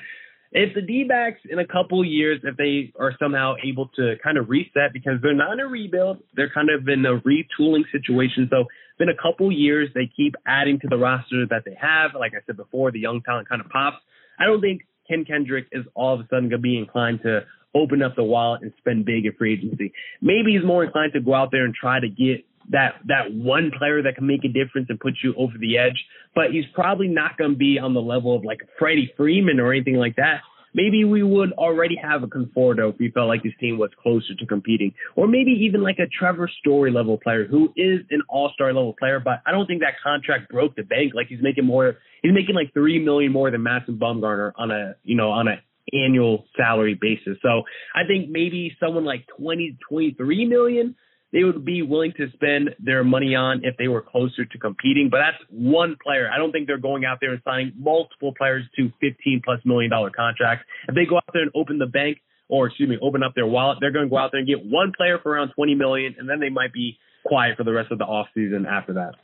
if 0.52 0.74
the 0.74 0.80
D-backs 0.80 1.40
in 1.48 1.58
a 1.58 1.66
couple 1.66 2.04
years, 2.04 2.40
if 2.42 2.56
they 2.56 2.92
are 2.98 3.12
somehow 3.18 3.54
able 3.62 3.88
to 3.96 4.14
kind 4.22 4.38
of 4.38 4.48
reset 4.48 4.92
because 4.92 5.14
they're 5.22 5.34
not 5.34 5.52
in 5.52 5.60
a 5.60 5.66
rebuild, 5.66 6.18
they're 6.34 6.50
kind 6.50 6.70
of 6.70 6.88
in 6.88 7.04
a 7.04 7.20
retooling 7.20 7.82
situation. 7.92 8.48
So 8.50 8.64
been 8.98 9.10
a 9.10 9.22
couple 9.22 9.52
years, 9.52 9.90
they 9.94 10.10
keep 10.14 10.34
adding 10.46 10.80
to 10.80 10.88
the 10.88 10.96
roster 10.96 11.46
that 11.50 11.62
they 11.64 11.76
have. 11.80 12.12
Like 12.18 12.32
I 12.32 12.44
said 12.46 12.56
before, 12.56 12.90
the 12.90 12.98
young 12.98 13.20
talent 13.22 13.48
kind 13.48 13.60
of 13.60 13.68
pops. 13.68 13.98
I 14.38 14.44
don't 14.44 14.60
think 14.60 14.82
Ken 15.06 15.24
Kendrick 15.24 15.66
is 15.72 15.84
all 15.94 16.14
of 16.14 16.20
a 16.20 16.22
sudden 16.24 16.48
going 16.48 16.50
to 16.50 16.58
be 16.58 16.78
inclined 16.78 17.20
to 17.22 17.40
open 17.74 18.02
up 18.02 18.16
the 18.16 18.24
wallet 18.24 18.62
and 18.62 18.72
spend 18.78 19.04
big 19.04 19.26
in 19.26 19.32
free 19.34 19.54
agency. 19.54 19.92
Maybe 20.22 20.52
he's 20.56 20.66
more 20.66 20.84
inclined 20.84 21.12
to 21.12 21.20
go 21.20 21.34
out 21.34 21.50
there 21.52 21.64
and 21.64 21.74
try 21.74 22.00
to 22.00 22.08
get 22.08 22.44
that 22.70 22.94
that 23.06 23.32
one 23.32 23.70
player 23.76 24.02
that 24.02 24.16
can 24.16 24.26
make 24.26 24.44
a 24.44 24.48
difference 24.48 24.86
and 24.90 25.00
put 25.00 25.14
you 25.22 25.34
over 25.36 25.54
the 25.58 25.78
edge. 25.78 26.04
But 26.34 26.50
he's 26.52 26.64
probably 26.74 27.08
not 27.08 27.36
going 27.36 27.52
to 27.52 27.56
be 27.56 27.78
on 27.78 27.94
the 27.94 28.00
level 28.00 28.36
of 28.36 28.44
like 28.44 28.60
Freddie 28.78 29.12
Freeman 29.16 29.60
or 29.60 29.72
anything 29.72 29.96
like 29.96 30.16
that. 30.16 30.40
Maybe 30.74 31.04
we 31.04 31.22
would 31.22 31.52
already 31.52 31.96
have 31.96 32.22
a 32.22 32.26
Conforto 32.26 32.92
if 32.92 32.98
we 32.98 33.10
felt 33.10 33.26
like 33.26 33.42
this 33.42 33.54
team 33.58 33.78
was 33.78 33.90
closer 34.02 34.34
to 34.38 34.46
competing, 34.46 34.92
or 35.16 35.26
maybe 35.26 35.50
even 35.50 35.82
like 35.82 35.98
a 35.98 36.06
Trevor 36.06 36.48
Story 36.60 36.92
level 36.92 37.18
player 37.18 37.46
who 37.46 37.72
is 37.74 38.00
an 38.10 38.20
All 38.28 38.50
Star 38.54 38.72
level 38.72 38.94
player. 38.98 39.18
But 39.18 39.42
I 39.46 39.50
don't 39.50 39.66
think 39.66 39.80
that 39.80 39.94
contract 40.02 40.50
broke 40.50 40.76
the 40.76 40.82
bank. 40.82 41.12
Like 41.14 41.28
he's 41.28 41.42
making 41.42 41.64
more, 41.64 41.96
he's 42.22 42.34
making 42.34 42.54
like 42.54 42.72
three 42.74 42.98
million 43.02 43.32
more 43.32 43.50
than 43.50 43.62
Madison 43.62 43.98
Bumgarner 43.98 44.52
on 44.56 44.70
a 44.70 44.94
you 45.04 45.16
know 45.16 45.30
on 45.30 45.48
a 45.48 45.62
annual 45.92 46.44
salary 46.56 46.98
basis. 47.00 47.38
So 47.42 47.62
I 47.94 48.06
think 48.06 48.28
maybe 48.28 48.76
someone 48.78 49.04
like 49.04 49.26
20, 49.38 49.78
23 49.88 50.46
million 50.46 50.94
they 51.32 51.44
would 51.44 51.64
be 51.64 51.82
willing 51.82 52.12
to 52.16 52.30
spend 52.32 52.70
their 52.78 53.04
money 53.04 53.34
on 53.34 53.60
if 53.64 53.76
they 53.76 53.88
were 53.88 54.02
closer 54.02 54.44
to 54.44 54.58
competing. 54.58 55.08
But 55.10 55.18
that's 55.18 55.44
one 55.50 55.96
player. 56.02 56.30
I 56.32 56.38
don't 56.38 56.52
think 56.52 56.66
they're 56.66 56.78
going 56.78 57.04
out 57.04 57.18
there 57.20 57.32
and 57.32 57.42
signing 57.44 57.72
multiple 57.78 58.32
players 58.36 58.64
to 58.76 58.90
15 59.00 59.42
plus 59.44 59.60
million 59.64 59.90
dollar 59.90 60.10
contracts. 60.10 60.64
If 60.88 60.94
they 60.94 61.04
go 61.04 61.16
out 61.16 61.30
there 61.32 61.42
and 61.42 61.52
open 61.54 61.78
the 61.78 61.86
bank, 61.86 62.18
or 62.48 62.68
excuse 62.68 62.88
me, 62.88 62.96
open 63.02 63.22
up 63.22 63.34
their 63.34 63.46
wallet, 63.46 63.78
they're 63.80 63.92
going 63.92 64.06
to 64.06 64.10
go 64.10 64.16
out 64.16 64.30
there 64.32 64.38
and 64.40 64.48
get 64.48 64.64
one 64.64 64.92
player 64.96 65.18
for 65.22 65.32
around 65.32 65.52
20 65.54 65.74
million, 65.74 66.14
and 66.18 66.28
then 66.28 66.40
they 66.40 66.48
might 66.48 66.72
be 66.72 66.98
quiet 67.26 67.58
for 67.58 67.64
the 67.64 67.72
rest 67.72 67.92
of 67.92 67.98
the 67.98 68.04
off 68.04 68.28
season 68.34 68.64
after 68.64 68.94
that. 68.94 69.14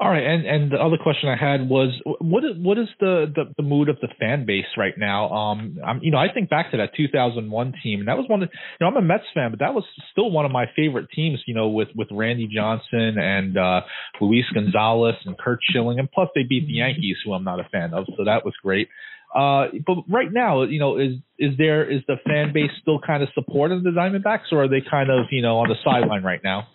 All 0.00 0.10
right, 0.10 0.24
and 0.24 0.44
and 0.46 0.72
the 0.72 0.76
other 0.76 0.96
question 1.00 1.28
I 1.28 1.36
had 1.36 1.68
was 1.68 1.90
what 2.20 2.44
is 2.44 2.52
what 2.58 2.78
is 2.78 2.88
the, 2.98 3.32
the, 3.34 3.44
the 3.56 3.62
mood 3.62 3.88
of 3.88 3.96
the 4.00 4.08
fan 4.18 4.44
base 4.44 4.66
right 4.76 4.94
now? 4.96 5.30
Um, 5.30 5.78
I'm 5.86 6.00
you 6.02 6.10
know 6.10 6.18
I 6.18 6.32
think 6.32 6.50
back 6.50 6.72
to 6.72 6.78
that 6.78 6.90
2001 6.96 7.74
team, 7.82 8.00
and 8.00 8.08
that 8.08 8.16
was 8.16 8.26
one 8.28 8.42
of 8.42 8.48
you 8.52 8.84
know 8.84 8.88
I'm 8.88 8.96
a 8.96 9.06
Mets 9.06 9.24
fan, 9.32 9.50
but 9.50 9.60
that 9.60 9.72
was 9.72 9.84
still 10.10 10.30
one 10.30 10.44
of 10.44 10.50
my 10.50 10.66
favorite 10.74 11.08
teams. 11.14 11.40
You 11.46 11.54
know 11.54 11.68
with 11.68 11.88
with 11.94 12.08
Randy 12.10 12.48
Johnson 12.52 13.18
and 13.18 13.56
uh, 13.56 13.82
Luis 14.20 14.44
Gonzalez 14.52 15.14
and 15.24 15.38
Curt 15.38 15.60
Schilling, 15.70 15.98
and 15.98 16.10
plus 16.10 16.28
they 16.34 16.42
beat 16.42 16.66
the 16.66 16.74
Yankees, 16.74 17.16
who 17.24 17.32
I'm 17.32 17.44
not 17.44 17.60
a 17.60 17.68
fan 17.70 17.94
of, 17.94 18.06
so 18.16 18.24
that 18.24 18.44
was 18.44 18.54
great. 18.62 18.88
Uh, 19.34 19.66
but 19.84 19.96
right 20.08 20.32
now, 20.32 20.62
you 20.62 20.78
know, 20.78 20.98
is 20.98 21.14
is 21.38 21.56
there 21.58 21.88
is 21.90 22.02
the 22.06 22.16
fan 22.24 22.52
base 22.52 22.70
still 22.80 23.00
kind 23.00 23.22
of 23.22 23.28
supporting 23.34 23.82
the 23.82 23.90
Diamondbacks, 23.90 24.52
or 24.52 24.64
are 24.64 24.68
they 24.68 24.82
kind 24.88 25.10
of 25.10 25.26
you 25.30 25.42
know 25.42 25.58
on 25.58 25.68
the 25.68 25.76
sideline 25.84 26.22
right 26.22 26.40
now? 26.42 26.68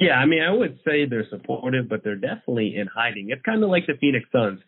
Yeah, 0.00 0.14
I 0.14 0.26
mean, 0.26 0.42
I 0.42 0.50
would 0.50 0.78
say 0.84 1.06
they're 1.06 1.28
supportive, 1.30 1.88
but 1.88 2.02
they're 2.02 2.16
definitely 2.16 2.74
in 2.76 2.88
hiding. 2.88 3.28
It's 3.30 3.42
kind 3.42 3.62
of 3.62 3.70
like 3.70 3.86
the 3.86 3.94
Phoenix 4.00 4.26
Suns. 4.32 4.60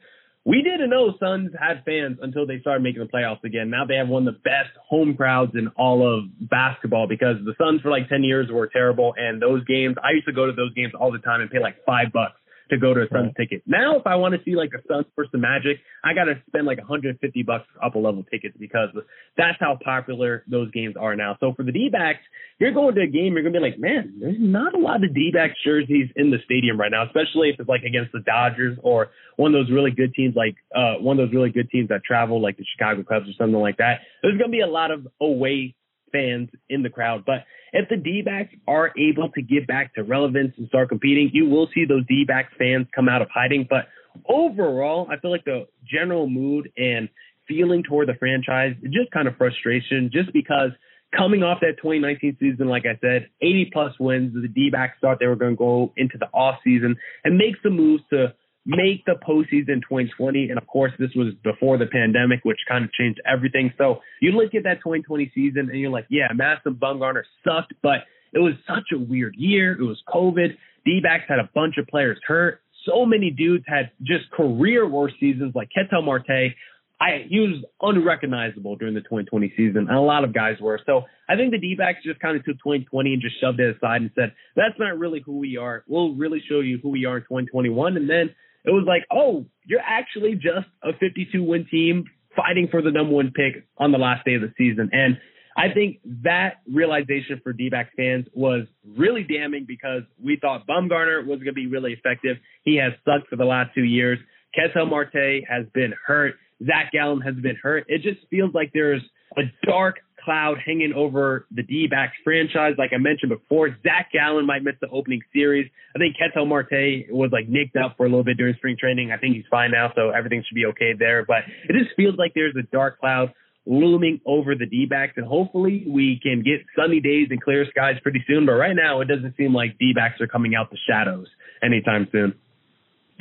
We 0.45 0.62
didn't 0.62 0.91
know 0.91 1.12
Suns 1.19 1.51
had 1.59 1.83
fans 1.85 2.19
until 2.23 2.47
they 2.47 2.61
started 2.61 2.85
making 2.85 3.03
the 3.03 3.09
playoffs 3.09 3.43
again. 3.43 3.69
Now 3.69 3.85
they 3.85 3.97
have 3.97 4.07
one 4.07 4.29
of 4.29 4.35
the 4.35 4.41
best 4.41 4.71
home 4.89 5.17
crowds 5.17 5.53
in 5.57 5.67
all 5.77 6.07
of 6.07 6.25
basketball 6.39 7.09
because 7.09 7.35
the 7.45 7.55
Suns 7.59 7.81
for 7.81 7.91
like 7.91 8.09
10 8.09 8.23
years 8.23 8.47
were 8.53 8.69
terrible. 8.69 9.12
And 9.17 9.43
those 9.43 9.65
games, 9.65 9.97
I 10.05 10.12
used 10.12 10.27
to 10.27 10.33
go 10.33 10.47
to 10.47 10.53
those 10.53 10.73
games 10.75 10.93
all 10.99 11.11
the 11.11 11.19
time 11.19 11.41
and 11.41 11.51
pay 11.51 11.59
like 11.59 11.85
five 11.85 12.12
bucks 12.12 12.39
to 12.70 12.79
go 12.79 12.94
to 12.94 13.02
a 13.02 13.09
Suns 13.09 13.26
right. 13.26 13.37
ticket. 13.37 13.62
Now, 13.66 13.96
if 13.96 14.07
I 14.07 14.16
want 14.16 14.35
to 14.35 14.40
see 14.44 14.57
like 14.57 14.70
a 14.74 14.83
Suns 14.88 15.07
versus 15.14 15.31
the 15.33 15.38
Magic, 15.38 15.79
I 16.05 16.14
got 16.14 16.24
to 16.24 16.35
spend 16.46 16.66
like 16.66 16.79
150 16.79 17.42
bucks 17.42 17.64
for 17.72 17.85
upper 17.85 17.98
level 17.98 18.24
tickets 18.24 18.57
because 18.59 18.90
that's 19.37 19.59
how 19.61 19.79
popular 19.83 20.44
those 20.50 20.70
games 20.72 20.96
are 20.98 21.14
now. 21.14 21.37
So 21.40 21.52
for 21.55 21.62
the 21.62 21.72
D-backs, 21.72 22.20
you're 22.59 22.72
going 22.72 22.94
to 22.94 23.02
a 23.02 23.07
game, 23.07 23.35
you're 23.35 23.42
going 23.42 23.52
to 23.52 23.61
be 23.61 23.64
like, 23.64 23.79
man, 23.79 24.16
there's 24.20 24.37
not 24.38 24.74
a 24.74 24.79
lot 24.79 25.05
of 25.05 25.14
D-backs 25.14 25.55
jerseys 25.64 26.11
in 26.16 26.31
the 26.31 26.38
stadium 26.44 26.79
right 26.79 26.90
now, 26.90 27.05
especially 27.07 27.50
if 27.50 27.61
it's 27.61 27.68
like 27.68 27.83
against 27.83 28.12
the 28.12 28.20
Dodgers 28.20 28.79
or 28.83 29.11
one 29.37 29.55
of 29.55 29.61
those 29.61 29.72
really 29.72 29.90
good 29.90 30.14
teams 30.14 30.35
like 30.35 30.57
uh 30.74 30.94
one 31.00 31.18
of 31.18 31.29
those 31.29 31.35
really 31.35 31.50
good 31.50 31.70
teams 31.70 31.88
that 31.88 32.02
travel 32.05 32.40
like 32.40 32.57
the 32.57 32.64
Chicago 32.76 33.02
Cubs 33.02 33.29
or 33.29 33.33
something 33.38 33.61
like 33.61 33.76
that. 33.79 34.00
There's 34.22 34.38
going 34.38 34.50
to 34.50 34.57
be 34.57 34.61
a 34.61 34.66
lot 34.66 34.90
of 34.90 35.07
away 35.20 35.74
fans 36.12 36.51
in 36.69 36.83
the 36.83 36.90
crowd. 36.90 37.25
But 37.25 37.45
if 37.73 37.88
the 37.88 37.97
D 37.97 38.23
backs 38.23 38.55
are 38.66 38.92
able 38.99 39.31
to 39.31 39.42
get 39.42 39.66
back 39.66 39.95
to 39.95 40.03
relevance 40.03 40.55
and 40.57 40.69
start 40.69 40.88
competing, 40.88 41.31
you 41.33 41.49
will 41.49 41.69
see 41.75 41.85
those 41.85 42.07
D 42.07 42.25
backs 42.27 42.53
fans 42.59 42.87
come 42.95 43.09
out 43.09 43.23
of 43.23 43.29
hiding. 43.33 43.66
But 43.69 43.87
overall, 44.29 45.09
I 45.11 45.19
feel 45.21 45.31
like 45.31 45.45
the 45.45 45.66
general 45.85 46.29
mood 46.29 46.71
and 46.77 47.09
feeling 47.49 47.83
toward 47.83 48.09
the 48.09 48.14
franchise 48.14 48.75
is 48.83 48.92
just 48.92 49.11
kind 49.12 49.29
of 49.29 49.37
frustration, 49.37 50.11
just 50.12 50.33
because 50.33 50.71
coming 51.16 51.42
off 51.42 51.59
that 51.61 51.77
2019 51.77 52.37
season, 52.40 52.69
like 52.69 52.85
I 52.85 52.99
said, 53.01 53.29
80 53.40 53.71
plus 53.73 53.92
wins, 54.01 54.35
the 54.35 54.49
D 54.49 54.71
backs 54.71 54.99
thought 55.01 55.19
they 55.21 55.27
were 55.27 55.37
going 55.37 55.53
to 55.53 55.57
go 55.57 55.92
into 55.97 56.19
the 56.19 56.27
off 56.27 56.57
season 56.64 56.97
and 57.25 57.37
make 57.37 57.55
some 57.62 57.77
moves 57.77 58.03
to 58.11 58.35
make 58.66 59.05
the 59.05 59.14
postseason 59.26 59.81
2020. 59.83 60.50
And 60.50 60.59
of 60.59 60.66
course, 60.66 60.92
this 60.98 61.11
was 61.14 61.33
before 61.44 61.79
the 61.79 61.87
pandemic, 61.87 62.40
which 62.42 62.59
kind 62.68 62.85
of 62.85 62.92
changed 62.92 63.20
everything. 63.26 63.72
So 63.79 64.00
you 64.20 64.33
look 64.33 64.55
at 64.55 64.64
that 64.64 64.79
2020 64.79 65.31
season 65.35 65.70
and 65.70 65.79
you're 65.79 65.90
like, 65.90 66.07
yeah, 66.11 66.26
Madison 66.35 66.74
Bumgarner 66.74 67.22
sucked, 67.44 67.74
but 67.83 68.00
it 68.33 68.40
was 68.40 68.55
such 68.66 68.92
a 68.92 68.98
weird 68.98 69.35
year. 69.38 69.72
It 69.72 69.85
was 69.85 70.02
COVID. 70.12 70.57
D-backs 70.85 71.24
had 71.29 71.38
a 71.38 71.48
bunch 71.55 71.79
of 71.79 71.87
players 71.87 72.18
hurt. 72.26 72.61
So 72.85 73.07
many 73.07 73.31
dudes 73.31 73.64
had 73.66 73.90
just 74.02 74.31
career 74.31 74.87
worst 74.88 75.14
seasons 75.18 75.55
like 75.55 75.68
Ketel 75.74 76.02
Marte. 76.02 76.55
I 77.00 77.26
he 77.29 77.40
was 77.40 77.62
unrecognizable 77.83 78.76
during 78.76 78.94
the 78.94 79.00
2020 79.00 79.52
season, 79.57 79.87
and 79.88 79.96
a 79.96 80.00
lot 80.00 80.24
of 80.24 80.33
guys 80.33 80.57
were. 80.61 80.81
So 80.87 81.02
I 81.29 81.37
think 81.37 81.50
the 81.50 81.59
D-backs 81.59 81.98
just 82.05 82.20
kind 82.20 82.37
of 82.37 82.44
took 82.44 82.57
2020 82.59 83.12
and 83.12 83.20
just 83.22 83.38
shoved 83.40 83.61
it 83.61 83.76
aside 83.76 84.00
and 84.00 84.11
said, 84.14 84.33
"That's 84.55 84.79
not 84.79 84.98
really 84.98 85.20
who 85.20 85.38
we 85.38 85.59
are. 85.59 85.85
We'll 85.88 86.14
really 86.14 86.42
show 86.48 86.61
you 86.61 86.79
who 86.79 86.88
we 86.90 87.05
are 87.05 87.18
in 87.18 87.24
2021." 87.24 87.96
And 87.96 88.09
then 88.09 88.35
it 88.66 88.70
was 88.70 88.85
like, 88.87 89.05
oh, 89.11 89.46
you're 89.64 89.81
actually 89.81 90.35
just 90.35 90.68
a 90.83 90.92
52 90.98 91.42
win 91.42 91.66
team 91.70 92.05
fighting 92.37 92.68
for 92.70 92.83
the 92.83 92.90
number 92.90 93.14
one 93.14 93.33
pick 93.35 93.64
on 93.79 93.92
the 93.92 93.98
last 93.98 94.24
day 94.24 94.35
of 94.35 94.42
the 94.42 94.52
season. 94.59 94.90
And 94.92 95.18
I 95.57 95.72
think 95.72 96.00
that 96.22 96.57
realization 96.70 97.40
for 97.42 97.52
d 97.52 97.70
fans 97.96 98.26
was 98.35 98.66
really 98.96 99.22
damning 99.22 99.64
because 99.66 100.02
we 100.22 100.37
thought 100.40 100.66
Bumgarner 100.66 101.26
was 101.26 101.38
going 101.38 101.46
to 101.46 101.52
be 101.55 101.66
really 101.66 101.92
effective. 101.92 102.37
He 102.62 102.76
has 102.76 102.92
sucked 103.05 103.29
for 103.31 103.37
the 103.37 103.46
last 103.46 103.70
two 103.74 103.85
years. 103.85 104.18
Ketel 104.55 104.87
Marte 104.87 105.44
has 105.48 105.66
been 105.72 105.94
hurt. 106.07 106.35
Zac 106.64 106.92
Gallen 106.92 107.20
has 107.20 107.35
been 107.37 107.57
hurt. 107.57 107.85
It 107.88 108.02
just 108.02 108.26
feels 108.29 108.52
like 108.55 108.70
there's 108.74 109.02
a 109.37 109.42
dark 109.66 109.96
cloud 110.27 110.59
hanging 110.62 110.93
over 110.93 111.47
the 111.51 111.62
D-backs 111.62 112.12
franchise. 112.23 112.75
Like 112.77 112.91
I 112.93 112.99
mentioned 112.99 113.31
before, 113.31 113.71
Zac 113.83 114.11
Gallen 114.12 114.45
might 114.45 114.62
miss 114.62 114.75
the 114.83 114.89
opening 114.89 115.23
series. 115.33 115.71
I 115.95 115.99
think 115.99 116.17
Ketel 116.19 116.45
Marte 116.45 117.09
was 117.09 117.31
like 117.33 117.49
nicked 117.49 117.77
up 117.77 117.97
for 117.97 118.05
a 118.05 118.09
little 118.11 118.25
bit 118.25 118.37
during 118.37 118.55
spring 118.57 118.77
training. 118.79 119.12
I 119.12 119.17
think 119.17 119.37
he's 119.37 119.47
fine 119.51 119.71
now, 119.71 119.93
so 119.95 120.11
everything 120.11 120.45
should 120.47 120.57
be 120.57 120.67
okay 120.67 120.93
there. 120.99 121.25
But 121.25 121.49
it 121.69 121.73
just 121.73 121.97
feels 121.97 122.17
like 122.19 122.33
there's 122.35 122.57
a 122.57 122.67
dark 122.71 123.01
cloud 123.01 123.33
looming 123.65 124.21
over 124.27 124.55
the 124.55 124.67
D-backs, 124.67 125.15
and 125.17 125.27
hopefully 125.27 125.85
we 125.89 126.21
can 126.23 126.43
get 126.43 126.61
sunny 126.77 127.01
days 127.01 127.29
and 127.31 127.41
clear 127.41 127.65
skies 127.71 127.97
pretty 128.03 128.23
soon. 128.27 128.45
But 128.45 128.53
right 128.53 128.77
now, 128.77 129.01
it 129.01 129.07
doesn't 129.07 129.37
seem 129.37 129.55
like 129.55 129.79
D-backs 129.79 130.21
are 130.21 130.27
coming 130.27 130.55
out 130.55 130.71
the 130.71 130.79
shadows 130.89 131.27
anytime 131.62 132.09
soon. 132.12 132.35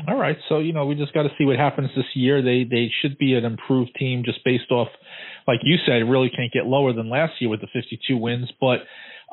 All 0.08 0.18
right, 0.18 0.38
so 0.50 0.60
you 0.60 0.74
know 0.74 0.86
we 0.86 0.96
just 0.96 1.14
got 1.14 1.24
to 1.24 1.30
see 1.38 1.46
what 1.46 1.58
happens 1.58 1.90
this 1.96 2.06
year. 2.16 2.42
They 2.42 2.66
they 2.70 2.92
should 3.02 3.18
be 3.18 3.34
an 3.34 3.46
improved 3.46 3.92
team 3.98 4.24
just 4.26 4.44
based 4.44 4.70
off 4.70 4.90
like 5.48 5.60
you 5.64 5.78
said, 5.86 6.10
really 6.10 6.30
can't 6.30 6.52
get 6.52 6.66
lower 6.66 6.94
than 6.94 7.10
last 7.10 7.34
year 7.40 7.50
with 7.50 7.62
the 7.62 7.68
52 7.72 8.18
wins. 8.18 8.52
But 8.60 8.86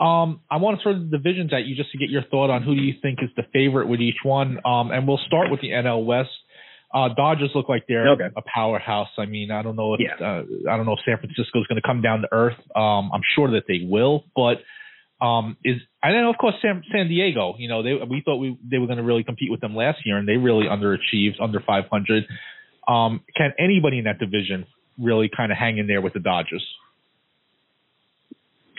um, 0.03 0.41
I 0.51 0.57
want 0.57 0.79
to 0.79 0.83
throw 0.83 0.93
the 0.99 1.05
divisions 1.05 1.53
at 1.53 1.65
you 1.65 1.75
just 1.75 1.91
to 1.93 1.99
get 1.99 2.11
your 2.11 2.23
thought 2.31 2.51
on 2.51 2.63
who 2.63 2.75
do 2.75 2.83
you 2.83 2.95
think 3.01 3.21
is 3.23 3.31
the 3.37 3.45
favorite 3.53 3.89
with 3.89 4.01
each 4.01 4.19
one. 4.23 4.59
Um, 4.65 4.91
and 4.91 5.07
we'll 5.07 5.21
start 5.27 5.51
with 5.51 5.61
the 5.61 5.69
NL 5.69 6.05
West. 6.05 6.31
Uh, 6.95 7.09
Dodgers 7.17 7.51
look 7.55 7.71
like 7.71 7.85
they're 7.89 8.09
okay. 8.13 8.29
a 8.37 8.43
powerhouse. 8.55 9.09
I 9.17 9.25
mean, 9.25 9.51
I 9.51 9.63
don't 9.63 9.77
know 9.77 9.95
if 9.95 10.01
yeah. 10.01 10.15
uh, 10.25 10.43
I 10.71 10.77
don't 10.77 10.85
know 10.85 10.93
if 10.93 10.99
San 11.07 11.17
Francisco 11.17 11.61
is 11.61 11.67
going 11.67 11.81
to 11.81 11.87
come 11.87 12.03
down 12.03 12.21
to 12.21 12.29
earth. 12.31 12.59
Um, 12.77 13.11
I'm 13.15 13.23
sure 13.35 13.51
that 13.53 13.63
they 13.67 13.81
will, 13.83 14.25
but 14.37 14.59
um, 15.23 15.57
is 15.65 15.77
I 16.03 16.11
know 16.11 16.31
of 16.31 16.37
course 16.37 16.55
San, 16.61 16.83
San 16.93 17.09
Diego. 17.09 17.55
You 17.59 17.69
know, 17.69 17.83
they 17.83 17.95
we 18.09 18.23
thought 18.25 18.39
we 18.39 18.59
they 18.69 18.79
were 18.79 18.87
going 18.87 18.99
to 18.99 19.05
really 19.05 19.25
compete 19.25 19.51
with 19.51 19.61
them 19.61 19.77
last 19.77 20.01
year, 20.05 20.19
and 20.19 20.27
they 20.27 20.37
really 20.37 20.67
underachieved, 20.67 21.41
under 21.41 21.61
500. 21.61 22.25
Um, 22.89 23.21
can 23.37 23.53
anybody 23.59 23.99
in 23.99 24.05
that 24.05 24.19
division 24.19 24.67
really 24.99 25.31
kind 25.35 25.53
of 25.53 25.59
hang 25.59 25.79
in 25.79 25.87
there 25.87 26.01
with 26.01 26.15
the 26.15 26.21
Dodgers? 26.21 26.67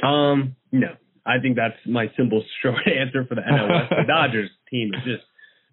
Um, 0.03 0.55
no. 0.71 0.87
I 1.25 1.39
think 1.39 1.55
that's 1.55 1.77
my 1.85 2.07
simple 2.17 2.43
short 2.61 2.85
answer 2.85 3.25
for 3.25 3.35
the 3.35 3.41
West. 3.41 3.89
the 3.89 4.03
Dodgers 4.05 4.49
team 4.69 4.91
is 4.93 5.03
just 5.05 5.23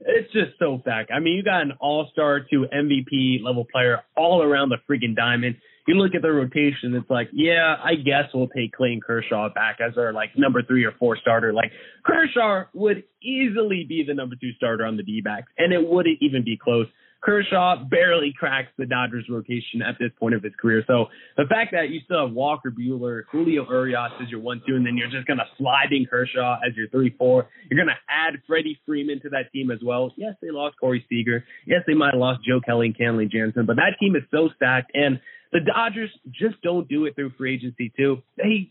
it's 0.03 0.33
just 0.33 0.59
so 0.59 0.79
stacked. 0.81 1.11
I 1.13 1.21
mean, 1.21 1.35
you 1.35 1.43
got 1.43 1.61
an 1.61 1.73
all-star 1.79 2.41
to 2.51 2.67
MVP 2.73 3.43
level 3.43 3.67
player 3.71 4.03
all 4.17 4.43
around 4.43 4.71
the 4.71 4.79
freaking 4.89 5.15
diamond. 5.15 5.57
You 5.87 5.95
look 5.95 6.15
at 6.15 6.23
the 6.23 6.31
rotation, 6.31 6.95
it's 6.95 7.11
like, 7.11 7.29
yeah, 7.33 7.77
I 7.83 7.95
guess 7.95 8.25
we'll 8.35 8.49
take 8.49 8.73
Clayton 8.73 9.01
Kershaw 9.01 9.49
back 9.53 9.79
as 9.81 9.97
our 9.97 10.13
like 10.13 10.31
number 10.37 10.63
three 10.63 10.85
or 10.85 10.93
four 10.99 11.17
starter. 11.17 11.53
Like 11.53 11.73
Kershaw 12.05 12.65
would 12.75 13.05
easily 13.23 13.85
be 13.89 14.05
the 14.07 14.15
number 14.15 14.37
two 14.41 14.53
starter 14.57 14.85
on 14.85 14.97
the 14.97 15.03
D-backs, 15.03 15.51
and 15.59 15.73
it 15.73 15.87
wouldn't 15.87 16.19
even 16.21 16.45
be 16.45 16.57
close. 16.57 16.87
Kershaw 17.23 17.85
barely 17.85 18.33
cracks 18.37 18.71
the 18.79 18.87
Dodgers 18.87 19.27
rotation 19.29 19.83
at 19.83 19.97
this 19.99 20.11
point 20.19 20.35
of 20.35 20.43
his 20.43 20.53
career. 20.61 20.83
So 20.87 21.07
the 21.37 21.45
fact 21.49 21.73
that 21.73 21.91
you 21.91 22.01
still 22.05 22.27
have 22.27 22.35
Walker 22.35 22.71
Buehler, 22.71 23.23
Julio 23.31 23.67
Urias 23.69 24.13
as 24.23 24.31
your 24.31 24.41
one 24.41 24.63
two, 24.67 24.77
and 24.77 24.87
then 24.87 24.97
you're 24.97 25.11
just 25.11 25.27
gonna 25.27 25.47
slide 25.59 25.93
in 25.93 26.07
Kershaw 26.07 26.59
as 26.67 26.75
your 26.77 26.89
three 26.89 27.15
four. 27.19 27.49
You're 27.71 27.79
gonna 27.79 27.99
add 28.09 28.41
Freddie 28.47 28.79
Freeman 28.87 29.21
to 29.23 29.29
that 29.31 29.53
team 29.53 29.71
as 29.71 29.81
well. 29.83 30.13
Yes, 30.17 30.35
they 30.41 30.51
lost 30.51 30.77
Corey 30.81 31.05
Seager. 31.09 31.45
Yes, 31.67 31.83
they 31.87 31.95
might 31.95 32.13
have 32.15 32.21
lost 32.21 32.41
Joe 32.47 32.61
Kelly 32.61 32.87
and 32.87 32.97
Kenley 32.97 33.31
Jansen, 33.31 33.67
but 33.67 33.77
that 33.77 33.97
team 34.01 34.17
is 34.17 34.23
so 34.31 34.49
stacked 34.57 34.93
and 34.95 35.21
the 35.53 35.61
Dodgers 35.61 36.11
just 36.31 36.61
don't 36.63 36.89
do 36.89 37.07
it 37.07 37.15
through 37.17 37.31
free 37.37 37.55
agency 37.55 37.93
too. 37.97 38.23
They 38.37 38.71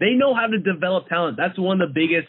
they 0.00 0.12
know 0.14 0.34
how 0.34 0.46
to 0.46 0.58
develop 0.58 1.08
talent. 1.08 1.36
That's 1.36 1.58
one 1.58 1.80
of 1.80 1.88
the 1.88 1.94
biggest 1.94 2.28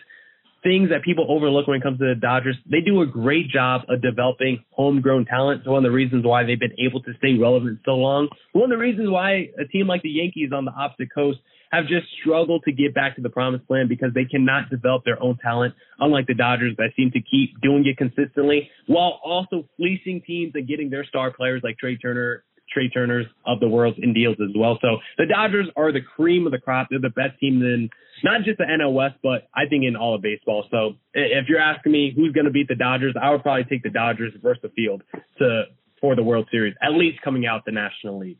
things 0.64 0.90
that 0.90 1.04
people 1.04 1.26
overlook 1.30 1.68
when 1.68 1.78
it 1.78 1.84
comes 1.84 2.00
to 2.00 2.06
the 2.06 2.20
Dodgers. 2.20 2.56
They 2.70 2.82
do 2.82 3.02
a 3.02 3.06
great 3.06 3.50
job 3.50 3.82
of 3.90 4.02
developing 4.02 4.64
homegrown 4.72 5.26
talent. 5.26 5.60
It's 5.60 5.68
one 5.68 5.86
of 5.86 5.90
the 5.90 5.96
reasons 5.96 6.26
why 6.26 6.44
they've 6.44 6.60
been 6.60 6.80
able 6.80 7.02
to 7.04 7.14
stay 7.18 7.38
relevant 7.40 7.80
so 7.86 7.92
long. 7.92 8.30
One 8.54 8.72
of 8.72 8.78
the 8.78 8.82
reasons 8.82 9.10
why 9.10 9.50
a 9.60 9.68
team 9.72 9.88
like 9.88 10.02
the 10.02 10.10
Yankees 10.10 10.52
on 10.56 10.66
the 10.66 10.72
opposite 10.72 11.14
coast 11.14 11.40
have 11.72 11.88
just 11.88 12.06
struggled 12.22 12.64
to 12.66 12.72
get 12.72 12.94
back 12.94 13.16
to 13.16 13.22
the 13.22 13.30
promised 13.30 13.64
land 13.68 13.90
because 13.90 14.14
they 14.14 14.26
cannot 14.26 14.70
develop 14.70 15.04
their 15.04 15.22
own 15.22 15.38
talent, 15.44 15.74
unlike 16.00 16.28
the 16.28 16.36
Dodgers 16.36 16.76
that 16.78 16.92
seem 16.96 17.12
to 17.12 17.20
keep 17.20 17.60
doing 17.62 17.84
it 17.86 17.98
consistently 17.98 18.70
while 18.88 19.20
also 19.24 19.68
fleecing 19.76 20.22
teams 20.26 20.54
and 20.56 20.68
getting 20.68 20.90
their 20.90 21.04
star 21.04 21.32
players 21.32 21.62
like 21.64 21.78
Trea 21.78 21.98
Turner 21.98 22.44
Trea 22.74 22.90
Turners 22.90 23.26
of 23.46 23.60
the 23.60 23.68
world 23.68 23.96
in 24.02 24.14
deals 24.14 24.38
as 24.42 24.56
well. 24.56 24.78
So 24.82 24.98
the 25.18 25.26
Dodgers 25.26 25.68
are 25.76 25.92
the 25.92 26.02
cream 26.02 26.46
of 26.46 26.52
the 26.52 26.60
crop. 26.60 26.88
They're 26.90 27.00
the 27.00 27.10
best 27.10 27.40
team 27.40 27.62
in 27.62 27.90
not 28.24 28.44
just 28.44 28.58
the 28.58 28.66
NL 28.66 28.94
West, 28.94 29.16
but 29.22 29.48
I 29.54 29.66
think 29.70 29.84
in 29.84 29.96
all 29.96 30.16
of 30.16 30.22
baseball. 30.22 30.66
So 30.72 30.96
if 31.14 31.48
you're 31.50 31.60
asking 31.60 31.92
me 31.92 32.14
who's 32.16 32.32
going 32.34 32.46
to 32.46 32.52
beat 32.52 32.68
the 32.68 32.76
Dodgers, 32.76 33.16
I 33.22 33.32
would 33.32 33.44
probably 33.44 33.66
take 33.66 33.84
the 33.84 33.90
Dodgers 33.90 34.34
versus 34.42 34.62
the 34.64 34.70
field 34.70 35.04
to 35.40 35.64
for 36.00 36.16
the 36.18 36.24
World 36.24 36.48
Series, 36.52 36.76
at 36.82 36.92
least 36.92 37.22
coming 37.22 37.46
out 37.46 37.64
the 37.66 37.72
National 37.72 38.20
League. 38.20 38.38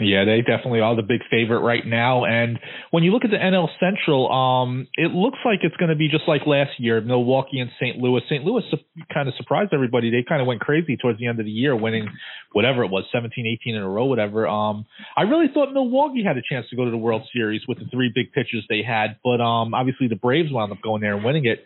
Yeah, 0.00 0.24
they 0.24 0.40
definitely 0.40 0.80
are 0.80 0.96
the 0.96 1.02
big 1.02 1.20
favorite 1.30 1.60
right 1.60 1.86
now. 1.86 2.24
And 2.24 2.58
when 2.90 3.04
you 3.04 3.12
look 3.12 3.24
at 3.24 3.30
the 3.30 3.36
NL 3.36 3.68
Central, 3.78 4.32
um, 4.32 4.88
it 4.94 5.12
looks 5.12 5.38
like 5.44 5.60
it's 5.62 5.76
going 5.76 5.90
to 5.90 5.96
be 5.96 6.08
just 6.08 6.24
like 6.26 6.46
last 6.46 6.72
year, 6.78 7.00
Milwaukee 7.00 7.60
and 7.60 7.70
St. 7.78 7.98
Louis. 7.98 8.22
St. 8.28 8.44
Louis 8.44 8.64
kind 9.12 9.28
of 9.28 9.34
surprised 9.36 9.74
everybody. 9.74 10.10
They 10.10 10.24
kind 10.26 10.40
of 10.40 10.46
went 10.46 10.60
crazy 10.60 10.96
towards 10.96 11.18
the 11.18 11.26
end 11.26 11.38
of 11.38 11.44
the 11.44 11.52
year, 11.52 11.76
winning 11.76 12.08
whatever 12.52 12.82
it 12.82 12.90
was, 12.90 13.04
17, 13.12 13.46
18 13.62 13.74
in 13.74 13.82
a 13.82 13.88
row, 13.88 14.06
whatever. 14.06 14.48
Um, 14.48 14.86
I 15.16 15.22
really 15.22 15.46
thought 15.52 15.72
Milwaukee 15.72 16.24
had 16.24 16.36
a 16.36 16.42
chance 16.48 16.66
to 16.70 16.76
go 16.76 16.84
to 16.84 16.90
the 16.90 16.96
World 16.96 17.22
Series 17.32 17.62
with 17.68 17.78
the 17.78 17.86
three 17.92 18.10
big 18.14 18.32
pitchers 18.32 18.64
they 18.68 18.82
had, 18.82 19.18
but 19.22 19.40
um, 19.40 19.74
obviously 19.74 20.08
the 20.08 20.16
Braves 20.16 20.50
wound 20.50 20.72
up 20.72 20.78
going 20.82 21.02
there 21.02 21.14
and 21.14 21.24
winning 21.24 21.44
it. 21.44 21.64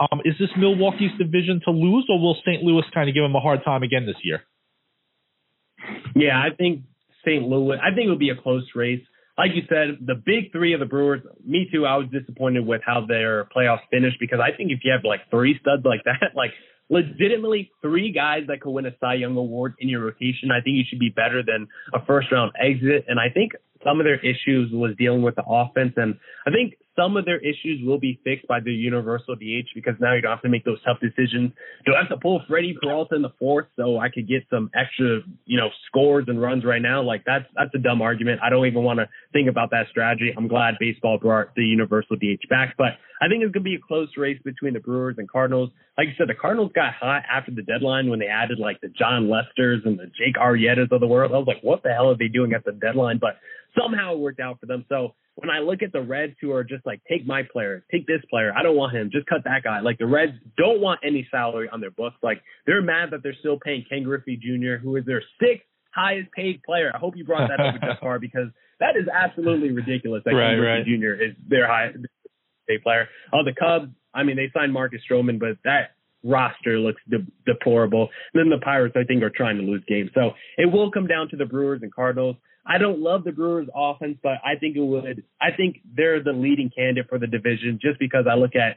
Um, 0.00 0.20
is 0.24 0.34
this 0.38 0.50
Milwaukee's 0.58 1.12
division 1.18 1.60
to 1.64 1.70
lose, 1.70 2.06
or 2.08 2.20
will 2.20 2.36
St. 2.46 2.62
Louis 2.62 2.84
kind 2.92 3.08
of 3.08 3.14
give 3.14 3.22
them 3.22 3.34
a 3.34 3.40
hard 3.40 3.60
time 3.64 3.82
again 3.82 4.04
this 4.06 4.16
year? 4.22 4.42
Yeah, 6.14 6.38
I 6.38 6.54
think 6.54 6.82
St. 7.26 7.42
Louis. 7.42 7.76
I 7.82 7.94
think 7.94 8.06
it 8.06 8.10
would 8.10 8.18
be 8.18 8.30
a 8.30 8.40
close 8.40 8.64
race. 8.74 9.02
Like 9.36 9.50
you 9.54 9.62
said, 9.68 10.06
the 10.06 10.14
big 10.14 10.50
three 10.52 10.72
of 10.72 10.80
the 10.80 10.86
Brewers, 10.86 11.20
me 11.44 11.68
too, 11.70 11.84
I 11.84 11.96
was 11.96 12.06
disappointed 12.10 12.66
with 12.66 12.80
how 12.84 13.04
their 13.06 13.44
playoffs 13.54 13.84
finished 13.90 14.16
because 14.18 14.38
I 14.40 14.56
think 14.56 14.70
if 14.72 14.80
you 14.82 14.92
have 14.92 15.04
like 15.04 15.20
three 15.30 15.58
studs 15.60 15.84
like 15.84 16.04
that, 16.04 16.32
like 16.34 16.52
legitimately 16.88 17.70
three 17.82 18.12
guys 18.12 18.44
that 18.48 18.60
could 18.60 18.70
win 18.70 18.86
a 18.86 18.94
Cy 18.98 19.14
Young 19.14 19.36
award 19.36 19.74
in 19.78 19.88
your 19.88 20.04
rotation, 20.04 20.50
I 20.50 20.62
think 20.62 20.76
you 20.76 20.84
should 20.88 21.00
be 21.00 21.10
better 21.10 21.42
than 21.42 21.68
a 21.92 22.04
first 22.06 22.32
round 22.32 22.52
exit. 22.58 23.04
And 23.08 23.20
I 23.20 23.28
think 23.28 23.52
some 23.86 24.00
of 24.00 24.04
their 24.04 24.18
issues 24.18 24.72
was 24.72 24.92
dealing 24.98 25.22
with 25.22 25.36
the 25.36 25.44
offense. 25.46 25.92
And 25.96 26.18
I 26.46 26.50
think 26.50 26.74
some 26.96 27.16
of 27.16 27.24
their 27.24 27.38
issues 27.38 27.80
will 27.84 28.00
be 28.00 28.18
fixed 28.24 28.48
by 28.48 28.58
the 28.58 28.72
universal 28.72 29.36
DH 29.36 29.68
because 29.74 29.94
now 30.00 30.14
you 30.14 30.22
don't 30.22 30.32
have 30.32 30.42
to 30.42 30.48
make 30.48 30.64
those 30.64 30.82
tough 30.82 30.98
decisions. 31.00 31.52
Do 31.84 31.94
I 31.94 32.00
have 32.00 32.08
to 32.08 32.16
pull 32.16 32.42
Freddie 32.48 32.74
Peralta 32.80 33.14
in 33.14 33.22
the 33.22 33.32
fourth 33.38 33.66
so 33.76 33.98
I 33.98 34.08
could 34.08 34.26
get 34.26 34.42
some 34.50 34.70
extra, 34.74 35.20
you 35.44 35.58
know, 35.58 35.68
scores 35.86 36.24
and 36.26 36.40
runs 36.40 36.64
right 36.64 36.82
now? 36.82 37.02
Like 37.02 37.22
that's 37.24 37.44
that's 37.54 37.70
a 37.74 37.78
dumb 37.78 38.00
argument. 38.00 38.40
I 38.42 38.50
don't 38.50 38.66
even 38.66 38.82
want 38.82 38.98
to 38.98 39.08
think 39.32 39.48
about 39.48 39.70
that 39.70 39.86
strategy. 39.90 40.32
I'm 40.36 40.48
glad 40.48 40.74
baseball 40.80 41.18
brought 41.18 41.54
the 41.54 41.64
universal 41.64 42.16
DH 42.16 42.48
back, 42.48 42.74
but 42.78 42.96
I 43.20 43.28
think 43.28 43.42
it's 43.44 43.52
gonna 43.52 43.64
be 43.64 43.76
a 43.76 43.86
close 43.86 44.08
race 44.16 44.40
between 44.44 44.74
the 44.74 44.80
Brewers 44.80 45.16
and 45.18 45.28
Cardinals. 45.28 45.70
Like 45.98 46.08
you 46.08 46.14
said, 46.18 46.28
the 46.28 46.34
Cardinals 46.34 46.72
got 46.74 46.94
hot 46.94 47.22
after 47.30 47.50
the 47.50 47.62
deadline 47.62 48.10
when 48.10 48.18
they 48.18 48.26
added 48.26 48.58
like 48.58 48.80
the 48.80 48.88
Jon 48.88 49.28
Lesters 49.30 49.82
and 49.84 49.98
the 49.98 50.06
Jake 50.06 50.36
Arrietas 50.36 50.92
of 50.92 51.00
the 51.00 51.06
world. 51.06 51.32
I 51.32 51.38
was 51.38 51.46
like, 51.46 51.62
what 51.62 51.82
the 51.82 51.92
hell 51.92 52.10
are 52.10 52.16
they 52.16 52.28
doing 52.28 52.52
at 52.52 52.64
the 52.64 52.72
deadline? 52.72 53.18
But 53.18 53.36
somehow 53.78 54.14
it 54.14 54.18
worked 54.18 54.40
out 54.40 54.60
for 54.60 54.66
them. 54.66 54.84
So 54.88 55.14
when 55.36 55.50
I 55.50 55.58
look 55.58 55.82
at 55.82 55.92
the 55.92 56.00
Reds 56.00 56.34
who 56.40 56.52
are 56.52 56.64
just 56.64 56.84
like, 56.86 57.00
take 57.08 57.26
my 57.26 57.42
player, 57.42 57.84
take 57.92 58.06
this 58.06 58.22
player, 58.30 58.52
I 58.56 58.62
don't 58.62 58.76
want 58.76 58.96
him, 58.96 59.10
just 59.12 59.26
cut 59.26 59.44
that 59.44 59.62
guy. 59.62 59.80
Like 59.80 59.98
the 59.98 60.06
Reds 60.06 60.32
don't 60.56 60.80
want 60.80 61.00
any 61.04 61.26
salary 61.30 61.68
on 61.70 61.80
their 61.80 61.90
books. 61.90 62.16
Like 62.22 62.42
they're 62.66 62.82
mad 62.82 63.10
that 63.12 63.22
they're 63.22 63.36
still 63.38 63.58
paying 63.62 63.84
Ken 63.88 64.02
Griffey 64.02 64.36
Jr., 64.36 64.76
who 64.82 64.96
is 64.96 65.04
their 65.04 65.22
sixth 65.40 65.66
highest 65.94 66.30
paid 66.32 66.62
player. 66.62 66.90
I 66.94 66.98
hope 66.98 67.16
you 67.16 67.24
brought 67.24 67.48
that 67.48 67.60
up 67.60 67.74
with 67.74 67.82
Jeff 67.82 68.00
Carr 68.00 68.18
because 68.18 68.48
that 68.80 68.96
is 68.96 69.06
absolutely 69.12 69.70
ridiculous 69.70 70.22
that 70.24 70.32
right, 70.32 70.52
Ken 70.52 70.58
Griffey 70.58 70.98
right. 70.98 71.16
Jr. 71.18 71.22
is 71.22 71.34
their 71.48 71.66
highest 71.66 71.98
paid 72.68 72.82
player. 72.82 73.08
Oh, 73.32 73.44
the 73.44 73.54
Cubs, 73.58 73.92
I 74.14 74.22
mean, 74.22 74.36
they 74.36 74.50
signed 74.54 74.72
Marcus 74.72 75.00
Stroman, 75.10 75.38
but 75.38 75.58
that 75.64 75.96
roster 76.24 76.78
looks 76.78 77.00
de- 77.08 77.26
deplorable. 77.46 78.08
And 78.34 78.40
then 78.40 78.50
the 78.50 78.62
Pirates, 78.62 78.96
I 78.98 79.04
think, 79.04 79.22
are 79.22 79.30
trying 79.30 79.56
to 79.58 79.62
lose 79.62 79.82
games. 79.86 80.10
So 80.14 80.32
it 80.58 80.70
will 80.70 80.90
come 80.90 81.06
down 81.06 81.28
to 81.30 81.36
the 81.36 81.44
Brewers 81.44 81.80
and 81.82 81.92
Cardinals. 81.92 82.36
I 82.66 82.78
don't 82.78 83.00
love 83.00 83.24
the 83.24 83.32
Brewers 83.32 83.68
offense, 83.74 84.18
but 84.22 84.38
I 84.44 84.56
think 84.58 84.76
it 84.76 84.80
would. 84.80 85.22
I 85.40 85.56
think 85.56 85.80
they're 85.96 86.22
the 86.22 86.32
leading 86.32 86.70
candidate 86.74 87.08
for 87.08 87.18
the 87.18 87.26
division 87.26 87.78
just 87.80 87.98
because 88.00 88.26
I 88.30 88.34
look 88.34 88.56
at 88.56 88.76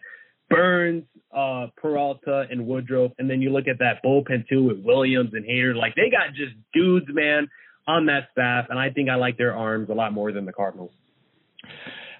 Burnes, 0.50 1.04
uh, 1.36 1.68
Peralta, 1.76 2.46
and 2.50 2.68
Woodruff, 2.68 3.12
and 3.18 3.30
then 3.30 3.42
you 3.42 3.52
look 3.52 3.68
at 3.68 3.80
that 3.80 4.04
bullpen 4.06 4.48
too 4.48 4.64
with 4.64 4.80
Williams 4.84 5.32
and 5.34 5.46
Hader. 5.46 5.76
Like 5.76 5.96
they 5.96 6.10
got 6.10 6.36
just 6.36 6.54
dudes, 6.74 7.08
man, 7.10 7.50
on 7.88 8.06
that 8.08 8.30
staff, 8.32 8.66
and 8.70 8.78
I 8.78 8.92
think 8.92 9.10
I 9.10 9.16
like 9.16 9.38
their 9.38 9.56
arms 9.56 9.90
a 9.90 9.94
lot 9.94 10.14
more 10.14 10.32
than 10.32 10.46
the 10.46 10.54
Cardinals. 10.54 10.92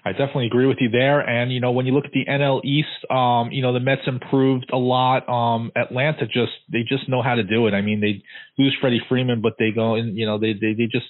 I 0.04 0.12
definitely 0.12 0.46
agree 0.46 0.66
with 0.66 0.78
you 0.80 0.88
there. 0.88 1.20
And 1.20 1.52
you 1.52 1.60
know, 1.60 1.72
when 1.72 1.86
you 1.86 1.92
look 1.92 2.06
at 2.06 2.12
the 2.12 2.24
NL 2.24 2.64
East, 2.64 2.88
um, 3.10 3.52
you 3.52 3.62
know, 3.62 3.72
the 3.72 3.80
Mets 3.80 4.02
improved 4.06 4.70
a 4.72 4.76
lot. 4.76 5.28
Um, 5.28 5.70
Atlanta 5.76 6.26
just 6.26 6.52
they 6.72 6.80
just 6.88 7.08
know 7.08 7.22
how 7.22 7.34
to 7.34 7.42
do 7.42 7.66
it. 7.66 7.74
I 7.74 7.82
mean, 7.82 8.00
they 8.00 8.22
lose 8.58 8.76
Freddie 8.80 9.02
Freeman, 9.08 9.42
but 9.42 9.54
they 9.58 9.70
go 9.72 9.96
and 9.96 10.16
you 10.16 10.26
know 10.26 10.38
they 10.38 10.54
they 10.54 10.72
they 10.72 10.86
just 10.90 11.06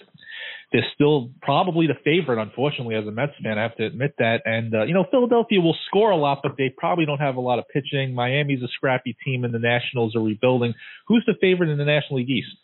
they're 0.73 0.87
still 0.95 1.31
probably 1.43 1.87
the 1.87 1.99
favorite, 2.05 2.41
unfortunately, 2.41 2.95
as 2.95 3.07
a 3.07 3.11
Mets 3.11 3.33
fan. 3.43 3.59
I 3.59 3.63
have 3.63 3.77
to 3.77 3.87
admit 3.87 4.15
that. 4.19 4.43
And, 4.45 4.75
uh, 4.75 4.85
you 4.85 4.95
know, 4.95 5.05
Philadelphia 5.11 5.61
will 5.61 5.77
score 5.87 6.11
a 6.11 6.17
lot, 6.17 6.41
but 6.43 6.53
they 6.57 6.73
probably 6.77 7.07
don't 7.07 7.19
have 7.19 7.37
a 7.37 7.41
lot 7.41 7.59
of 7.59 7.65
pitching. 7.69 8.15
Miami's 8.15 8.63
a 8.63 8.69
scrappy 8.69 9.17
team, 9.25 9.45
and 9.45 9.53
the 9.53 9.59
Nationals 9.59 10.15
are 10.15 10.23
rebuilding. 10.23 10.75
Who's 11.09 11.25
the 11.27 11.35
favorite 11.41 11.71
in 11.71 11.79
the 11.79 11.85
National 11.85 12.21
League 12.21 12.31
East? 12.31 12.57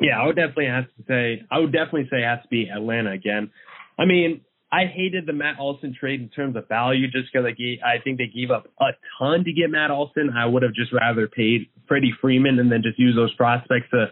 Yeah, 0.00 0.20
I 0.20 0.26
would 0.26 0.36
definitely 0.36 0.66
have 0.66 0.84
to 0.84 1.02
say, 1.08 1.42
I 1.50 1.58
would 1.58 1.72
definitely 1.72 2.08
say 2.10 2.18
it 2.18 2.26
has 2.26 2.42
to 2.42 2.48
be 2.48 2.68
Atlanta 2.68 3.12
again. 3.12 3.50
I 3.98 4.04
mean, 4.04 4.42
I 4.72 4.84
hated 4.86 5.26
the 5.26 5.32
Matt 5.32 5.56
Olson 5.58 5.94
trade 5.98 6.20
in 6.20 6.28
terms 6.28 6.54
of 6.54 6.68
value 6.68 7.10
just 7.10 7.32
because 7.32 7.44
I, 7.44 7.86
I 7.86 8.00
think 8.02 8.18
they 8.18 8.28
gave 8.28 8.50
up 8.50 8.68
a 8.80 8.90
ton 9.18 9.44
to 9.44 9.52
get 9.52 9.68
Matt 9.68 9.90
Olson. 9.90 10.30
I 10.36 10.46
would 10.46 10.62
have 10.62 10.74
just 10.74 10.92
rather 10.92 11.26
paid 11.26 11.68
Freddie 11.88 12.14
Freeman 12.20 12.58
and 12.58 12.70
then 12.70 12.82
just 12.82 12.98
use 12.98 13.16
those 13.16 13.34
prospects 13.34 13.88
to 13.90 14.06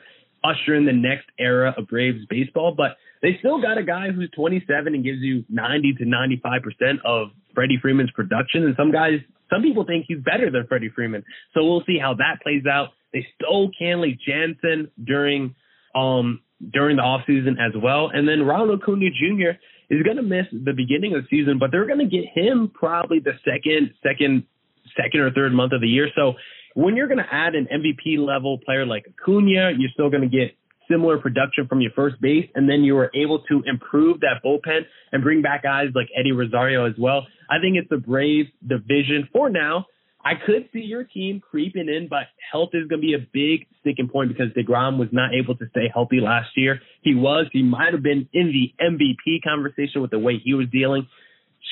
usher 0.49 0.74
in 0.74 0.86
the 0.86 0.92
next 0.92 1.26
era 1.38 1.74
of 1.76 1.88
Braves 1.88 2.24
baseball. 2.28 2.74
But 2.76 2.96
they 3.22 3.36
still 3.38 3.61
got 3.61 3.78
a 3.78 3.82
guy 3.82 4.11
who's 4.11 4.30
27 4.34 4.94
and 4.94 5.05
gives 5.05 5.18
you 5.20 5.44
90 5.49 5.94
to 5.99 6.05
95 6.05 6.62
percent 6.62 6.99
of 7.05 7.28
Freddie 7.55 7.78
Freeman's 7.80 8.11
production, 8.12 8.64
and 8.64 8.74
some 8.76 8.92
guys, 8.92 9.20
some 9.51 9.62
people 9.62 9.84
think 9.84 10.05
he's 10.07 10.18
better 10.18 10.51
than 10.51 10.66
Freddie 10.68 10.90
Freeman. 10.94 11.24
So 11.55 11.64
we'll 11.64 11.82
see 11.86 11.99
how 11.99 12.14
that 12.14 12.40
plays 12.42 12.64
out. 12.70 12.88
They 13.12 13.26
stole 13.34 13.70
Kenley 13.80 14.18
Jansen 14.26 14.90
during 15.03 15.55
um 15.94 16.40
during 16.72 16.96
the 16.96 17.03
offseason 17.03 17.53
as 17.59 17.72
well, 17.80 18.11
and 18.12 18.28
then 18.28 18.42
Ronald 18.42 18.82
Acuna 18.82 19.11
Jr. 19.11 19.59
is 19.90 20.03
going 20.03 20.16
to 20.16 20.22
miss 20.22 20.46
the 20.53 20.72
beginning 20.72 21.14
of 21.14 21.22
the 21.22 21.28
season, 21.30 21.59
but 21.59 21.70
they're 21.70 21.86
going 21.86 22.01
to 22.01 22.05
get 22.05 22.26
him 22.34 22.70
probably 22.74 23.20
the 23.20 23.32
second 23.44 23.94
second 24.03 24.44
second 24.96 25.20
or 25.20 25.30
third 25.30 25.53
month 25.53 25.72
of 25.72 25.80
the 25.80 25.88
year. 25.88 26.09
So 26.14 26.34
when 26.79 26.95
you're 26.95 27.09
going 27.09 27.18
to 27.18 27.26
add 27.29 27.57
an 27.57 27.66
MVP 27.66 28.24
level 28.24 28.59
player 28.64 28.87
like 28.87 29.05
Acuna, 29.09 29.72
you're 29.76 29.91
still 29.93 30.11
going 30.11 30.22
to 30.22 30.29
get 30.29 30.57
similar 30.89 31.18
production 31.18 31.66
from 31.66 31.81
your 31.81 31.91
first 31.91 32.20
base, 32.20 32.49
and 32.55 32.70
then 32.70 32.83
you 32.83 32.95
were 32.95 33.11
able 33.16 33.43
to 33.49 33.64
improve 33.66 34.20
that 34.20 34.41
bullpen 34.45 34.83
and 35.11 35.24
bring 35.24 35.43
back 35.43 35.64
guys 35.64 35.89
like 35.97 36.07
Eddie 36.16 36.31
Rosario 36.31 36.87
as 36.87 36.95
well. 36.97 37.26
I 37.51 37.59
think 37.61 37.79
it's 37.79 37.89
the 37.91 37.97
Braves 37.97 38.49
division 38.64 39.29
for 39.33 39.51
now. 39.51 39.87
I 40.24 40.35
could 40.47 40.68
see 40.72 40.79
your 40.79 41.03
team 41.03 41.41
creeping 41.41 41.89
in, 41.89 42.07
but 42.09 42.31
health 42.53 42.70
is 42.74 42.87
going 42.87 43.01
to 43.01 43.07
be 43.07 43.14
a 43.14 43.26
big 43.33 43.66
sticking 43.81 44.09
point 44.09 44.29
because 44.29 44.53
DeGrom 44.53 44.99
was 44.99 45.09
not 45.11 45.31
able 45.35 45.57
to 45.57 45.64
stay 45.70 45.91
healthy 45.93 46.20
last 46.20 46.51
year. 46.57 46.81
He 47.03 47.16
was. 47.16 47.47
He 47.53 47.64
might 47.64 47.93
have 47.93 48.05
been 48.05 48.29
in 48.33 48.53
the 48.53 48.72
MVP 48.81 49.43
conversation 49.43 50.01
with 50.01 50.12
the 50.12 50.18
way 50.20 50.41
he 50.43 50.55
was 50.55 50.68
dealing. 50.70 51.09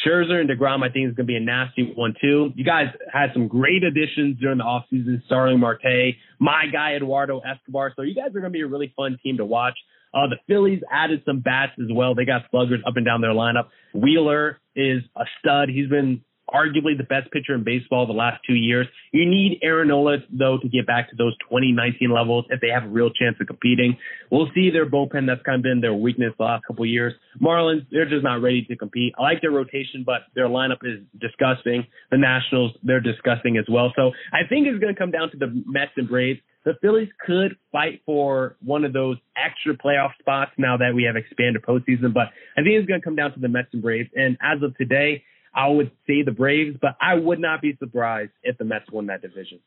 Scherzer 0.04 0.40
and 0.40 0.48
DeGrom, 0.48 0.82
I 0.82 0.92
think, 0.92 1.08
is 1.08 1.14
going 1.14 1.26
to 1.26 1.32
be 1.32 1.36
a 1.36 1.40
nasty 1.40 1.92
one, 1.94 2.14
too. 2.20 2.50
You 2.54 2.64
guys 2.64 2.86
had 3.12 3.30
some 3.32 3.48
great 3.48 3.82
additions 3.82 4.38
during 4.38 4.58
the 4.58 4.64
offseason, 4.64 5.24
Starling 5.26 5.60
Marte, 5.60 6.16
my 6.38 6.64
guy, 6.72 6.94
Eduardo 6.94 7.40
Escobar. 7.40 7.92
So 7.96 8.02
you 8.02 8.14
guys 8.14 8.28
are 8.28 8.40
going 8.40 8.44
to 8.44 8.50
be 8.50 8.60
a 8.60 8.66
really 8.66 8.92
fun 8.96 9.18
team 9.22 9.36
to 9.38 9.44
watch. 9.44 9.74
Uh, 10.14 10.28
the 10.28 10.36
Phillies 10.46 10.80
added 10.90 11.22
some 11.26 11.40
bats 11.40 11.72
as 11.78 11.88
well. 11.92 12.14
They 12.14 12.24
got 12.24 12.42
sluggers 12.50 12.80
up 12.86 12.96
and 12.96 13.04
down 13.04 13.20
their 13.20 13.32
lineup. 13.32 13.68
Wheeler 13.94 14.60
is 14.74 15.02
a 15.16 15.24
stud. 15.38 15.68
He's 15.68 15.88
been 15.88 16.22
arguably 16.52 16.96
the 16.96 17.04
best 17.04 17.30
pitcher 17.32 17.54
in 17.54 17.64
baseball 17.64 18.06
the 18.06 18.12
last 18.12 18.40
two 18.46 18.54
years. 18.54 18.86
You 19.12 19.26
need 19.26 19.58
Aaron 19.62 19.88
Nola, 19.88 20.18
though, 20.30 20.58
to 20.58 20.68
get 20.68 20.86
back 20.86 21.10
to 21.10 21.16
those 21.16 21.36
2019 21.48 22.10
levels 22.10 22.44
if 22.50 22.60
they 22.60 22.68
have 22.68 22.84
a 22.84 22.88
real 22.88 23.10
chance 23.10 23.36
of 23.40 23.46
competing. 23.46 23.96
We'll 24.30 24.48
see 24.54 24.70
their 24.70 24.88
bullpen. 24.88 25.26
That's 25.26 25.42
kind 25.42 25.56
of 25.56 25.62
been 25.62 25.80
their 25.80 25.94
weakness 25.94 26.32
the 26.38 26.44
last 26.44 26.64
couple 26.66 26.84
of 26.84 26.88
years. 26.88 27.14
Marlins, 27.40 27.86
they're 27.90 28.08
just 28.08 28.22
not 28.22 28.42
ready 28.42 28.64
to 28.64 28.76
compete. 28.76 29.14
I 29.18 29.22
like 29.22 29.40
their 29.40 29.50
rotation, 29.50 30.04
but 30.04 30.22
their 30.34 30.48
lineup 30.48 30.78
is 30.84 31.00
disgusting. 31.20 31.86
The 32.10 32.18
Nationals, 32.18 32.72
they're 32.82 33.00
disgusting 33.00 33.56
as 33.56 33.64
well. 33.68 33.92
So 33.96 34.12
I 34.32 34.46
think 34.48 34.66
it's 34.66 34.78
going 34.78 34.94
to 34.94 34.98
come 34.98 35.10
down 35.10 35.30
to 35.30 35.36
the 35.36 35.62
Mets 35.66 35.92
and 35.96 36.08
Braves. 36.08 36.40
The 36.64 36.74
Phillies 36.82 37.08
could 37.24 37.56
fight 37.70 38.02
for 38.04 38.56
one 38.60 38.84
of 38.84 38.92
those 38.92 39.18
extra 39.36 39.74
playoff 39.74 40.10
spots 40.18 40.50
now 40.58 40.76
that 40.76 40.94
we 40.94 41.04
have 41.04 41.14
expanded 41.14 41.62
postseason, 41.62 42.12
but 42.12 42.26
I 42.58 42.62
think 42.62 42.74
it's 42.74 42.88
going 42.88 43.00
to 43.00 43.04
come 43.04 43.14
down 43.14 43.32
to 43.34 43.40
the 43.40 43.48
Mets 43.48 43.68
and 43.72 43.80
Braves. 43.80 44.10
And 44.16 44.36
as 44.42 44.60
of 44.64 44.76
today, 44.76 45.22
I 45.56 45.68
would 45.68 45.90
say 46.06 46.22
the 46.22 46.32
Braves, 46.32 46.76
but 46.80 46.96
I 47.00 47.14
would 47.14 47.40
not 47.40 47.62
be 47.62 47.74
surprised 47.78 48.32
if 48.42 48.58
the 48.58 48.64
Mets 48.64 48.84
won 48.92 49.06
that 49.06 49.22
division. 49.22 49.58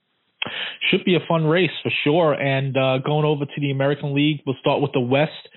Should 0.89 1.03
be 1.03 1.15
a 1.15 1.19
fun 1.27 1.45
race 1.45 1.71
for 1.83 1.91
sure. 2.03 2.33
And 2.33 2.77
uh, 2.77 2.99
going 2.99 3.25
over 3.25 3.45
to 3.45 3.61
the 3.61 3.71
American 3.71 4.15
League, 4.15 4.41
we'll 4.45 4.55
start 4.61 4.81
with 4.81 4.91
the 4.93 5.01
West. 5.01 5.49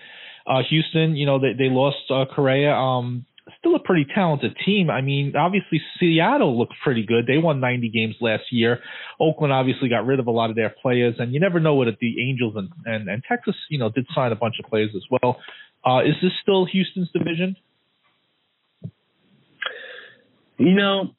Uh, 0.47 0.63
Houston, 0.69 1.15
you 1.15 1.27
know, 1.27 1.39
they, 1.39 1.53
they 1.57 1.71
lost 1.71 1.99
uh, 2.11 2.25
Correa. 2.35 2.73
Um, 2.75 3.27
still 3.59 3.77
a 3.77 3.79
pretty 3.79 4.07
talented 4.15 4.57
team. 4.65 4.91
I 4.91 5.01
mean, 5.01 5.35
obviously 5.37 5.81
Seattle 6.01 6.59
looked 6.59 6.75
pretty 6.83 7.05
good. 7.05 7.27
They 7.27 7.39
won 7.39 7.61
90 7.61 7.91
games 7.91 8.17
last 8.21 8.45
year. 8.51 8.81
Oakland 9.21 9.53
obviously 9.53 9.89
got 9.89 10.07
rid 10.07 10.19
of 10.19 10.27
a 10.27 10.31
lot 10.31 10.51
of 10.51 10.57
their 10.57 10.75
players, 10.83 11.15
and 11.19 11.33
you 11.33 11.41
never 11.41 11.61
know 11.61 11.75
what 11.75 11.89
the 12.01 12.29
Angels 12.29 12.55
and, 12.57 12.71
and, 12.87 13.09
and 13.09 13.23
Texas, 13.29 13.55
you 13.69 13.79
know, 13.79 13.91
did 13.91 14.07
sign 14.15 14.33
a 14.33 14.37
bunch 14.37 14.57
of 14.63 14.69
players 14.69 14.91
as 14.97 15.03
well. 15.11 15.39
Uh, 15.85 16.01
is 16.01 16.15
this 16.23 16.33
still 16.43 16.65
Houston's 16.65 17.11
division? 17.13 17.57
You 20.63 20.77
know, 20.77 21.11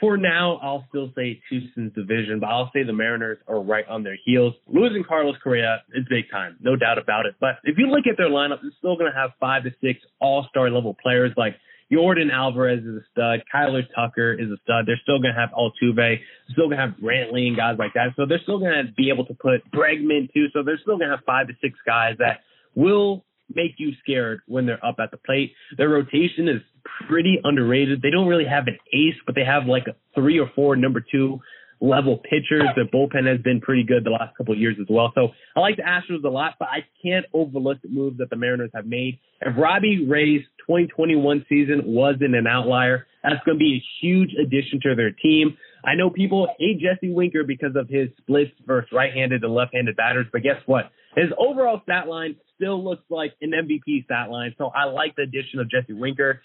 for 0.00 0.16
now, 0.16 0.56
I'll 0.62 0.86
still 0.88 1.12
say 1.14 1.38
Houston's 1.50 1.92
division, 1.92 2.40
but 2.40 2.46
I'll 2.46 2.70
say 2.72 2.82
the 2.82 2.94
Mariners 2.94 3.36
are 3.46 3.60
right 3.60 3.86
on 3.86 4.04
their 4.04 4.16
heels. 4.24 4.54
Losing 4.66 5.04
Carlos 5.06 5.36
Correa 5.44 5.82
is 5.94 6.06
big 6.08 6.30
time, 6.30 6.56
no 6.60 6.74
doubt 6.74 6.96
about 6.96 7.26
it. 7.26 7.34
But 7.40 7.56
if 7.64 7.76
you 7.76 7.88
look 7.88 8.06
at 8.06 8.16
their 8.16 8.30
lineup, 8.30 8.60
it's 8.64 8.76
still 8.78 8.96
going 8.96 9.10
to 9.12 9.18
have 9.18 9.32
five 9.38 9.64
to 9.64 9.70
six 9.82 10.00
all-star 10.18 10.70
level 10.70 10.96
players 11.02 11.32
like 11.36 11.56
Yordan 11.92 12.32
Alvarez 12.32 12.80
is 12.84 13.02
a 13.02 13.04
stud. 13.10 13.40
Kyler 13.54 13.82
Tucker 13.94 14.32
is 14.32 14.48
a 14.50 14.56
stud. 14.62 14.86
They're 14.86 15.00
still 15.02 15.20
going 15.20 15.34
to 15.34 15.40
have 15.40 15.50
Altuve. 15.50 15.96
They're 15.96 16.18
still 16.52 16.68
going 16.68 16.78
to 16.78 16.86
have 16.86 16.94
Brantley 17.02 17.48
and 17.48 17.56
guys 17.56 17.76
like 17.78 17.92
that. 17.94 18.16
So 18.16 18.24
they're 18.24 18.40
still 18.42 18.60
going 18.60 18.86
to 18.86 18.92
be 18.92 19.10
able 19.10 19.26
to 19.26 19.34
put 19.34 19.60
Bregman 19.72 20.32
too. 20.32 20.46
So 20.54 20.62
they're 20.62 20.80
still 20.80 20.96
going 20.96 21.10
to 21.10 21.16
have 21.16 21.24
five 21.26 21.48
to 21.48 21.54
six 21.60 21.78
guys 21.84 22.16
that 22.18 22.40
will 22.74 23.24
make 23.54 23.72
you 23.78 23.92
scared 24.02 24.40
when 24.46 24.66
they're 24.66 24.84
up 24.84 24.96
at 25.02 25.10
the 25.10 25.16
plate. 25.16 25.52
Their 25.76 25.88
rotation 25.88 26.48
is 26.48 26.62
pretty 27.08 27.38
underrated. 27.42 28.02
They 28.02 28.10
don't 28.10 28.28
really 28.28 28.46
have 28.46 28.66
an 28.66 28.78
ace, 28.92 29.16
but 29.26 29.34
they 29.34 29.44
have 29.44 29.66
like 29.66 29.86
a 29.86 29.94
three 30.14 30.38
or 30.38 30.50
four 30.54 30.76
number 30.76 31.00
two 31.00 31.40
level 31.80 32.18
pitchers. 32.18 32.64
Their 32.74 32.86
bullpen 32.86 33.26
has 33.30 33.40
been 33.42 33.60
pretty 33.60 33.84
good 33.84 34.04
the 34.04 34.10
last 34.10 34.36
couple 34.36 34.54
of 34.54 34.60
years 34.60 34.76
as 34.80 34.86
well. 34.88 35.12
So 35.14 35.28
I 35.56 35.60
like 35.60 35.76
the 35.76 35.82
Astros 35.82 36.24
a 36.24 36.28
lot, 36.28 36.54
but 36.58 36.68
I 36.68 36.84
can't 37.02 37.26
overlook 37.32 37.80
the 37.82 37.88
moves 37.88 38.18
that 38.18 38.30
the 38.30 38.36
Mariners 38.36 38.70
have 38.74 38.86
made. 38.86 39.18
If 39.40 39.56
Robbie 39.56 40.06
Ray's 40.06 40.42
2021 40.66 41.46
season 41.48 41.82
wasn't 41.84 42.34
an 42.34 42.46
outlier, 42.46 43.06
that's 43.22 43.44
going 43.44 43.58
to 43.58 43.62
be 43.62 43.76
a 43.76 44.04
huge 44.04 44.30
addition 44.40 44.80
to 44.82 44.94
their 44.94 45.12
team. 45.12 45.56
I 45.84 45.94
know 45.94 46.10
people 46.10 46.48
hate 46.58 46.80
Jesse 46.80 47.12
Winker 47.12 47.44
because 47.44 47.76
of 47.76 47.88
his 47.88 48.08
splits 48.18 48.50
versus 48.66 48.90
right-handed 48.92 49.42
and 49.42 49.54
left-handed 49.54 49.96
batters, 49.96 50.26
but 50.32 50.42
guess 50.42 50.60
what? 50.66 50.90
His 51.18 51.32
overall 51.36 51.80
stat 51.82 52.06
line 52.06 52.36
still 52.54 52.82
looks 52.82 53.02
like 53.10 53.34
an 53.40 53.50
MVP 53.50 54.04
stat 54.04 54.30
line. 54.30 54.54
So 54.56 54.66
I 54.66 54.84
like 54.84 55.16
the 55.16 55.22
addition 55.22 55.58
of 55.58 55.68
Jesse 55.68 55.92
Winker. 55.92 56.40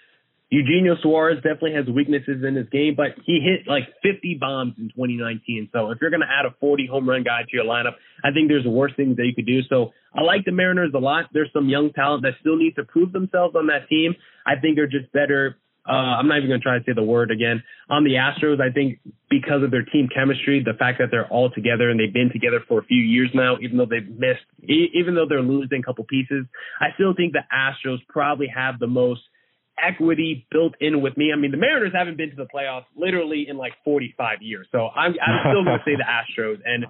Eugenio 0.50 0.96
Suarez 1.02 1.38
definitely 1.38 1.74
has 1.74 1.88
weaknesses 1.88 2.44
in 2.44 2.56
his 2.56 2.70
game, 2.70 2.94
but 2.96 3.18
he 3.26 3.40
hit 3.40 3.68
like 3.68 3.84
50 4.04 4.38
bombs 4.40 4.74
in 4.78 4.90
2019. 4.90 5.70
So 5.74 5.92
if 5.92 5.98
you're 6.02 6.12
going 6.12 6.22
to 6.22 6.30
add 6.30 6.46
a 6.46 6.54
40 6.60 6.88
home 6.88 7.10
run 7.10 7.24
guy 7.24 7.42
to 7.42 7.50
your 7.52 7.66
lineup, 7.66 7.94
I 8.24 8.32
think 8.32 8.50
there's 8.50 8.66
worse 8.66 8.92
things 8.96 9.18
that 9.18 9.26
you 9.26 9.34
could 9.34 9.48
do. 9.48 9.62
So 9.70 9.94
I 10.14 10.22
like 10.22 10.46
the 10.46 10.52
Mariners 10.52 10.92
a 10.94 11.00
lot. 11.00 11.26
There's 11.34 11.50
some 11.54 11.70
young 11.70 11.92
talent 11.94 12.24
that 12.24 12.34
still 12.40 12.56
needs 12.56 12.76
to 12.76 12.84
prove 12.84 13.12
themselves 13.12 13.56
on 13.56 13.68
that 13.68 13.90
team. 13.90 14.14
I 14.46 14.60
think 14.60 14.76
they're 14.76 14.86
just 14.86 15.12
better 15.12 15.58
uh, 15.88 15.92
I'm 15.92 16.28
not 16.28 16.38
even 16.38 16.50
going 16.50 16.62
to 16.62 16.64
try 16.64 16.78
to 16.78 16.84
say 16.86 16.94
the 16.96 17.04
word 17.04 17.30
again. 17.30 17.62
On 17.90 18.04
the 18.04 18.16
Astros, 18.16 18.62
I 18.62 18.72
think 18.72 19.00
because 19.30 19.64
of 19.64 19.72
their 19.72 19.84
team 19.84 20.08
chemistry, 20.14 20.64
the 20.64 20.78
fact 20.78 21.00
that 21.00 21.10
they're 21.12 21.28
all 21.28 21.50
together 21.50 21.90
and 21.90 22.00
they've 22.00 22.14
been 22.14 22.32
together 22.32 22.62
for 22.68 22.80
a 22.80 22.84
few 22.84 23.02
years 23.02 23.30
now, 23.34 23.58
even 23.62 23.78
though 23.78 23.86
they've 23.86 24.08
missed, 24.08 24.46
even 24.64 25.16
though 25.16 25.26
they're 25.28 25.42
losing 25.42 25.82
a 25.82 25.84
couple 25.84 26.06
pieces, 26.06 26.46
I 26.80 26.88
still 26.96 27.14
think 27.14 27.34
the 27.34 27.44
Astros 27.54 28.00
probably 28.08 28.48
have 28.48 28.80
the 28.80 28.88
most 28.88 29.22
equity 29.78 30.46
built 30.52 30.76
in 30.80 31.02
with 31.02 31.18
me. 31.18 31.32
I 31.34 31.38
mean, 31.38 31.52
the 31.52 31.58
Mariners 31.58 31.92
haven't 31.94 32.16
been 32.16 32.30
to 32.30 32.36
the 32.36 32.48
playoffs 32.54 32.86
literally 32.96 33.48
in 33.50 33.58
like 33.58 33.74
45 33.84 34.42
years, 34.42 34.68
so 34.72 34.88
I'm, 34.88 35.14
I'm 35.20 35.52
still 35.52 35.64
going 35.64 35.80
to 35.80 35.84
say 35.86 35.96
the 35.98 36.06
Astros. 36.06 36.60
And 36.66 36.86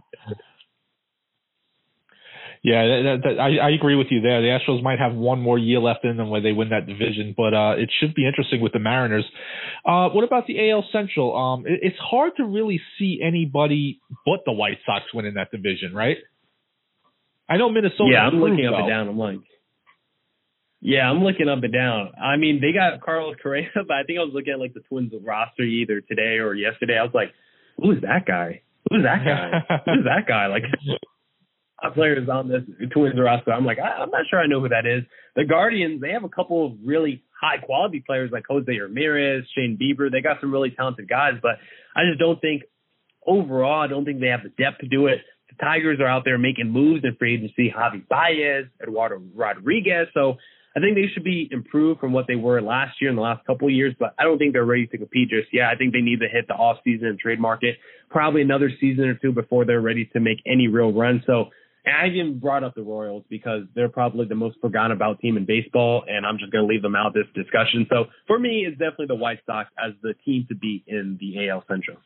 yeah, 2.63 2.81
that, 2.85 3.17
that, 3.23 3.39
I, 3.41 3.67
I 3.67 3.69
agree 3.71 3.95
with 3.95 4.07
you 4.09 4.21
there. 4.21 4.41
The 4.41 4.47
Astros 4.47 4.81
might 4.81 4.97
have 4.97 5.13
one 5.13 5.41
more 5.41 5.59
year 5.59 5.79
left 5.79 6.05
in 6.05 6.15
them 6.15 6.29
where 6.29 6.41
they 6.41 6.53
win 6.53 6.69
that 6.69 6.87
division, 6.87 7.33
but 7.35 7.53
uh, 7.53 7.73
it 7.77 7.91
should 7.99 8.15
be 8.15 8.25
interesting 8.25 8.61
with 8.61 8.71
the 8.71 8.79
Mariners. 8.79 9.25
Uh, 9.85 10.07
what 10.09 10.23
about 10.23 10.47
the 10.47 10.71
AL 10.71 10.85
Central? 10.93 11.35
Um, 11.35 11.67
it, 11.67 11.81
it's 11.81 11.97
hard 11.99 12.31
to 12.37 12.45
really 12.45 12.79
see 12.97 13.19
anybody 13.21 13.99
but 14.25 14.39
the 14.45 14.53
White 14.53 14.77
Sox 14.85 15.03
winning 15.13 15.33
that 15.33 15.51
division, 15.51 15.93
right? 15.93 16.15
I 17.49 17.57
know 17.57 17.69
Minnesota. 17.69 18.11
Yeah, 18.13 18.21
I'm 18.21 18.39
looking 18.39 18.65
up 18.65 18.75
and 18.77 18.89
down. 18.89 19.09
I'm 19.09 19.17
like, 19.17 19.39
yeah, 20.79 21.09
I'm 21.09 21.21
looking 21.21 21.49
up 21.49 21.61
and 21.63 21.73
down. 21.73 22.13
I 22.15 22.37
mean, 22.37 22.61
they 22.61 22.71
got 22.71 23.01
Carlos 23.01 23.35
Correa, 23.43 23.67
but 23.75 23.91
I 23.91 24.03
think 24.03 24.19
I 24.19 24.23
was 24.23 24.31
looking 24.33 24.53
at 24.53 24.59
like 24.59 24.73
the 24.73 24.81
Twins 24.87 25.11
roster 25.21 25.63
either 25.63 25.99
today 25.99 26.39
or 26.39 26.53
yesterday. 26.55 26.97
I 26.97 27.03
was 27.03 27.13
like, 27.13 27.33
who 27.75 27.91
is 27.91 28.01
that 28.03 28.25
guy? 28.25 28.61
Who's 28.89 29.03
that 29.03 29.25
guy? 29.25 29.81
Who's 29.85 30.05
that 30.05 30.27
guy? 30.27 30.47
Like, 30.47 30.63
players 31.91 32.27
on 32.29 32.47
this 32.47 32.61
Twins 32.91 33.19
roster. 33.19 33.51
I'm 33.51 33.65
like, 33.65 33.79
I, 33.79 34.03
I'm 34.03 34.09
not 34.09 34.25
sure 34.29 34.39
I 34.39 34.47
know 34.47 34.61
who 34.61 34.69
that 34.69 34.85
is. 34.85 35.03
The 35.35 35.45
Guardians, 35.45 36.01
they 36.01 36.11
have 36.11 36.23
a 36.23 36.29
couple 36.29 36.65
of 36.65 36.73
really 36.83 37.23
high 37.39 37.57
quality 37.57 38.03
players 38.05 38.31
like 38.31 38.43
Jose 38.47 38.71
Ramirez, 38.71 39.43
Shane 39.55 39.77
Bieber. 39.81 40.11
They 40.11 40.21
got 40.21 40.37
some 40.39 40.51
really 40.51 40.71
talented 40.71 41.09
guys, 41.09 41.33
but 41.41 41.57
I 41.95 42.01
just 42.07 42.19
don't 42.19 42.39
think 42.39 42.63
overall, 43.25 43.81
I 43.81 43.87
don't 43.87 44.05
think 44.05 44.19
they 44.19 44.27
have 44.27 44.43
the 44.43 44.49
depth 44.49 44.79
to 44.79 44.87
do 44.87 45.07
it. 45.07 45.19
The 45.49 45.55
Tigers 45.63 45.99
are 45.99 46.07
out 46.07 46.23
there 46.25 46.37
making 46.37 46.69
moves 46.69 47.03
in 47.03 47.15
free 47.15 47.35
agency. 47.35 47.73
Javi 47.75 48.07
Baez, 48.07 48.65
Eduardo 48.81 49.21
Rodriguez. 49.35 50.07
So 50.13 50.37
I 50.75 50.79
think 50.79 50.95
they 50.95 51.07
should 51.13 51.23
be 51.23 51.47
improved 51.51 51.99
from 51.99 52.13
what 52.13 52.25
they 52.27 52.35
were 52.35 52.61
last 52.61 52.99
year 52.99 53.09
and 53.09 53.17
the 53.17 53.21
last 53.21 53.45
couple 53.45 53.67
of 53.67 53.73
years, 53.73 53.93
but 53.99 54.15
I 54.17 54.23
don't 54.23 54.39
think 54.39 54.53
they're 54.53 54.65
ready 54.65 54.87
to 54.87 54.97
compete 54.97 55.29
just 55.29 55.53
yet. 55.53 55.65
I 55.65 55.75
think 55.75 55.93
they 55.93 56.01
need 56.01 56.19
to 56.21 56.27
hit 56.27 56.47
the 56.47 56.55
off 56.55 56.77
season 56.83 57.07
and 57.07 57.19
trade 57.19 57.39
market 57.39 57.75
probably 58.09 58.41
another 58.41 58.71
season 58.79 59.05
or 59.05 59.15
two 59.15 59.31
before 59.31 59.65
they're 59.65 59.81
ready 59.81 60.05
to 60.13 60.19
make 60.19 60.37
any 60.45 60.67
real 60.67 60.91
run. 60.91 61.23
So 61.25 61.49
and 61.85 61.95
I 61.95 62.07
even 62.07 62.39
brought 62.39 62.63
up 62.63 62.75
the 62.75 62.83
Royals 62.83 63.23
because 63.29 63.63
they're 63.75 63.89
probably 63.89 64.25
the 64.25 64.35
most 64.35 64.57
forgotten 64.61 64.91
about 64.91 65.19
team 65.19 65.37
in 65.37 65.45
baseball, 65.45 66.03
and 66.07 66.25
I'm 66.25 66.37
just 66.37 66.51
going 66.51 66.65
to 66.65 66.67
leave 66.71 66.81
them 66.81 66.95
out 66.95 67.13
this 67.13 67.27
discussion. 67.35 67.85
So 67.89 68.05
for 68.27 68.39
me, 68.39 68.65
it's 68.67 68.77
definitely 68.77 69.07
the 69.07 69.15
White 69.15 69.39
Sox 69.45 69.69
as 69.83 69.93
the 70.01 70.13
team 70.25 70.45
to 70.49 70.55
beat 70.55 70.83
in 70.87 71.17
the 71.19 71.49
AL 71.49 71.65
Central. 71.67 71.97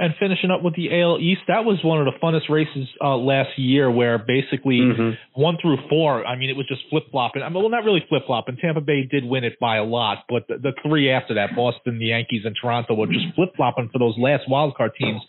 And 0.00 0.14
finishing 0.18 0.50
up 0.50 0.62
with 0.62 0.74
the 0.76 0.88
AL 0.98 1.18
East, 1.20 1.42
that 1.48 1.66
was 1.66 1.76
one 1.84 2.00
of 2.00 2.06
the 2.06 2.16
funnest 2.24 2.48
races 2.48 2.88
uh, 3.04 3.16
last 3.18 3.50
year, 3.58 3.90
where 3.90 4.16
basically 4.16 4.80
mm-hmm. 4.80 5.10
one 5.38 5.58
through 5.60 5.76
four, 5.90 6.24
I 6.24 6.38
mean, 6.38 6.48
it 6.48 6.56
was 6.56 6.66
just 6.66 6.80
flip 6.88 7.04
flopping. 7.10 7.42
I 7.42 7.50
mean, 7.50 7.60
well, 7.60 7.68
not 7.68 7.84
really 7.84 8.02
flip 8.08 8.22
flopping. 8.26 8.56
Tampa 8.56 8.80
Bay 8.80 9.02
did 9.04 9.26
win 9.26 9.44
it 9.44 9.60
by 9.60 9.76
a 9.76 9.84
lot, 9.84 10.24
but 10.26 10.48
the, 10.48 10.56
the 10.56 10.72
three 10.82 11.10
after 11.10 11.34
that, 11.34 11.54
Boston, 11.54 11.98
the 11.98 12.06
Yankees, 12.06 12.44
and 12.46 12.56
Toronto, 12.58 12.94
were 12.94 13.08
just 13.08 13.26
flip 13.36 13.50
flopping 13.56 13.90
for 13.92 13.98
those 13.98 14.14
last 14.16 14.48
wild 14.48 14.74
card 14.74 14.92
teams. 14.98 15.20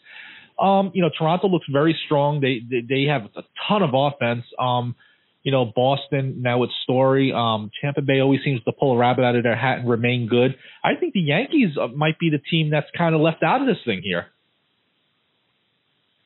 Um, 0.61 0.91
you 0.93 1.01
know, 1.01 1.09
Toronto 1.17 1.47
looks 1.47 1.65
very 1.71 1.97
strong. 2.05 2.39
They 2.39 2.59
they, 2.69 2.85
they 2.87 3.03
have 3.09 3.23
a 3.35 3.43
ton 3.67 3.81
of 3.81 3.91
offense. 3.93 4.45
Um, 4.59 4.95
you 5.43 5.51
know, 5.51 5.65
Boston 5.75 6.41
now 6.41 6.59
with 6.59 6.69
Story. 6.83 7.33
Um, 7.35 7.71
Tampa 7.81 8.01
Bay 8.01 8.19
always 8.19 8.41
seems 8.45 8.63
to 8.63 8.71
pull 8.71 8.93
a 8.93 8.97
rabbit 8.97 9.23
out 9.23 9.35
of 9.35 9.43
their 9.43 9.55
hat 9.55 9.79
and 9.79 9.89
remain 9.89 10.27
good. 10.27 10.55
I 10.83 10.99
think 10.99 11.13
the 11.13 11.21
Yankees 11.21 11.77
uh, 11.81 11.87
might 11.87 12.19
be 12.19 12.29
the 12.29 12.37
team 12.37 12.69
that's 12.69 12.87
kind 12.95 13.15
of 13.15 13.21
left 13.21 13.41
out 13.43 13.61
of 13.61 13.67
this 13.67 13.77
thing 13.83 14.01
here. 14.03 14.27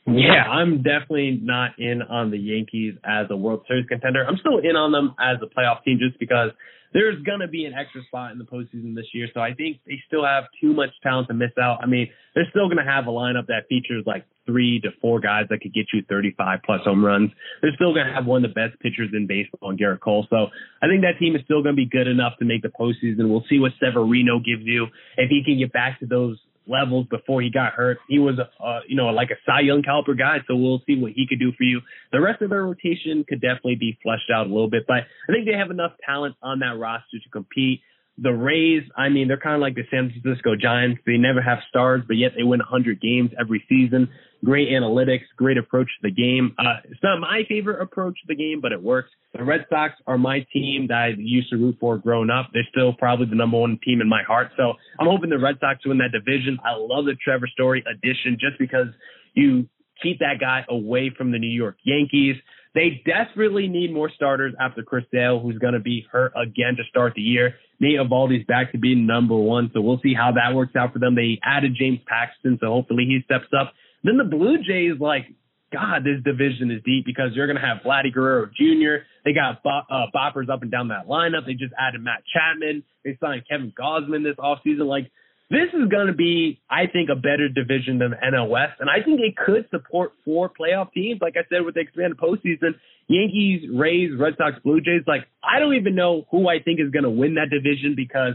Yeah, 0.08 0.44
I'm 0.44 0.84
definitely 0.84 1.40
not 1.42 1.80
in 1.80 2.04
on 2.04 2.30
the 2.30 2.38
Yankees 2.38 2.94
as 3.04 3.26
a 3.32 3.36
World 3.36 3.64
Series 3.68 3.88
contender. 3.88 4.24
I'm 4.24 4.38
still 4.38 4.60
in 4.60 4.76
on 4.76 4.92
them 4.92 5.16
as 5.20 5.38
a 5.42 5.48
playoff 5.48 5.84
team 5.84 5.98
just 6.00 6.20
because 6.20 6.52
there's 6.96 7.22
going 7.24 7.42
to 7.42 7.48
be 7.50 7.66
an 7.66 7.74
extra 7.74 8.02
spot 8.06 8.32
in 8.32 8.38
the 8.40 8.46
postseason 8.46 8.96
this 8.96 9.08
year. 9.14 9.28
So 9.34 9.42
I 9.42 9.54
think 9.54 9.82
they 9.86 10.00
still 10.08 10.24
have 10.26 10.46
too 10.62 10.74
much 10.74 10.92
talent 11.04 11.28
to 11.28 11.34
miss 11.34 11.52
out. 11.62 11.80
I 11.84 11.88
mean, 11.88 12.08
they're 12.34 12.48
still 12.50 12.70
going 12.70 12.78
to 12.78 12.90
have 12.90 13.06
a 13.08 13.12
lineup 13.12 13.48
that 13.48 13.68
features 13.68 14.06
like 14.08 14.26
three 14.46 14.80
to 14.80 14.92
four 15.02 15.20
guys 15.20 15.44
that 15.50 15.60
could 15.60 15.74
get 15.74 15.88
you 15.94 16.04
35 16.08 16.60
plus 16.66 16.80
home 16.86 17.04
runs. 17.04 17.32
They're 17.62 17.76
still 17.76 17.94
going 17.94 18.08
to 18.08 18.14
have 18.14 18.26
one 18.26 18.46
of 18.46 18.50
the 18.50 18.56
best 18.56 18.80
pitchers 18.80 19.10
in 19.12 19.28
baseball 19.28 19.72
in 19.72 19.78
Gerrit 19.78 20.00
Cole. 20.00 20.26
So 20.30 20.48
I 20.82 20.88
think 20.88 21.02
that 21.02 21.20
team 21.20 21.36
is 21.36 21.42
still 21.44 21.62
going 21.62 21.76
to 21.76 21.82
be 21.84 21.86
good 21.86 22.08
enough 22.08 22.40
to 22.40 22.46
make 22.46 22.62
the 22.62 22.72
postseason. 22.72 23.28
We'll 23.28 23.44
see 23.50 23.60
what 23.60 23.74
Severino 23.84 24.40
gives 24.40 24.64
you. 24.64 24.88
If 25.18 25.30
he 25.30 25.44
can 25.44 25.60
get 25.60 25.74
back 25.74 26.00
to 26.00 26.06
those 26.06 26.40
levels 26.68 27.08
before 27.10 27.42
he 27.42 27.50
got 27.50 27.74
hurt. 27.74 27.98
He 28.08 28.20
was, 28.20 28.40
uh, 28.40 28.80
you 28.88 28.96
know, 28.96 29.08
like 29.08 29.30
a 29.32 29.36
Cy 29.46 29.62
Young 29.62 29.84
caliber 29.84 30.14
guy, 30.14 30.38
so 30.48 30.56
we'll 30.56 30.82
see 30.88 30.96
what 31.00 31.12
he 31.14 31.28
could 31.28 31.40
do 31.40 31.52
for 31.58 31.64
you. 31.64 31.82
The 32.12 32.22
rest 32.22 32.42
of 32.42 32.50
their 32.50 32.64
rotation 32.64 33.24
could 33.28 33.42
definitely 33.42 33.76
be 33.76 33.98
fleshed 34.02 34.30
out 34.34 34.48
a 34.48 34.50
little 34.50 34.70
bit, 34.70 34.86
but 34.88 34.98
I 35.30 35.32
think 35.32 35.46
they 35.46 35.58
have 35.58 35.72
enough 35.72 35.94
talent 36.06 36.36
on 36.42 36.60
that 36.60 36.78
roster 36.78 37.20
to 37.24 37.30
compete. 37.32 37.82
the 38.18 38.32
Rays, 38.32 38.84
I 38.96 39.10
mean, 39.10 39.28
they're 39.28 39.38
kind 39.38 39.56
of 39.56 39.62
like 39.62 39.76
the 39.76 39.84
San 39.92 40.10
Francisco 40.10 40.56
Giants. 40.56 41.02
They 41.06 41.18
never 41.18 41.42
have 41.42 41.60
stars, 41.68 42.02
but 42.08 42.16
yet 42.16 42.32
they 42.36 42.44
win 42.44 42.60
100 42.60 43.02
games 43.02 43.32
every 43.40 43.64
season. 43.68 44.10
Great 44.46 44.70
analytics, 44.70 45.24
great 45.36 45.58
approach 45.58 45.88
to 45.88 46.10
the 46.10 46.12
game. 46.12 46.56
Uh, 46.60 46.76
it's 46.84 47.02
not 47.02 47.20
my 47.20 47.42
favorite 47.50 47.82
approach 47.82 48.14
to 48.14 48.28
the 48.28 48.36
game, 48.36 48.62
but 48.62 48.72
it 48.72 48.82
works. 48.82 49.10
The 49.34 49.44
Red 49.44 49.66
Sox 49.70 49.96
are 50.06 50.18
my 50.18 50.46
team 50.54 50.86
that 50.90 50.96
I 50.96 51.08
used 51.18 51.50
to 51.50 51.58
root 51.58 51.78
for 51.80 51.98
growing 51.98 52.30
up. 52.30 52.52
They're 52.54 52.68
still 52.70 52.94
probably 52.94 53.26
the 53.26 53.36
number 53.36 53.58
one 53.58 53.80
team 53.84 54.02
in 54.02 54.08
my 54.08 54.22
heart. 54.24 54.52
So 54.56 54.74
I'm 55.00 55.08
hoping 55.08 55.32
the 55.32 55.40
Red 55.40 55.56
Sox 55.60 55.86
win 55.86 55.98
that 55.98 56.12
division. 56.12 56.60
I 56.64 56.76
love 56.78 57.06
the 57.06 57.16
Trevor 57.24 57.48
Story 57.48 57.84
addition 57.92 58.38
just 58.40 58.60
because 58.60 58.88
you 59.34 59.68
keep 60.02 60.20
that 60.20 60.40
guy 60.40 60.64
away 60.70 61.12
from 61.18 61.32
the 61.32 61.40
New 61.40 61.50
York 61.50 61.78
Yankees. 61.84 62.36
They 62.76 63.02
desperately 63.06 63.68
need 63.70 63.94
more 63.94 64.12
starters 64.14 64.54
after 64.60 64.84
Chris 64.84 65.06
Sale, 65.12 65.40
who's 65.40 65.58
going 65.58 65.74
to 65.74 65.80
be 65.80 66.06
hurt 66.12 66.34
again 66.36 66.76
to 66.76 66.84
start 66.90 67.14
the 67.16 67.22
year. 67.22 67.56
Nate 67.80 67.98
Eovaldi's 67.98 68.46
back 68.46 68.74
to 68.74 68.78
being 68.78 69.08
number 69.08 69.36
one, 69.36 69.72
so 69.74 69.82
we'll 69.82 70.00
see 70.04 70.14
how 70.14 70.34
that 70.34 70.54
works 70.54 70.76
out 70.76 70.92
for 70.92 71.00
them. 71.00 71.16
They 71.16 71.40
added 71.44 71.76
James 71.80 72.00
Paxton, 72.06 72.58
so 72.62 72.68
hopefully 72.68 73.06
he 73.06 73.22
steps 73.24 73.48
up. 73.58 73.74
Then 74.06 74.18
the 74.18 74.24
Blue 74.24 74.58
Jays, 74.60 75.00
like, 75.00 75.26
God, 75.74 76.04
this 76.04 76.24
division 76.24 76.70
is 76.70 76.82
deep 76.86 77.06
because 77.06 77.32
you're 77.34 77.48
going 77.48 77.60
to 77.60 77.66
have 77.66 77.80
Vladdy 77.84 78.14
Guerrero 78.14 78.46
Jr. 78.56 79.04
They 79.26 79.34
got 79.34 79.64
bo- 79.64 79.82
uh, 79.90 80.06
boppers 80.16 80.48
up 80.48 80.62
and 80.62 80.72
down 80.72 80.90
that 80.90 81.08
lineup. 81.08 81.48
They 81.48 81.54
just 81.54 81.74
added 81.78 82.02
Matt 82.02 82.24
Chapman. 82.32 82.84
They 83.04 83.18
signed 83.20 83.44
Kevin 83.50 83.74
Gausman 83.78 84.24
this 84.24 84.36
offseason. 84.38 84.86
Like, 84.86 85.12
this 85.50 85.70
is 85.74 85.90
going 85.90 86.08
to 86.08 86.14
be, 86.14 86.62
I 86.70 86.86
think, 86.88 87.10
a 87.10 87.16
better 87.16 87.50
division 87.50 87.98
than 87.98 88.12
the 88.12 88.18
NL 88.18 88.50
West, 88.50 88.80
and 88.80 88.90
I 88.90 89.04
think 89.04 89.22
it 89.22 89.38
could 89.38 89.68
support 89.70 90.14
four 90.24 90.50
playoff 90.50 90.92
teams. 90.92 91.20
Like 91.22 91.36
I 91.38 91.46
said, 91.50 91.64
with 91.64 91.76
the 91.76 91.82
expanded 91.82 92.18
postseason, 92.18 92.74
Yankees, 93.08 93.70
Rays, 93.72 94.12
Red 94.18 94.34
Sox, 94.38 94.58
Blue 94.64 94.82
Jays. 94.82 95.04
Like 95.06 95.28
I 95.44 95.60
don't 95.60 95.76
even 95.76 95.94
know 95.94 96.26
who 96.32 96.50
I 96.50 96.60
think 96.64 96.80
is 96.80 96.90
going 96.90 97.04
to 97.04 97.12
win 97.12 97.36
that 97.36 97.52
division 97.52 97.94
because 97.96 98.34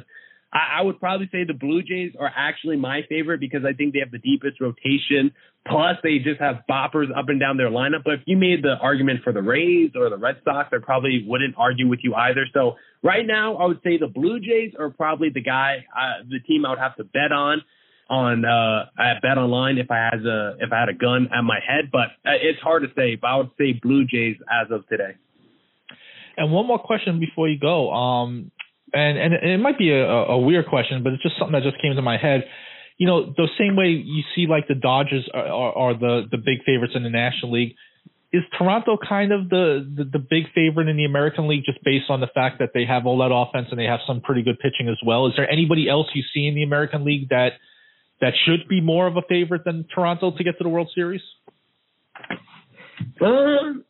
I, 0.52 0.78
I 0.78 0.82
would 0.82 0.98
probably 0.98 1.28
say 1.30 1.44
the 1.44 1.54
Blue 1.54 1.82
Jays 1.82 2.12
are 2.18 2.30
actually 2.34 2.76
my 2.76 3.02
favorite 3.08 3.40
because 3.40 3.62
I 3.64 3.72
think 3.72 3.92
they 3.92 4.00
have 4.00 4.10
the 4.10 4.18
deepest 4.18 4.60
rotation. 4.60 5.32
Plus, 5.66 5.96
they 6.02 6.18
just 6.18 6.40
have 6.40 6.62
boppers 6.68 7.16
up 7.16 7.28
and 7.28 7.38
down 7.38 7.56
their 7.56 7.70
lineup. 7.70 8.02
But 8.04 8.14
if 8.14 8.20
you 8.26 8.36
made 8.36 8.62
the 8.62 8.76
argument 8.80 9.20
for 9.22 9.32
the 9.32 9.42
Rays 9.42 9.90
or 9.94 10.08
the 10.10 10.16
Red 10.16 10.36
Sox, 10.44 10.70
I 10.72 10.78
probably 10.82 11.24
wouldn't 11.26 11.54
argue 11.56 11.88
with 11.88 12.00
you 12.02 12.14
either. 12.14 12.46
So 12.54 12.76
right 13.02 13.26
now, 13.26 13.56
I 13.56 13.66
would 13.66 13.80
say 13.84 13.98
the 13.98 14.08
Blue 14.08 14.40
Jays 14.40 14.72
are 14.78 14.90
probably 14.90 15.28
the 15.32 15.42
guy, 15.42 15.84
uh, 15.94 16.24
the 16.28 16.40
team 16.40 16.64
I 16.64 16.70
would 16.70 16.78
have 16.78 16.96
to 16.96 17.04
bet 17.04 17.32
on 17.32 17.62
on 18.08 18.44
uh 18.44 18.86
at 19.00 19.22
Bet 19.22 19.38
Online 19.38 19.78
if 19.78 19.88
I 19.88 20.08
had 20.10 20.26
a 20.26 20.56
if 20.58 20.72
I 20.72 20.80
had 20.80 20.88
a 20.88 20.94
gun 20.94 21.28
at 21.32 21.42
my 21.42 21.60
head, 21.64 21.90
but 21.92 22.08
uh, 22.26 22.34
it's 22.42 22.58
hard 22.60 22.82
to 22.82 22.88
say. 22.96 23.14
But 23.14 23.28
I 23.28 23.36
would 23.36 23.50
say 23.56 23.72
Blue 23.80 24.04
Jays 24.04 24.36
as 24.50 24.72
of 24.72 24.86
today. 24.88 25.14
And 26.36 26.50
one 26.50 26.66
more 26.66 26.78
question 26.78 27.20
before 27.20 27.48
you 27.48 27.58
go. 27.58 27.92
Um, 27.92 28.50
and 28.92 29.18
and 29.18 29.34
it 29.34 29.60
might 29.60 29.78
be 29.78 29.90
a, 29.90 30.06
a 30.06 30.38
weird 30.38 30.66
question, 30.66 31.02
but 31.02 31.12
it's 31.12 31.22
just 31.22 31.38
something 31.38 31.52
that 31.52 31.62
just 31.62 31.80
came 31.80 31.94
to 31.94 32.02
my 32.02 32.16
head. 32.16 32.44
You 32.98 33.06
know, 33.06 33.32
the 33.36 33.48
same 33.58 33.76
way 33.76 33.88
you 33.88 34.22
see 34.34 34.46
like 34.46 34.68
the 34.68 34.74
Dodgers 34.74 35.28
are, 35.32 35.46
are, 35.46 35.78
are 35.78 35.94
the 35.94 36.22
the 36.30 36.36
big 36.36 36.64
favorites 36.64 36.94
in 36.96 37.02
the 37.02 37.10
National 37.10 37.52
League. 37.52 37.74
Is 38.32 38.42
Toronto 38.56 38.96
kind 38.96 39.32
of 39.32 39.48
the, 39.48 39.82
the 39.96 40.04
the 40.04 40.18
big 40.18 40.44
favorite 40.54 40.88
in 40.88 40.96
the 40.96 41.04
American 41.04 41.48
League 41.48 41.64
just 41.64 41.82
based 41.82 42.10
on 42.10 42.20
the 42.20 42.28
fact 42.32 42.60
that 42.60 42.70
they 42.74 42.84
have 42.84 43.06
all 43.06 43.18
that 43.18 43.34
offense 43.34 43.68
and 43.70 43.78
they 43.78 43.86
have 43.86 44.00
some 44.06 44.20
pretty 44.20 44.42
good 44.42 44.58
pitching 44.58 44.88
as 44.88 44.98
well? 45.04 45.26
Is 45.26 45.32
there 45.36 45.50
anybody 45.50 45.88
else 45.88 46.06
you 46.14 46.22
see 46.32 46.46
in 46.46 46.54
the 46.54 46.62
American 46.62 47.04
League 47.04 47.30
that 47.30 47.54
that 48.20 48.34
should 48.44 48.68
be 48.68 48.80
more 48.80 49.06
of 49.06 49.16
a 49.16 49.22
favorite 49.28 49.64
than 49.64 49.86
Toronto 49.92 50.30
to 50.36 50.44
get 50.44 50.58
to 50.58 50.64
the 50.64 50.68
World 50.68 50.90
Series? 50.94 51.22
Um, 53.20 53.84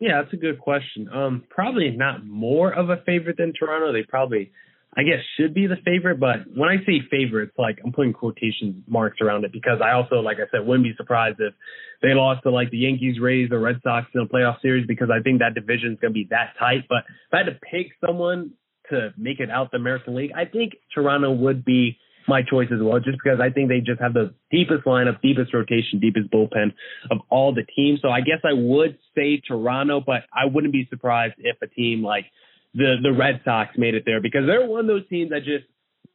yeah, 0.00 0.22
that's 0.22 0.32
a 0.32 0.36
good 0.36 0.60
question. 0.60 1.08
Um, 1.12 1.44
probably 1.50 1.90
not 1.90 2.24
more 2.24 2.72
of 2.72 2.90
a 2.90 2.98
favorite 3.04 3.36
than 3.36 3.52
Toronto. 3.58 3.92
They 3.92 4.04
probably, 4.08 4.52
I 4.96 5.02
guess, 5.02 5.18
should 5.36 5.54
be 5.54 5.66
the 5.66 5.76
favorite. 5.84 6.20
But 6.20 6.46
when 6.54 6.68
I 6.68 6.76
say 6.86 7.00
favorite, 7.10 7.50
like 7.58 7.78
I'm 7.84 7.92
putting 7.92 8.12
quotation 8.12 8.84
marks 8.86 9.20
around 9.20 9.44
it 9.44 9.52
because 9.52 9.80
I 9.84 9.92
also, 9.92 10.16
like 10.16 10.36
I 10.36 10.48
said, 10.52 10.66
wouldn't 10.66 10.84
be 10.84 10.94
surprised 10.96 11.40
if 11.40 11.52
they 12.00 12.14
lost 12.14 12.44
to 12.44 12.50
like 12.50 12.70
the 12.70 12.78
Yankees, 12.78 13.18
Rays, 13.20 13.50
or 13.50 13.58
Red 13.58 13.80
Sox 13.82 14.06
in 14.14 14.20
a 14.20 14.26
playoff 14.26 14.60
series 14.62 14.86
because 14.86 15.08
I 15.10 15.20
think 15.20 15.40
that 15.40 15.54
division 15.54 15.92
is 15.92 15.98
going 16.00 16.12
to 16.12 16.18
be 16.18 16.28
that 16.30 16.54
tight. 16.58 16.84
But 16.88 16.98
if 17.08 17.34
I 17.34 17.38
had 17.38 17.46
to 17.46 17.58
pick 17.70 17.88
someone 18.04 18.52
to 18.90 19.10
make 19.18 19.40
it 19.40 19.50
out 19.50 19.72
the 19.72 19.78
American 19.78 20.14
League, 20.14 20.30
I 20.34 20.44
think 20.44 20.74
Toronto 20.94 21.32
would 21.32 21.64
be 21.64 21.98
my 22.28 22.42
choice 22.42 22.68
as 22.72 22.80
well, 22.82 22.98
just 23.00 23.18
because 23.22 23.40
I 23.40 23.50
think 23.50 23.68
they 23.68 23.80
just 23.80 24.00
have 24.00 24.12
the 24.14 24.34
deepest 24.50 24.84
lineup, 24.84 25.20
deepest 25.22 25.54
rotation, 25.54 25.98
deepest 26.00 26.30
bullpen 26.30 26.72
of 27.10 27.18
all 27.30 27.54
the 27.54 27.64
teams. 27.74 28.00
So 28.02 28.08
I 28.10 28.20
guess 28.20 28.38
I 28.44 28.52
would 28.52 28.98
say 29.16 29.40
Toronto, 29.46 30.00
but 30.04 30.22
I 30.32 30.44
wouldn't 30.44 30.72
be 30.72 30.86
surprised 30.90 31.34
if 31.38 31.56
a 31.62 31.66
team 31.66 32.02
like 32.04 32.26
the 32.74 32.96
the 33.02 33.12
Red 33.12 33.40
Sox 33.44 33.76
made 33.78 33.94
it 33.94 34.02
there 34.06 34.20
because 34.20 34.42
they're 34.46 34.66
one 34.66 34.80
of 34.80 34.86
those 34.86 35.08
teams 35.08 35.30
that 35.30 35.40
just 35.44 35.64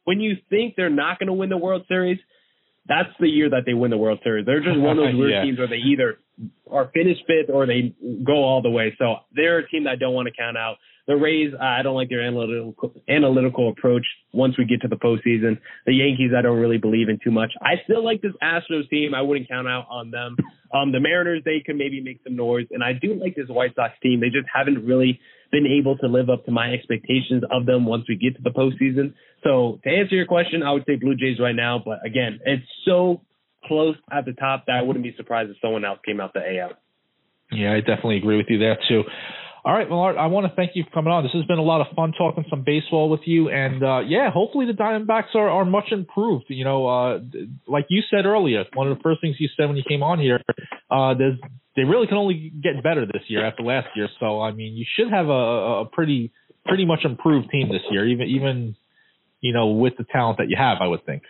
when 0.04 0.20
you 0.20 0.36
think 0.50 0.74
they're 0.76 0.90
not 0.90 1.18
going 1.18 1.26
to 1.28 1.32
win 1.32 1.48
the 1.48 1.56
World 1.56 1.84
Series, 1.88 2.18
that's 2.86 3.08
the 3.18 3.28
year 3.28 3.50
that 3.50 3.62
they 3.66 3.74
win 3.74 3.90
the 3.90 3.96
World 3.96 4.20
Series. 4.22 4.44
They're 4.46 4.62
just 4.62 4.78
one 4.78 4.98
of 4.98 5.04
those 5.04 5.14
weird 5.18 5.32
Yeah. 5.32 5.42
teams 5.42 5.58
where 5.58 5.68
they 5.68 5.76
either 5.76 6.18
are 6.70 6.90
finished 6.92 7.22
fifth 7.26 7.48
or 7.52 7.66
they 7.66 7.94
go 8.24 8.44
all 8.44 8.60
the 8.62 8.70
way. 8.70 8.94
So 8.98 9.16
they're 9.34 9.58
a 9.58 9.68
team 9.68 9.84
that 9.84 9.90
I 9.90 9.96
don't 9.96 10.14
want 10.14 10.28
to 10.28 10.34
count 10.36 10.56
out. 10.56 10.76
The 11.06 11.16
Rays, 11.16 11.52
I 11.60 11.82
don't 11.82 11.94
like 11.94 12.08
their 12.08 12.22
analytical 12.22 12.94
analytical 13.08 13.68
approach 13.68 14.06
once 14.32 14.56
we 14.56 14.64
get 14.64 14.80
to 14.82 14.88
the 14.88 14.96
postseason. 14.96 15.58
The 15.84 15.92
Yankees, 15.92 16.30
I 16.36 16.40
don't 16.40 16.58
really 16.58 16.78
believe 16.78 17.10
in 17.10 17.18
too 17.22 17.30
much. 17.30 17.52
I 17.60 17.74
still 17.84 18.02
like 18.02 18.22
this 18.22 18.32
Astros 18.42 18.88
team. 18.88 19.14
I 19.14 19.20
wouldn't 19.20 19.48
count 19.48 19.68
out 19.68 19.86
on 19.90 20.10
them. 20.10 20.36
Um, 20.72 20.92
the 20.92 21.00
Mariners, 21.00 21.42
they 21.44 21.60
can 21.64 21.76
maybe 21.76 22.00
make 22.00 22.20
some 22.24 22.36
noise, 22.36 22.66
and 22.70 22.82
I 22.82 22.94
do 22.94 23.14
like 23.14 23.36
this 23.36 23.48
White 23.48 23.74
Sox 23.74 23.92
team. 24.02 24.20
They 24.20 24.30
just 24.30 24.48
haven't 24.52 24.86
really 24.86 25.20
been 25.52 25.66
able 25.66 25.96
to 25.98 26.06
live 26.06 26.30
up 26.30 26.46
to 26.46 26.50
my 26.50 26.72
expectations 26.72 27.44
of 27.50 27.66
them 27.66 27.84
once 27.84 28.04
we 28.08 28.16
get 28.16 28.36
to 28.36 28.42
the 28.42 28.50
postseason. 28.50 29.12
So 29.44 29.78
to 29.84 29.90
answer 29.90 30.16
your 30.16 30.26
question, 30.26 30.62
I 30.62 30.72
would 30.72 30.84
say 30.86 30.96
Blue 30.96 31.14
Jays 31.14 31.38
right 31.38 31.54
now. 31.54 31.80
But 31.84 32.04
again, 32.04 32.40
it's 32.46 32.64
so 32.84 33.20
close 33.66 33.96
at 34.10 34.24
the 34.24 34.32
top 34.32 34.64
that 34.66 34.76
I 34.76 34.82
wouldn't 34.82 35.04
be 35.04 35.14
surprised 35.16 35.50
if 35.50 35.56
someone 35.60 35.84
else 35.84 36.00
came 36.04 36.20
out 36.20 36.32
the 36.32 36.40
AL. 36.40 36.72
Yeah, 37.52 37.74
I 37.74 37.80
definitely 37.80 38.16
agree 38.16 38.36
with 38.36 38.46
you 38.48 38.58
there 38.58 38.78
too. 38.88 39.02
All 39.66 39.72
right, 39.72 39.88
well, 39.88 40.00
Art, 40.00 40.18
I 40.18 40.26
want 40.26 40.46
to 40.46 40.54
thank 40.54 40.72
you 40.74 40.84
for 40.84 40.90
coming 40.90 41.10
on. 41.10 41.22
This 41.24 41.32
has 41.32 41.46
been 41.46 41.56
a 41.56 41.62
lot 41.62 41.80
of 41.80 41.86
fun 41.96 42.12
talking 42.12 42.44
some 42.50 42.64
baseball 42.64 43.08
with 43.08 43.22
you, 43.24 43.48
and 43.48 43.82
uh, 43.82 44.00
yeah, 44.00 44.30
hopefully 44.30 44.66
the 44.66 44.74
Diamondbacks 44.74 45.34
are, 45.34 45.48
are 45.48 45.64
much 45.64 45.86
improved. 45.90 46.44
You 46.48 46.64
know, 46.64 46.86
uh, 46.86 47.20
like 47.66 47.86
you 47.88 48.02
said 48.10 48.26
earlier, 48.26 48.64
one 48.74 48.90
of 48.90 48.98
the 48.98 49.02
first 49.02 49.22
things 49.22 49.36
you 49.38 49.48
said 49.56 49.68
when 49.68 49.78
you 49.78 49.82
came 49.88 50.02
on 50.02 50.20
here, 50.20 50.38
uh, 50.90 51.14
they 51.76 51.82
really 51.82 52.06
can 52.06 52.18
only 52.18 52.52
get 52.62 52.82
better 52.82 53.06
this 53.06 53.22
year 53.28 53.42
after 53.42 53.62
last 53.62 53.88
year. 53.96 54.08
So 54.20 54.42
I 54.42 54.52
mean, 54.52 54.74
you 54.74 54.84
should 54.98 55.10
have 55.10 55.28
a, 55.28 55.32
a 55.32 55.86
pretty 55.86 56.30
pretty 56.66 56.84
much 56.84 57.00
improved 57.04 57.48
team 57.50 57.70
this 57.72 57.82
year, 57.90 58.06
even 58.06 58.28
even 58.28 58.76
you 59.40 59.54
know 59.54 59.68
with 59.68 59.94
the 59.96 60.04
talent 60.04 60.38
that 60.38 60.50
you 60.50 60.56
have. 60.58 60.78
I 60.82 60.88
would 60.88 61.06
think. 61.06 61.22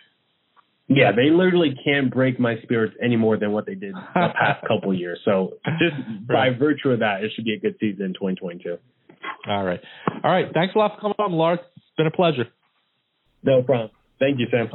Yeah, 0.87 1.11
they 1.15 1.31
literally 1.31 1.75
can't 1.83 2.13
break 2.13 2.39
my 2.39 2.55
spirits 2.61 2.95
any 3.03 3.15
more 3.15 3.37
than 3.37 3.51
what 3.51 3.65
they 3.65 3.73
did 3.73 3.95
the 3.95 4.01
past 4.13 4.67
couple 4.67 4.91
of 4.91 4.97
years. 4.97 5.19
So 5.25 5.53
just 5.79 6.27
by 6.27 6.49
virtue 6.57 6.89
of 6.91 6.99
that, 6.99 7.23
it 7.23 7.31
should 7.35 7.45
be 7.45 7.53
a 7.53 7.59
good 7.59 7.75
season 7.79 8.05
in 8.05 8.13
2022. 8.13 8.77
All 9.47 9.63
right, 9.63 9.79
all 10.23 10.31
right. 10.31 10.45
Thanks 10.53 10.75
a 10.75 10.77
lot 10.77 10.95
for 10.95 11.01
coming 11.01 11.15
on, 11.19 11.31
Lars. 11.33 11.59
It's 11.75 11.85
been 11.97 12.07
a 12.07 12.11
pleasure. 12.11 12.45
No 13.43 13.63
problem. 13.63 13.91
Thank 14.19 14.39
you, 14.39 14.47
Sam. 14.51 14.69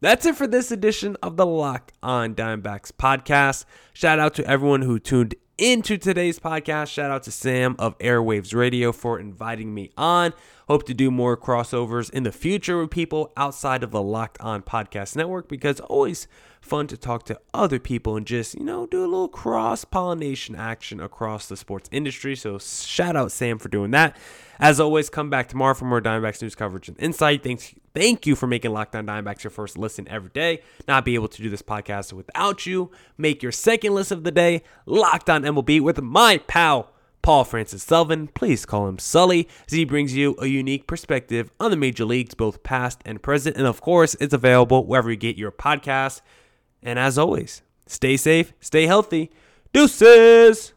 That's 0.00 0.26
it 0.26 0.36
for 0.36 0.46
this 0.46 0.70
edition 0.70 1.16
of 1.22 1.36
the 1.36 1.46
Locked 1.46 1.92
On 2.02 2.34
Diamondbacks 2.34 2.92
podcast. 2.92 3.64
Shout 3.94 4.18
out 4.18 4.34
to 4.34 4.46
everyone 4.46 4.82
who 4.82 4.98
tuned 4.98 5.34
into 5.58 5.96
today's 5.96 6.38
podcast. 6.38 6.88
Shout 6.88 7.10
out 7.10 7.22
to 7.24 7.30
Sam 7.30 7.76
of 7.78 7.96
Airwaves 7.98 8.54
Radio 8.54 8.92
for 8.92 9.18
inviting 9.20 9.72
me 9.72 9.90
on. 9.96 10.32
Hope 10.68 10.84
to 10.86 10.94
do 10.94 11.10
more 11.10 11.36
crossovers 11.36 12.10
in 12.10 12.22
the 12.22 12.32
future 12.32 12.78
with 12.78 12.90
people 12.90 13.32
outside 13.36 13.82
of 13.82 13.90
the 13.90 14.02
Locked 14.02 14.40
On 14.40 14.62
Podcast 14.62 15.14
Network 15.14 15.48
because 15.48 15.80
always 15.80 16.26
fun 16.64 16.86
to 16.88 16.96
talk 16.96 17.24
to 17.26 17.38
other 17.52 17.78
people 17.78 18.16
and 18.16 18.26
just, 18.26 18.54
you 18.54 18.64
know, 18.64 18.86
do 18.86 19.00
a 19.00 19.06
little 19.06 19.28
cross 19.28 19.84
pollination 19.84 20.56
action 20.56 21.00
across 21.00 21.46
the 21.46 21.56
sports 21.56 21.88
industry. 21.92 22.34
So 22.34 22.58
shout 22.58 23.16
out 23.16 23.32
Sam 23.32 23.58
for 23.58 23.68
doing 23.68 23.90
that. 23.92 24.16
As 24.58 24.80
always, 24.80 25.10
come 25.10 25.30
back 25.30 25.48
tomorrow 25.48 25.74
for 25.74 25.84
more 25.84 26.00
Diamondbacks 26.00 26.40
news 26.40 26.54
coverage 26.54 26.88
and 26.88 26.98
insight. 26.98 27.42
Thanks, 27.42 27.74
thank 27.94 28.26
you 28.26 28.34
for 28.34 28.46
making 28.46 28.72
Locked 28.72 28.96
On 28.96 29.06
Diamondbacks 29.06 29.44
your 29.44 29.50
first 29.50 29.76
listen 29.76 30.08
every 30.08 30.30
day. 30.30 30.62
Not 30.88 31.04
be 31.04 31.14
able 31.14 31.28
to 31.28 31.42
do 31.42 31.50
this 31.50 31.62
podcast 31.62 32.12
without 32.12 32.64
you. 32.64 32.90
Make 33.18 33.42
your 33.42 33.52
second 33.52 33.94
listen 33.94 34.18
of 34.18 34.24
the 34.24 34.30
day 34.30 34.62
Locked 34.86 35.28
On 35.28 35.42
MLB 35.42 35.80
with 35.80 36.00
my 36.00 36.38
pal 36.38 36.90
Paul 37.24 37.44
Francis 37.44 37.82
Sullivan. 37.82 38.28
Please 38.28 38.66
call 38.66 38.86
him 38.86 38.98
Sully, 38.98 39.48
as 39.66 39.72
he 39.72 39.86
brings 39.86 40.14
you 40.14 40.36
a 40.38 40.46
unique 40.46 40.86
perspective 40.86 41.50
on 41.58 41.70
the 41.70 41.76
major 41.76 42.04
leagues, 42.04 42.34
both 42.34 42.62
past 42.62 43.00
and 43.06 43.22
present. 43.22 43.56
And 43.56 43.66
of 43.66 43.80
course, 43.80 44.14
it's 44.20 44.34
available 44.34 44.86
wherever 44.86 45.10
you 45.10 45.16
get 45.16 45.38
your 45.38 45.50
podcast. 45.50 46.20
And 46.84 46.98
as 46.98 47.18
always, 47.18 47.62
stay 47.86 48.16
safe, 48.16 48.52
stay 48.60 48.86
healthy. 48.86 49.30
Deuces! 49.72 50.74